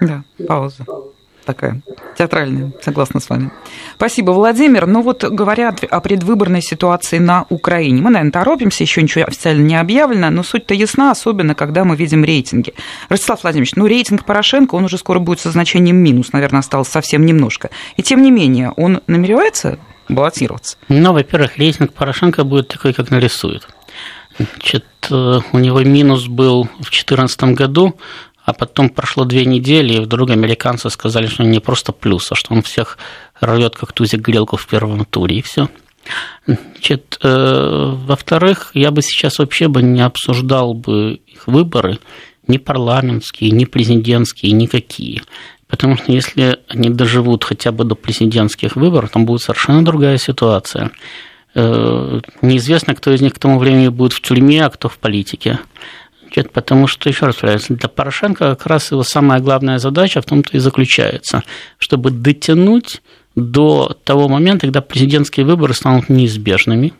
Да, 0.00 0.22
пауза 0.46 0.84
такая 1.44 1.80
театральная, 2.16 2.72
согласна 2.80 3.18
с 3.20 3.28
вами. 3.28 3.50
Спасибо, 3.96 4.30
Владимир. 4.32 4.86
Ну 4.86 5.02
вот 5.02 5.24
говоря 5.24 5.74
о 5.90 6.00
предвыборной 6.00 6.62
ситуации 6.62 7.18
на 7.18 7.46
Украине, 7.48 8.02
мы, 8.02 8.10
наверное, 8.10 8.32
торопимся, 8.32 8.84
еще 8.84 9.02
ничего 9.02 9.24
официально 9.24 9.62
не 9.62 9.76
объявлено, 9.76 10.30
но 10.30 10.42
суть-то 10.42 10.74
ясна, 10.74 11.10
особенно 11.10 11.54
когда 11.54 11.84
мы 11.84 11.96
видим 11.96 12.24
рейтинги. 12.24 12.74
Ростислав 13.08 13.42
Владимирович, 13.42 13.74
ну 13.74 13.86
рейтинг 13.86 14.24
Порошенко, 14.24 14.74
он 14.74 14.84
уже 14.84 14.98
скоро 14.98 15.18
будет 15.18 15.40
со 15.40 15.50
значением 15.50 15.96
минус, 15.96 16.32
наверное, 16.32 16.60
осталось 16.60 16.88
совсем 16.88 17.26
немножко. 17.26 17.70
И 17.96 18.02
тем 18.02 18.22
не 18.22 18.30
менее, 18.30 18.72
он 18.76 19.00
намеревается 19.06 19.78
баллотироваться? 20.14 20.76
Ну, 20.88 21.12
во-первых, 21.12 21.56
рейтинг 21.56 21.92
Порошенко 21.92 22.44
будет 22.44 22.68
такой, 22.68 22.92
как 22.92 23.10
нарисует. 23.10 23.66
Значит, 24.38 24.86
э, 25.10 25.40
у 25.52 25.58
него 25.58 25.80
минус 25.82 26.26
был 26.26 26.64
в 26.64 26.90
2014 26.90 27.54
году, 27.54 27.96
а 28.44 28.52
потом 28.52 28.88
прошло 28.88 29.24
две 29.24 29.44
недели, 29.44 29.94
и 29.94 30.00
вдруг 30.00 30.30
американцы 30.30 30.90
сказали, 30.90 31.26
что 31.26 31.42
он 31.42 31.50
не 31.50 31.60
просто 31.60 31.92
плюс, 31.92 32.32
а 32.32 32.34
что 32.34 32.54
он 32.54 32.62
всех 32.62 32.98
рвет 33.40 33.76
как 33.76 33.92
тузик 33.92 34.20
грелку 34.20 34.56
в 34.56 34.66
первом 34.66 35.04
туре, 35.04 35.38
и 35.38 35.42
все. 35.42 35.68
Значит, 36.46 37.18
э, 37.22 37.94
во-вторых, 38.06 38.70
я 38.74 38.90
бы 38.90 39.02
сейчас 39.02 39.38
вообще 39.38 39.68
бы 39.68 39.82
не 39.82 40.00
обсуждал 40.00 40.74
бы 40.74 41.20
их 41.26 41.46
выборы, 41.46 41.98
ни 42.46 42.58
парламентские, 42.58 43.50
ни 43.50 43.64
президентские, 43.64 44.52
никакие. 44.52 45.22
Потому 45.68 45.96
что 45.96 46.10
если 46.10 46.58
они 46.68 46.90
доживут 46.90 47.44
хотя 47.44 47.70
бы 47.70 47.84
до 47.84 47.94
президентских 47.94 48.76
выборов, 48.76 49.10
там 49.10 49.24
будет 49.24 49.42
совершенно 49.42 49.84
другая 49.84 50.18
ситуация. 50.18 50.90
Э, 51.54 52.20
неизвестно, 52.42 52.94
кто 52.94 53.12
из 53.12 53.20
них 53.20 53.34
к 53.34 53.38
тому 53.38 53.58
времени 53.58 53.88
будет 53.88 54.12
в 54.12 54.20
тюрьме, 54.20 54.64
а 54.64 54.70
кто 54.70 54.88
в 54.88 54.98
политике. 54.98 55.60
Потому 56.52 56.86
что, 56.86 57.08
еще 57.08 57.26
раз 57.26 57.36
повторяю, 57.36 57.60
для 57.68 57.88
Порошенко 57.88 58.56
как 58.56 58.66
раз 58.66 58.92
его 58.92 59.02
самая 59.02 59.40
главная 59.40 59.78
задача 59.78 60.20
в 60.22 60.26
том-то 60.26 60.56
и 60.56 60.60
заключается, 60.60 61.42
чтобы 61.78 62.10
дотянуть 62.10 63.02
до 63.34 63.96
того 64.04 64.28
момента, 64.28 64.62
когда 64.62 64.80
президентские 64.80 65.46
выборы 65.46 65.74
станут 65.74 66.08
неизбежными, 66.08 66.92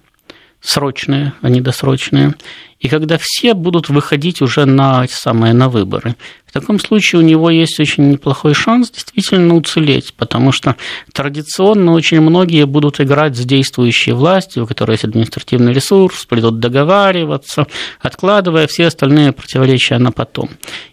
срочные, 0.61 1.33
а 1.41 1.49
не 1.49 1.61
досрочные, 1.61 2.35
и 2.81 2.89
когда 2.89 3.19
все 3.21 3.55
будут 3.55 3.89
выходить 3.89 4.41
уже 4.41 4.65
на 4.65 5.07
самые 5.09 5.53
на 5.53 5.69
выборы. 5.69 6.17
В 6.47 6.53
таком 6.53 6.81
случае 6.81 7.21
у 7.21 7.25
него 7.25 7.49
есть 7.51 7.79
очень 7.79 8.11
неплохой 8.11 8.55
шанс 8.55 8.91
действительно 8.91 9.55
уцелеть, 9.55 10.15
потому 10.15 10.51
что 10.51 10.77
традиционно 11.13 11.93
очень 11.93 12.21
многие 12.21 12.67
будут 12.67 13.01
играть 13.01 13.37
с 13.37 13.45
действующей 13.45 14.13
властью, 14.13 14.65
у 14.65 14.67
которой 14.67 14.93
есть 14.93 15.05
административный 15.05 15.73
ресурс, 15.73 16.25
придут 16.25 16.59
договариваться, 16.59 17.67
откладывая 18.01 18.67
все 18.67 18.87
остальные 18.87 19.33
противоречия 19.33 19.99
на 19.99 20.11
потом. 20.11 20.51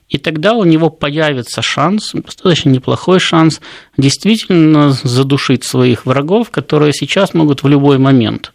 И 0.09 0.17
тогда 0.17 0.53
у 0.53 0.63
него 0.63 0.89
появится 0.89 1.61
шанс, 1.61 2.11
достаточно 2.13 2.69
неплохой 2.69 3.19
шанс, 3.19 3.59
действительно 3.97 4.91
задушить 4.91 5.63
своих 5.63 6.05
врагов, 6.05 6.51
которые 6.51 6.93
сейчас 6.93 7.33
могут 7.33 7.63
в 7.63 7.67
любой 7.67 7.97
момент 7.97 8.53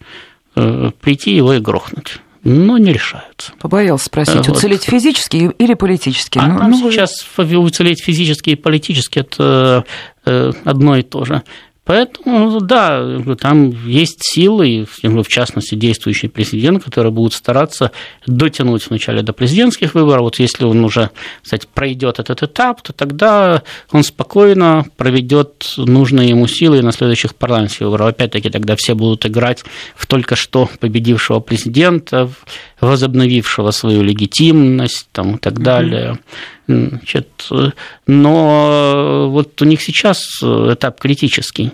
прийти 0.55 1.35
его 1.35 1.55
и 1.55 1.61
грохнуть 1.61 2.21
но 2.45 2.77
не 2.77 2.93
решаются. 2.93 3.53
Побоялся 3.61 4.07
спросить, 4.07 4.49
вот. 4.49 4.57
уцелеть 4.57 4.83
физически 4.83 5.53
или 5.59 5.75
политически? 5.75 6.39
А 6.39 6.49
ну, 6.49 6.59
там 6.59 6.71
ну, 6.71 6.91
сейчас 6.91 7.25
уцелеть 7.39 8.03
физически 8.03 8.51
и 8.51 8.57
политически– 8.57 9.19
это 9.21 9.85
э, 10.25 10.53
одно 10.65 10.97
и 10.97 11.03
то 11.03 11.25
же. 11.25 11.43
Поэтому, 11.85 12.61
да, 12.61 13.19
там 13.41 13.71
есть 13.89 14.19
силы, 14.23 14.87
в 15.03 15.29
частности, 15.29 15.75
действующий 15.75 16.29
президент, 16.29 16.85
которые 16.85 17.11
будут 17.11 17.35
стараться 17.35 17.91
дотянуть 18.25 18.89
вначале 18.89 19.23
до 19.23 19.33
президентских 19.33 19.95
выборов. 19.95 20.23
Вот 20.23 20.39
если 20.39 20.65
он 20.65 20.85
уже, 20.85 21.11
кстати, 21.43 21.67
пройдет 21.75 22.21
этот 22.21 22.45
этап, 22.45 22.83
то 22.83 22.93
тогда 22.93 23.65
он 23.91 24.05
спокойно 24.05 24.87
проведет 24.97 25.75
нужные 25.77 26.29
ему 26.29 26.47
силы 26.47 26.83
на 26.83 26.93
следующих 26.93 27.35
парламентских 27.35 27.81
выборах. 27.81 28.11
Опять-таки, 28.11 28.49
тогда 28.49 28.77
все 28.77 28.95
будут 28.95 29.27
играть 29.27 29.65
в 29.97 30.07
только 30.07 30.37
что 30.37 30.71
победившего 30.79 31.41
президента, 31.41 32.31
возобновившего 32.81 33.73
свою 33.73 34.03
легитимность 34.03 35.09
там, 35.11 35.35
и 35.35 35.39
так 35.39 35.61
далее. 35.61 36.21
Значит, 36.67 37.49
но 38.07 39.29
вот 39.31 39.61
у 39.61 39.65
них 39.65 39.83
сейчас 39.83 40.43
этап 40.43 41.01
критический 41.01 41.73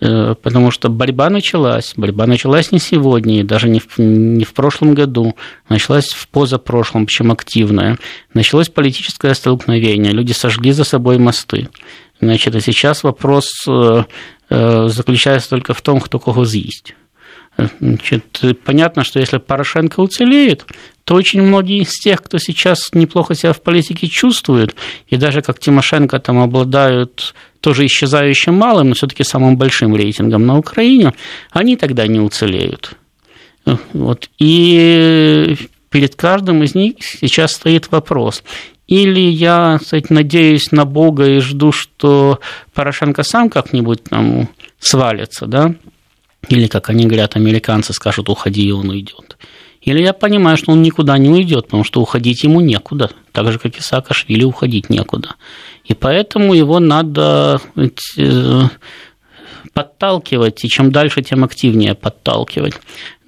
э, 0.00 0.34
потому 0.40 0.70
что 0.70 0.90
борьба 0.90 1.30
началась. 1.30 1.94
Борьба 1.96 2.26
началась 2.26 2.70
не 2.70 2.78
сегодня, 2.78 3.42
даже 3.42 3.68
не 3.68 3.80
в, 3.80 3.98
не 3.98 4.44
в 4.44 4.52
прошлом 4.52 4.94
году, 4.94 5.34
началась 5.68 6.08
в 6.08 6.28
позапрошлом, 6.28 7.06
причем 7.06 7.32
активная. 7.32 7.98
Началось 8.34 8.68
политическое 8.68 9.34
столкновение, 9.34 10.12
люди 10.12 10.32
сожгли 10.32 10.72
за 10.72 10.84
собой 10.84 11.18
мосты. 11.18 11.68
Значит, 12.20 12.54
а 12.54 12.60
сейчас 12.60 13.04
вопрос 13.04 13.50
э, 13.66 14.04
э, 14.50 14.88
заключается 14.88 15.50
только 15.50 15.72
в 15.72 15.80
том, 15.82 16.00
кто 16.00 16.18
кого 16.18 16.44
съесть. 16.44 16.94
Значит, 17.80 18.40
понятно, 18.64 19.02
что 19.02 19.18
если 19.18 19.38
Порошенко 19.38 19.98
уцелеет, 20.00 20.64
то 21.02 21.14
очень 21.14 21.42
многие 21.42 21.82
из 21.82 21.98
тех, 21.98 22.22
кто 22.22 22.38
сейчас 22.38 22.90
неплохо 22.92 23.34
себя 23.34 23.52
в 23.52 23.60
политике 23.62 24.06
чувствует, 24.06 24.76
и 25.08 25.16
даже 25.16 25.42
как 25.42 25.58
Тимошенко 25.58 26.20
там 26.20 26.38
обладают 26.38 27.34
тоже 27.60 27.86
исчезающим 27.86 28.54
малым, 28.54 28.90
но 28.90 28.94
все-таки 28.94 29.24
самым 29.24 29.56
большим 29.56 29.96
рейтингом 29.96 30.46
на 30.46 30.56
Украине, 30.56 31.14
они 31.50 31.76
тогда 31.76 32.06
не 32.06 32.20
уцелеют. 32.20 32.92
Вот. 33.92 34.30
И 34.38 35.56
перед 35.90 36.14
каждым 36.14 36.62
из 36.62 36.76
них 36.76 36.94
сейчас 37.00 37.52
стоит 37.52 37.90
вопрос. 37.90 38.44
Или 38.86 39.20
я, 39.20 39.78
кстати, 39.80 40.12
надеюсь 40.12 40.70
на 40.70 40.84
Бога 40.84 41.26
и 41.26 41.40
жду, 41.40 41.72
что 41.72 42.38
Порошенко 42.72 43.22
сам 43.24 43.50
как-нибудь 43.50 44.04
там 44.04 44.48
свалится, 44.78 45.46
да, 45.46 45.74
или, 46.48 46.66
как 46.66 46.90
они 46.90 47.06
говорят, 47.06 47.36
американцы 47.36 47.92
скажут, 47.92 48.28
уходи, 48.28 48.66
и 48.66 48.72
он 48.72 48.90
уйдет. 48.90 49.36
Или 49.80 50.02
я 50.02 50.12
понимаю, 50.12 50.56
что 50.56 50.72
он 50.72 50.82
никуда 50.82 51.18
не 51.18 51.28
уйдет, 51.28 51.66
потому 51.66 51.84
что 51.84 52.00
уходить 52.00 52.44
ему 52.44 52.60
некуда, 52.60 53.10
так 53.32 53.50
же, 53.52 53.58
как 53.58 53.76
и 53.76 53.80
Саакашвили, 53.80 54.44
уходить 54.44 54.90
некуда. 54.90 55.36
И 55.84 55.94
поэтому 55.94 56.52
его 56.54 56.80
надо 56.80 57.60
э, 57.76 58.62
подталкивать, 59.72 60.64
и 60.64 60.68
чем 60.68 60.92
дальше, 60.92 61.22
тем 61.22 61.44
активнее 61.44 61.94
подталкивать. 61.94 62.74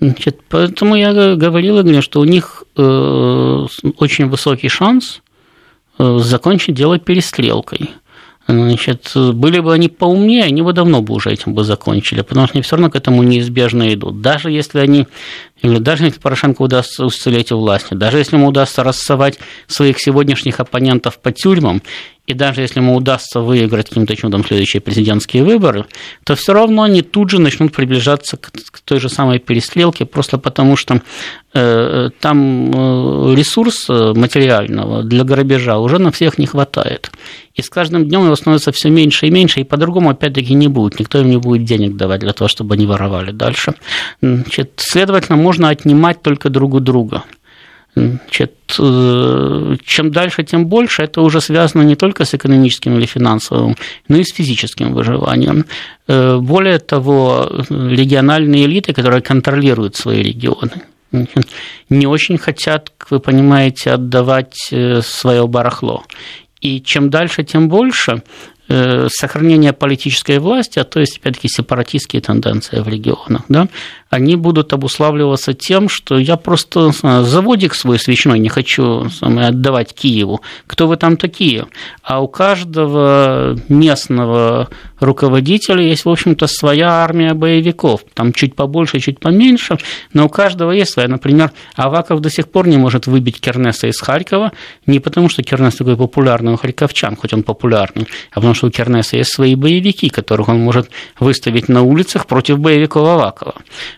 Значит, 0.01 0.41
поэтому 0.49 0.97
я 0.97 1.13
говорил, 1.37 1.83
говорю, 1.83 2.03
что 2.03 2.21
у 2.21 2.25
них 2.25 2.65
э, 2.77 3.67
очень 3.99 4.29
высокий 4.29 4.69
шанс 4.69 5.23
э, 5.99 6.19
закончить 6.19 6.75
дело 6.75 6.99
перестрелкой. 6.99 7.91
Значит, 8.47 9.13
были 9.15 9.61
бы 9.61 9.73
они 9.73 9.89
поумнее, 9.89 10.45
они 10.45 10.63
бы 10.63 10.73
давно 10.73 11.03
бы 11.03 11.15
уже 11.15 11.31
этим 11.31 11.55
бы 11.55 11.63
закончили, 11.63 12.23
потому 12.23 12.47
что 12.47 12.57
они 12.57 12.63
все 12.63 12.77
равно 12.77 12.91
к 12.91 12.97
этому 12.97 13.23
неизбежно 13.23 13.95
идут. 13.95 14.23
Даже 14.23 14.51
если 14.51 14.81
они, 14.81 15.07
или 15.63 15.79
даже 15.79 16.05
если 16.05 16.21
Порошенко 16.21 16.63
удастся 16.63 17.05
уцелеть 17.05 17.53
у 17.53 17.59
власти, 17.59 17.95
даже 17.95 18.19
если 18.19 18.37
ему 18.37 18.49
удастся 18.49 18.83
рассовать 18.83 19.39
своих 19.67 20.01
сегодняшних 20.01 20.61
оппонентов 20.61 21.19
по 21.19 21.33
тюрьмам, 21.33 21.83
и 22.31 22.35
даже 22.35 22.61
если 22.61 22.79
ему 22.79 22.95
удастся 22.95 23.41
выиграть 23.41 23.89
каким-то 23.89 24.15
чудом 24.15 24.45
следующие 24.45 24.81
президентские 24.81 25.43
выборы, 25.43 25.87
то 26.25 26.37
все 26.37 26.53
равно 26.53 26.85
они 26.85 27.03
тут 27.03 27.31
же 27.31 27.41
начнут 27.41 27.73
приближаться 27.73 28.37
к 28.37 28.81
той 28.85 29.01
же 29.01 29.09
самой 29.09 29.41
перестрелке, 29.41 30.05
просто 30.05 30.39
потому 30.39 30.77
что 30.77 31.03
э, 31.55 32.11
там 32.21 32.71
э, 32.71 33.35
ресурса 33.35 34.13
материального 34.15 35.03
для 35.03 35.25
грабежа 35.25 35.79
уже 35.79 35.99
на 35.99 36.13
всех 36.13 36.39
не 36.39 36.47
хватает. 36.47 37.11
И 37.55 37.63
с 37.63 37.69
каждым 37.69 38.07
днем 38.07 38.25
его 38.25 38.37
становится 38.37 38.71
все 38.71 38.91
меньше 38.91 39.27
и 39.27 39.31
меньше, 39.31 39.61
и 39.61 39.65
по-другому 39.65 40.11
опять-таки 40.11 40.55
не 40.55 40.69
будет. 40.69 41.01
Никто 41.01 41.19
им 41.19 41.31
не 41.31 41.37
будет 41.37 41.65
денег 41.65 41.97
давать 41.97 42.21
для 42.21 42.33
того, 42.33 42.49
чтобы 42.49 42.75
они 42.75 42.87
воровали 42.87 43.33
дальше. 43.33 43.75
Значит, 44.23 44.73
следовательно, 44.77 45.37
можно 45.51 45.69
отнимать 45.69 46.23
только 46.23 46.49
друг 46.49 46.75
у 46.75 46.81
друга. 46.81 47.23
Значит, 47.97 48.53
э, 48.79 49.77
чем 49.85 50.11
дальше, 50.11 50.45
тем 50.45 50.67
больше. 50.67 51.03
Это 51.03 51.23
уже 51.23 51.41
связано 51.41 51.85
не 51.85 51.97
только 51.97 52.25
с 52.25 52.35
экономическим 52.35 52.99
или 52.99 53.07
финансовым, 53.07 53.75
но 54.09 54.17
и 54.17 54.23
с 54.23 54.33
физическим 54.37 54.95
выживанием. 54.95 55.65
Э, 56.09 56.39
более 56.39 56.79
того, 56.79 57.49
региональные 57.69 58.67
элиты, 58.67 58.93
которые 58.93 59.23
контролируют 59.23 59.97
свои 59.97 60.23
регионы, 60.23 60.71
не 61.91 62.07
очень 62.07 62.39
хотят, 62.39 62.93
как 62.99 63.11
вы 63.11 63.19
понимаете, 63.19 63.91
отдавать 63.91 64.73
э, 64.73 65.03
свое 65.03 65.47
барахло. 65.47 66.05
И 66.61 66.81
чем 66.81 67.11
дальше, 67.11 67.43
тем 67.43 67.69
больше 67.69 68.23
сохранение 69.09 69.73
политической 69.73 70.39
власти, 70.39 70.79
а 70.79 70.85
то 70.85 71.01
есть, 71.01 71.19
опять-таки, 71.19 71.49
сепаратистские 71.49 72.23
тенденции 72.23 72.81
в 72.81 72.89
регионах, 72.89 73.43
да, 73.49 73.67
они 74.11 74.35
будут 74.35 74.73
обуславливаться 74.73 75.55
тем, 75.55 75.89
что 75.89 76.19
я 76.19 76.37
просто 76.37 76.91
заводик 77.23 77.75
свой 77.75 77.99
свечной 78.01 78.41
не 78.41 78.49
хочу 78.49 79.07
отдавать 79.21 79.95
Киеву. 79.95 80.41
Кто 80.67 80.89
вы 80.89 80.97
там 80.97 81.17
такие? 81.17 81.67
А 82.03 82.21
у 82.21 82.27
каждого 82.27 83.57
местного 83.69 84.69
руководителя 84.99 85.83
есть, 85.83 86.05
в 86.05 86.11
общем-то, 86.11 86.49
своя 86.49 86.91
армия 86.91 87.35
боевиков. 87.35 88.05
Там 88.15 88.33
чуть 88.33 88.57
побольше, 88.57 88.99
чуть 88.99 89.21
поменьше, 89.21 89.79
но 90.13 90.27
у 90.27 90.29
каждого 90.29 90.73
есть 90.73 90.93
своя. 90.93 91.09
Например, 91.09 91.53
Аваков 91.77 92.21
до 92.21 92.31
сих 92.31 92.49
пор 92.49 92.67
не 92.67 92.77
может 92.77 93.07
выбить 93.07 93.41
Кернеса 93.41 93.87
из 93.87 94.01
Харькова, 94.01 94.53
не 94.87 94.99
потому 94.99 95.29
что 95.29 95.45
Кернес 95.45 95.77
такой 95.77 95.97
популярный 95.97 96.53
у 96.53 96.57
харьковчан, 96.57 97.17
хоть 97.17 97.33
он 97.33 97.45
популярный, 97.45 98.09
а 98.33 98.35
потому 98.35 98.55
что 98.55 98.67
у 98.67 98.71
Кернеса 98.71 99.17
есть 99.17 99.33
свои 99.33 99.55
боевики, 99.55 100.09
которых 100.09 100.49
он 100.49 100.59
может 100.59 100.91
выставить 101.21 101.69
на 101.69 101.83
улицах 101.83 102.27
против 102.27 102.59
боевиков 102.59 103.07
Авакова. 103.07 103.55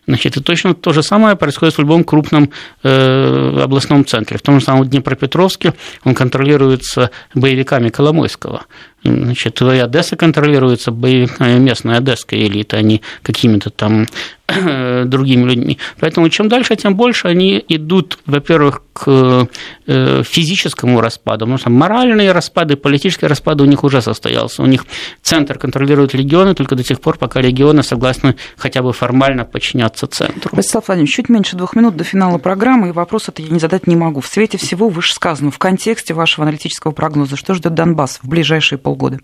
Значит, 0.07 0.37
и 0.37 0.41
точно 0.41 0.75
то 0.75 0.93
же 0.93 1.03
самое 1.03 1.37
происходит 1.37 1.77
в 1.77 1.81
любом 1.81 2.03
крупном 2.03 2.51
э, 2.83 3.61
областном 3.63 4.05
центре. 4.05 4.37
В 4.37 4.43
том 4.43 4.59
же 4.59 4.65
самом 4.65 4.89
Днепропетровске 4.89 5.75
он 6.03 6.15
контролируется 6.17 7.11
боевиками 7.35 7.89
Коломойского. 7.89 8.65
Значит, 9.05 9.61
и 9.63 9.65
Одесса 9.65 10.17
контролируется 10.17 10.91
боевиками 10.91 11.59
местной 11.59 11.99
одесской 11.99 12.47
элиты, 12.47 12.77
а 12.77 12.83
не 12.83 13.01
какими-то 13.23 13.71
там 13.71 14.07
другими 15.07 15.45
людьми. 15.45 15.79
Поэтому 16.01 16.29
чем 16.29 16.49
дальше, 16.49 16.77
тем 16.77 16.95
больше 16.95 17.29
они 17.29 17.65
идут, 17.69 18.19
во-первых, 18.27 18.83
к 18.93 19.49
э, 19.87 20.23
физическому 20.25 21.01
распаду, 21.01 21.41
потому 21.41 21.59
что 21.59 21.71
моральные 21.71 22.33
распады, 22.33 22.77
политические 22.77 23.29
распады 23.29 23.65
у 23.65 23.67
них 23.67 23.85
уже 23.85 24.03
состоялся. 24.03 24.63
У 24.63 24.67
них 24.67 24.85
центр 25.23 25.59
контролирует 25.59 26.15
регионы 26.15 26.55
только 26.55 26.77
до 26.77 26.83
тех 26.83 27.01
пор, 27.01 27.19
пока 27.19 27.41
регионы 27.41 27.83
согласны 27.83 28.37
хотя 28.57 28.83
бы 28.83 28.93
формально 28.93 29.45
подчиняться 29.45 30.07
центру. 30.07 30.55
Вячеслав 30.57 30.87
Владимирович, 30.89 31.15
чуть 31.15 31.29
меньше 31.29 31.57
двух 31.57 31.75
минут 31.75 31.97
до 31.97 32.05
финала 32.05 32.39
программы, 32.39 32.89
и 32.89 32.93
вопрос 32.93 33.29
это 33.29 33.43
я 33.43 33.49
не 33.49 33.59
задать 33.59 33.87
не 33.87 33.97
могу. 33.97 34.21
В 34.21 34.27
свете 34.27 34.59
всего 34.59 34.89
вышесказанного, 34.89 35.53
в 35.53 35.59
контексте 35.59 36.15
вашего 36.15 36.45
аналитического 36.45 36.93
прогноза, 36.93 37.37
что 37.37 37.55
ждет 37.55 37.75
Донбасс 37.75 38.19
в 38.23 38.29
ближайшие 38.29 38.79
полгода? 38.79 39.19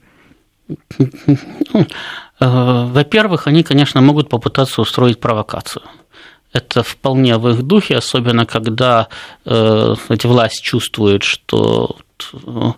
Э, 2.41 2.85
во-первых, 2.87 3.47
они, 3.47 3.63
конечно, 3.63 4.01
могут 4.01 4.29
попытаться 4.29 4.81
устроить 4.81 5.21
провокацию. 5.21 5.83
Это 6.53 6.83
вполне 6.83 7.37
в 7.37 7.49
их 7.49 7.63
духе, 7.63 7.97
особенно 7.97 8.47
когда 8.47 9.09
эти 9.45 10.27
власть 10.27 10.63
чувствует, 10.63 11.23
что 11.23 11.97
э, 12.33 12.73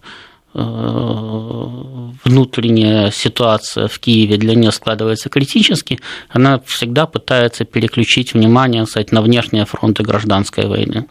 внутренняя 2.24 3.10
ситуация 3.10 3.86
в 3.86 3.98
Киеве 4.00 4.36
для 4.36 4.54
нее 4.54 4.72
складывается 4.72 5.28
критически, 5.28 6.00
она 6.28 6.60
всегда 6.66 7.06
пытается 7.06 7.64
переключить 7.64 8.34
внимание 8.34 8.84
кстати, 8.84 9.14
на 9.14 9.22
внешние 9.22 9.64
фронты 9.64 10.02
гражданской 10.02 10.66
войны. 10.66 11.06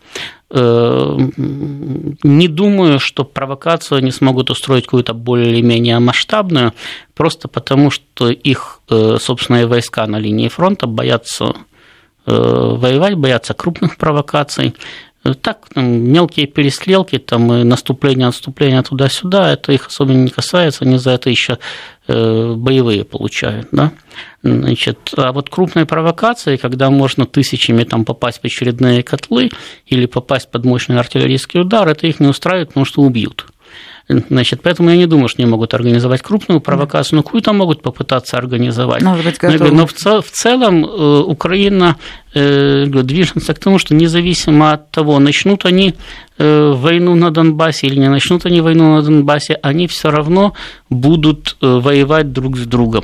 Э, 0.52 1.18
не 2.24 2.48
думаю, 2.48 3.00
что 3.00 3.24
провокацию 3.24 4.00
они 4.00 4.12
смогут 4.12 4.50
устроить 4.50 4.86
какую-то 4.86 5.14
более-менее 5.14 6.00
масштабную, 6.00 6.74
просто 7.14 7.48
потому 7.48 7.92
что 7.92 8.30
их 8.30 8.82
э, 8.90 9.18
собственные 9.20 9.68
войска 9.68 10.08
на 10.08 10.18
линии 10.18 10.48
фронта 10.48 10.88
боятся 10.88 11.54
э, 12.26 12.32
воевать, 12.32 13.16
боятся 13.16 13.54
крупных 13.54 13.98
провокаций. 13.98 14.74
Так, 15.36 15.68
там, 15.74 15.86
мелкие 15.86 16.48
перестрелки, 16.48 17.18
там, 17.18 17.54
и 17.54 17.64
наступление, 17.64 18.28
отступление 18.28 18.82
туда-сюда, 18.82 19.54
это 19.54 19.72
их 19.72 19.88
особенно 19.88 20.24
не 20.24 20.30
касается, 20.30 20.86
они 20.86 20.98
за 20.98 21.12
это 21.12 21.30
еще 21.30 21.58
боевые 22.08 23.04
получают. 23.04 23.68
Да? 23.72 23.92
Значит, 24.42 25.14
а 25.16 25.32
вот 25.32 25.50
крупные 25.50 25.86
провокации, 25.86 26.58
когда 26.58 26.90
можно 26.90 27.26
тысячами 27.28 27.84
там, 27.84 28.04
попасть 28.06 28.40
в 28.42 28.46
очередные 28.46 29.04
котлы 29.04 29.52
или 29.86 30.08
попасть 30.08 30.50
под 30.50 30.66
мощный 30.66 30.98
артиллерийский 30.98 31.62
удар, 31.62 31.88
это 31.88 32.08
их 32.08 32.20
не 32.20 32.28
устраивает, 32.28 32.70
потому 32.70 32.86
что 32.86 33.02
убьют. 33.02 33.46
Значит, 34.10 34.62
поэтому 34.64 34.90
я 34.90 34.98
не 34.98 35.06
думаю, 35.06 35.28
что 35.28 35.44
они 35.44 35.52
могут 35.52 35.74
организовать 35.74 36.22
крупную 36.24 36.62
провокацию, 36.62 37.18
но 37.18 37.24
какую-то 37.24 37.54
могут 37.54 37.84
попытаться 37.84 38.38
организовать. 38.38 39.04
Может 39.04 39.24
быть, 39.24 39.38
готовы. 39.38 39.72
но 39.72 39.86
в, 39.86 39.94
в 39.94 40.32
целом 40.32 40.84
э, 40.84 41.20
Украина 41.20 41.96
э, 42.34 42.86
движется 42.86 43.54
к 43.54 43.60
тому, 43.60 43.78
что 43.78 43.94
независимо 43.94 44.74
от 44.74 44.90
того, 44.90 45.20
начнут 45.20 45.66
они 45.66 45.94
э, 46.40 46.74
войну 46.76 47.16
на 47.16 47.30
Донбассе 47.30 47.86
или 47.88 48.00
не 48.00 48.10
начнут 48.10 48.48
они 48.48 48.62
войну 48.62 48.96
на 48.96 49.02
Донбассе, 49.04 49.60
они 49.62 49.88
все 49.88 50.10
равно 50.10 50.54
будут 50.90 51.58
воевать 51.62 52.34
друг 52.34 52.58
с 52.58 52.66
другом 52.66 53.04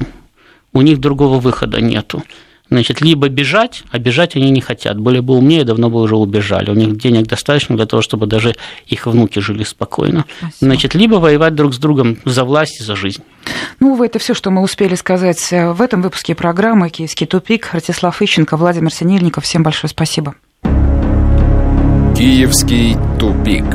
у 0.75 0.81
них 0.81 0.99
другого 0.99 1.39
выхода 1.39 1.81
нету. 1.81 2.21
Значит, 2.69 2.99
либо 3.01 3.29
бежать, 3.29 3.83
а 3.91 3.99
бежать 3.99 4.35
они 4.35 4.49
не 4.49 4.61
хотят. 4.61 4.99
Были 4.99 5.19
бы 5.19 5.35
умнее, 5.35 5.63
давно 5.63 5.89
бы 5.89 6.01
уже 6.01 6.15
убежали. 6.15 6.71
У 6.71 6.73
них 6.73 6.97
денег 6.97 7.27
достаточно 7.27 7.75
для 7.75 7.85
того, 7.85 8.01
чтобы 8.01 8.25
даже 8.25 8.55
их 8.87 9.05
внуки 9.05 9.39
жили 9.39 9.63
спокойно. 9.63 10.25
Спасибо. 10.39 10.55
Значит, 10.59 10.95
либо 10.95 11.15
воевать 11.15 11.53
друг 11.53 11.73
с 11.73 11.77
другом 11.77 12.17
за 12.25 12.43
власть 12.43 12.81
и 12.81 12.83
за 12.83 12.95
жизнь. 12.95 13.21
Ну, 13.79 14.03
это 14.03 14.17
все, 14.17 14.33
что 14.33 14.49
мы 14.49 14.61
успели 14.63 14.95
сказать 14.95 15.47
в 15.51 15.81
этом 15.81 16.01
выпуске 16.01 16.33
программы 16.33 16.89
«Киевский 16.89 17.27
тупик». 17.27 17.69
Ратислав 17.71 18.21
Ищенко, 18.21 18.57
Владимир 18.57 18.91
Синельников. 18.91 19.43
Всем 19.43 19.61
большое 19.61 19.89
спасибо. 19.89 20.35
«Киевский 22.17 22.97
тупик». 23.19 23.65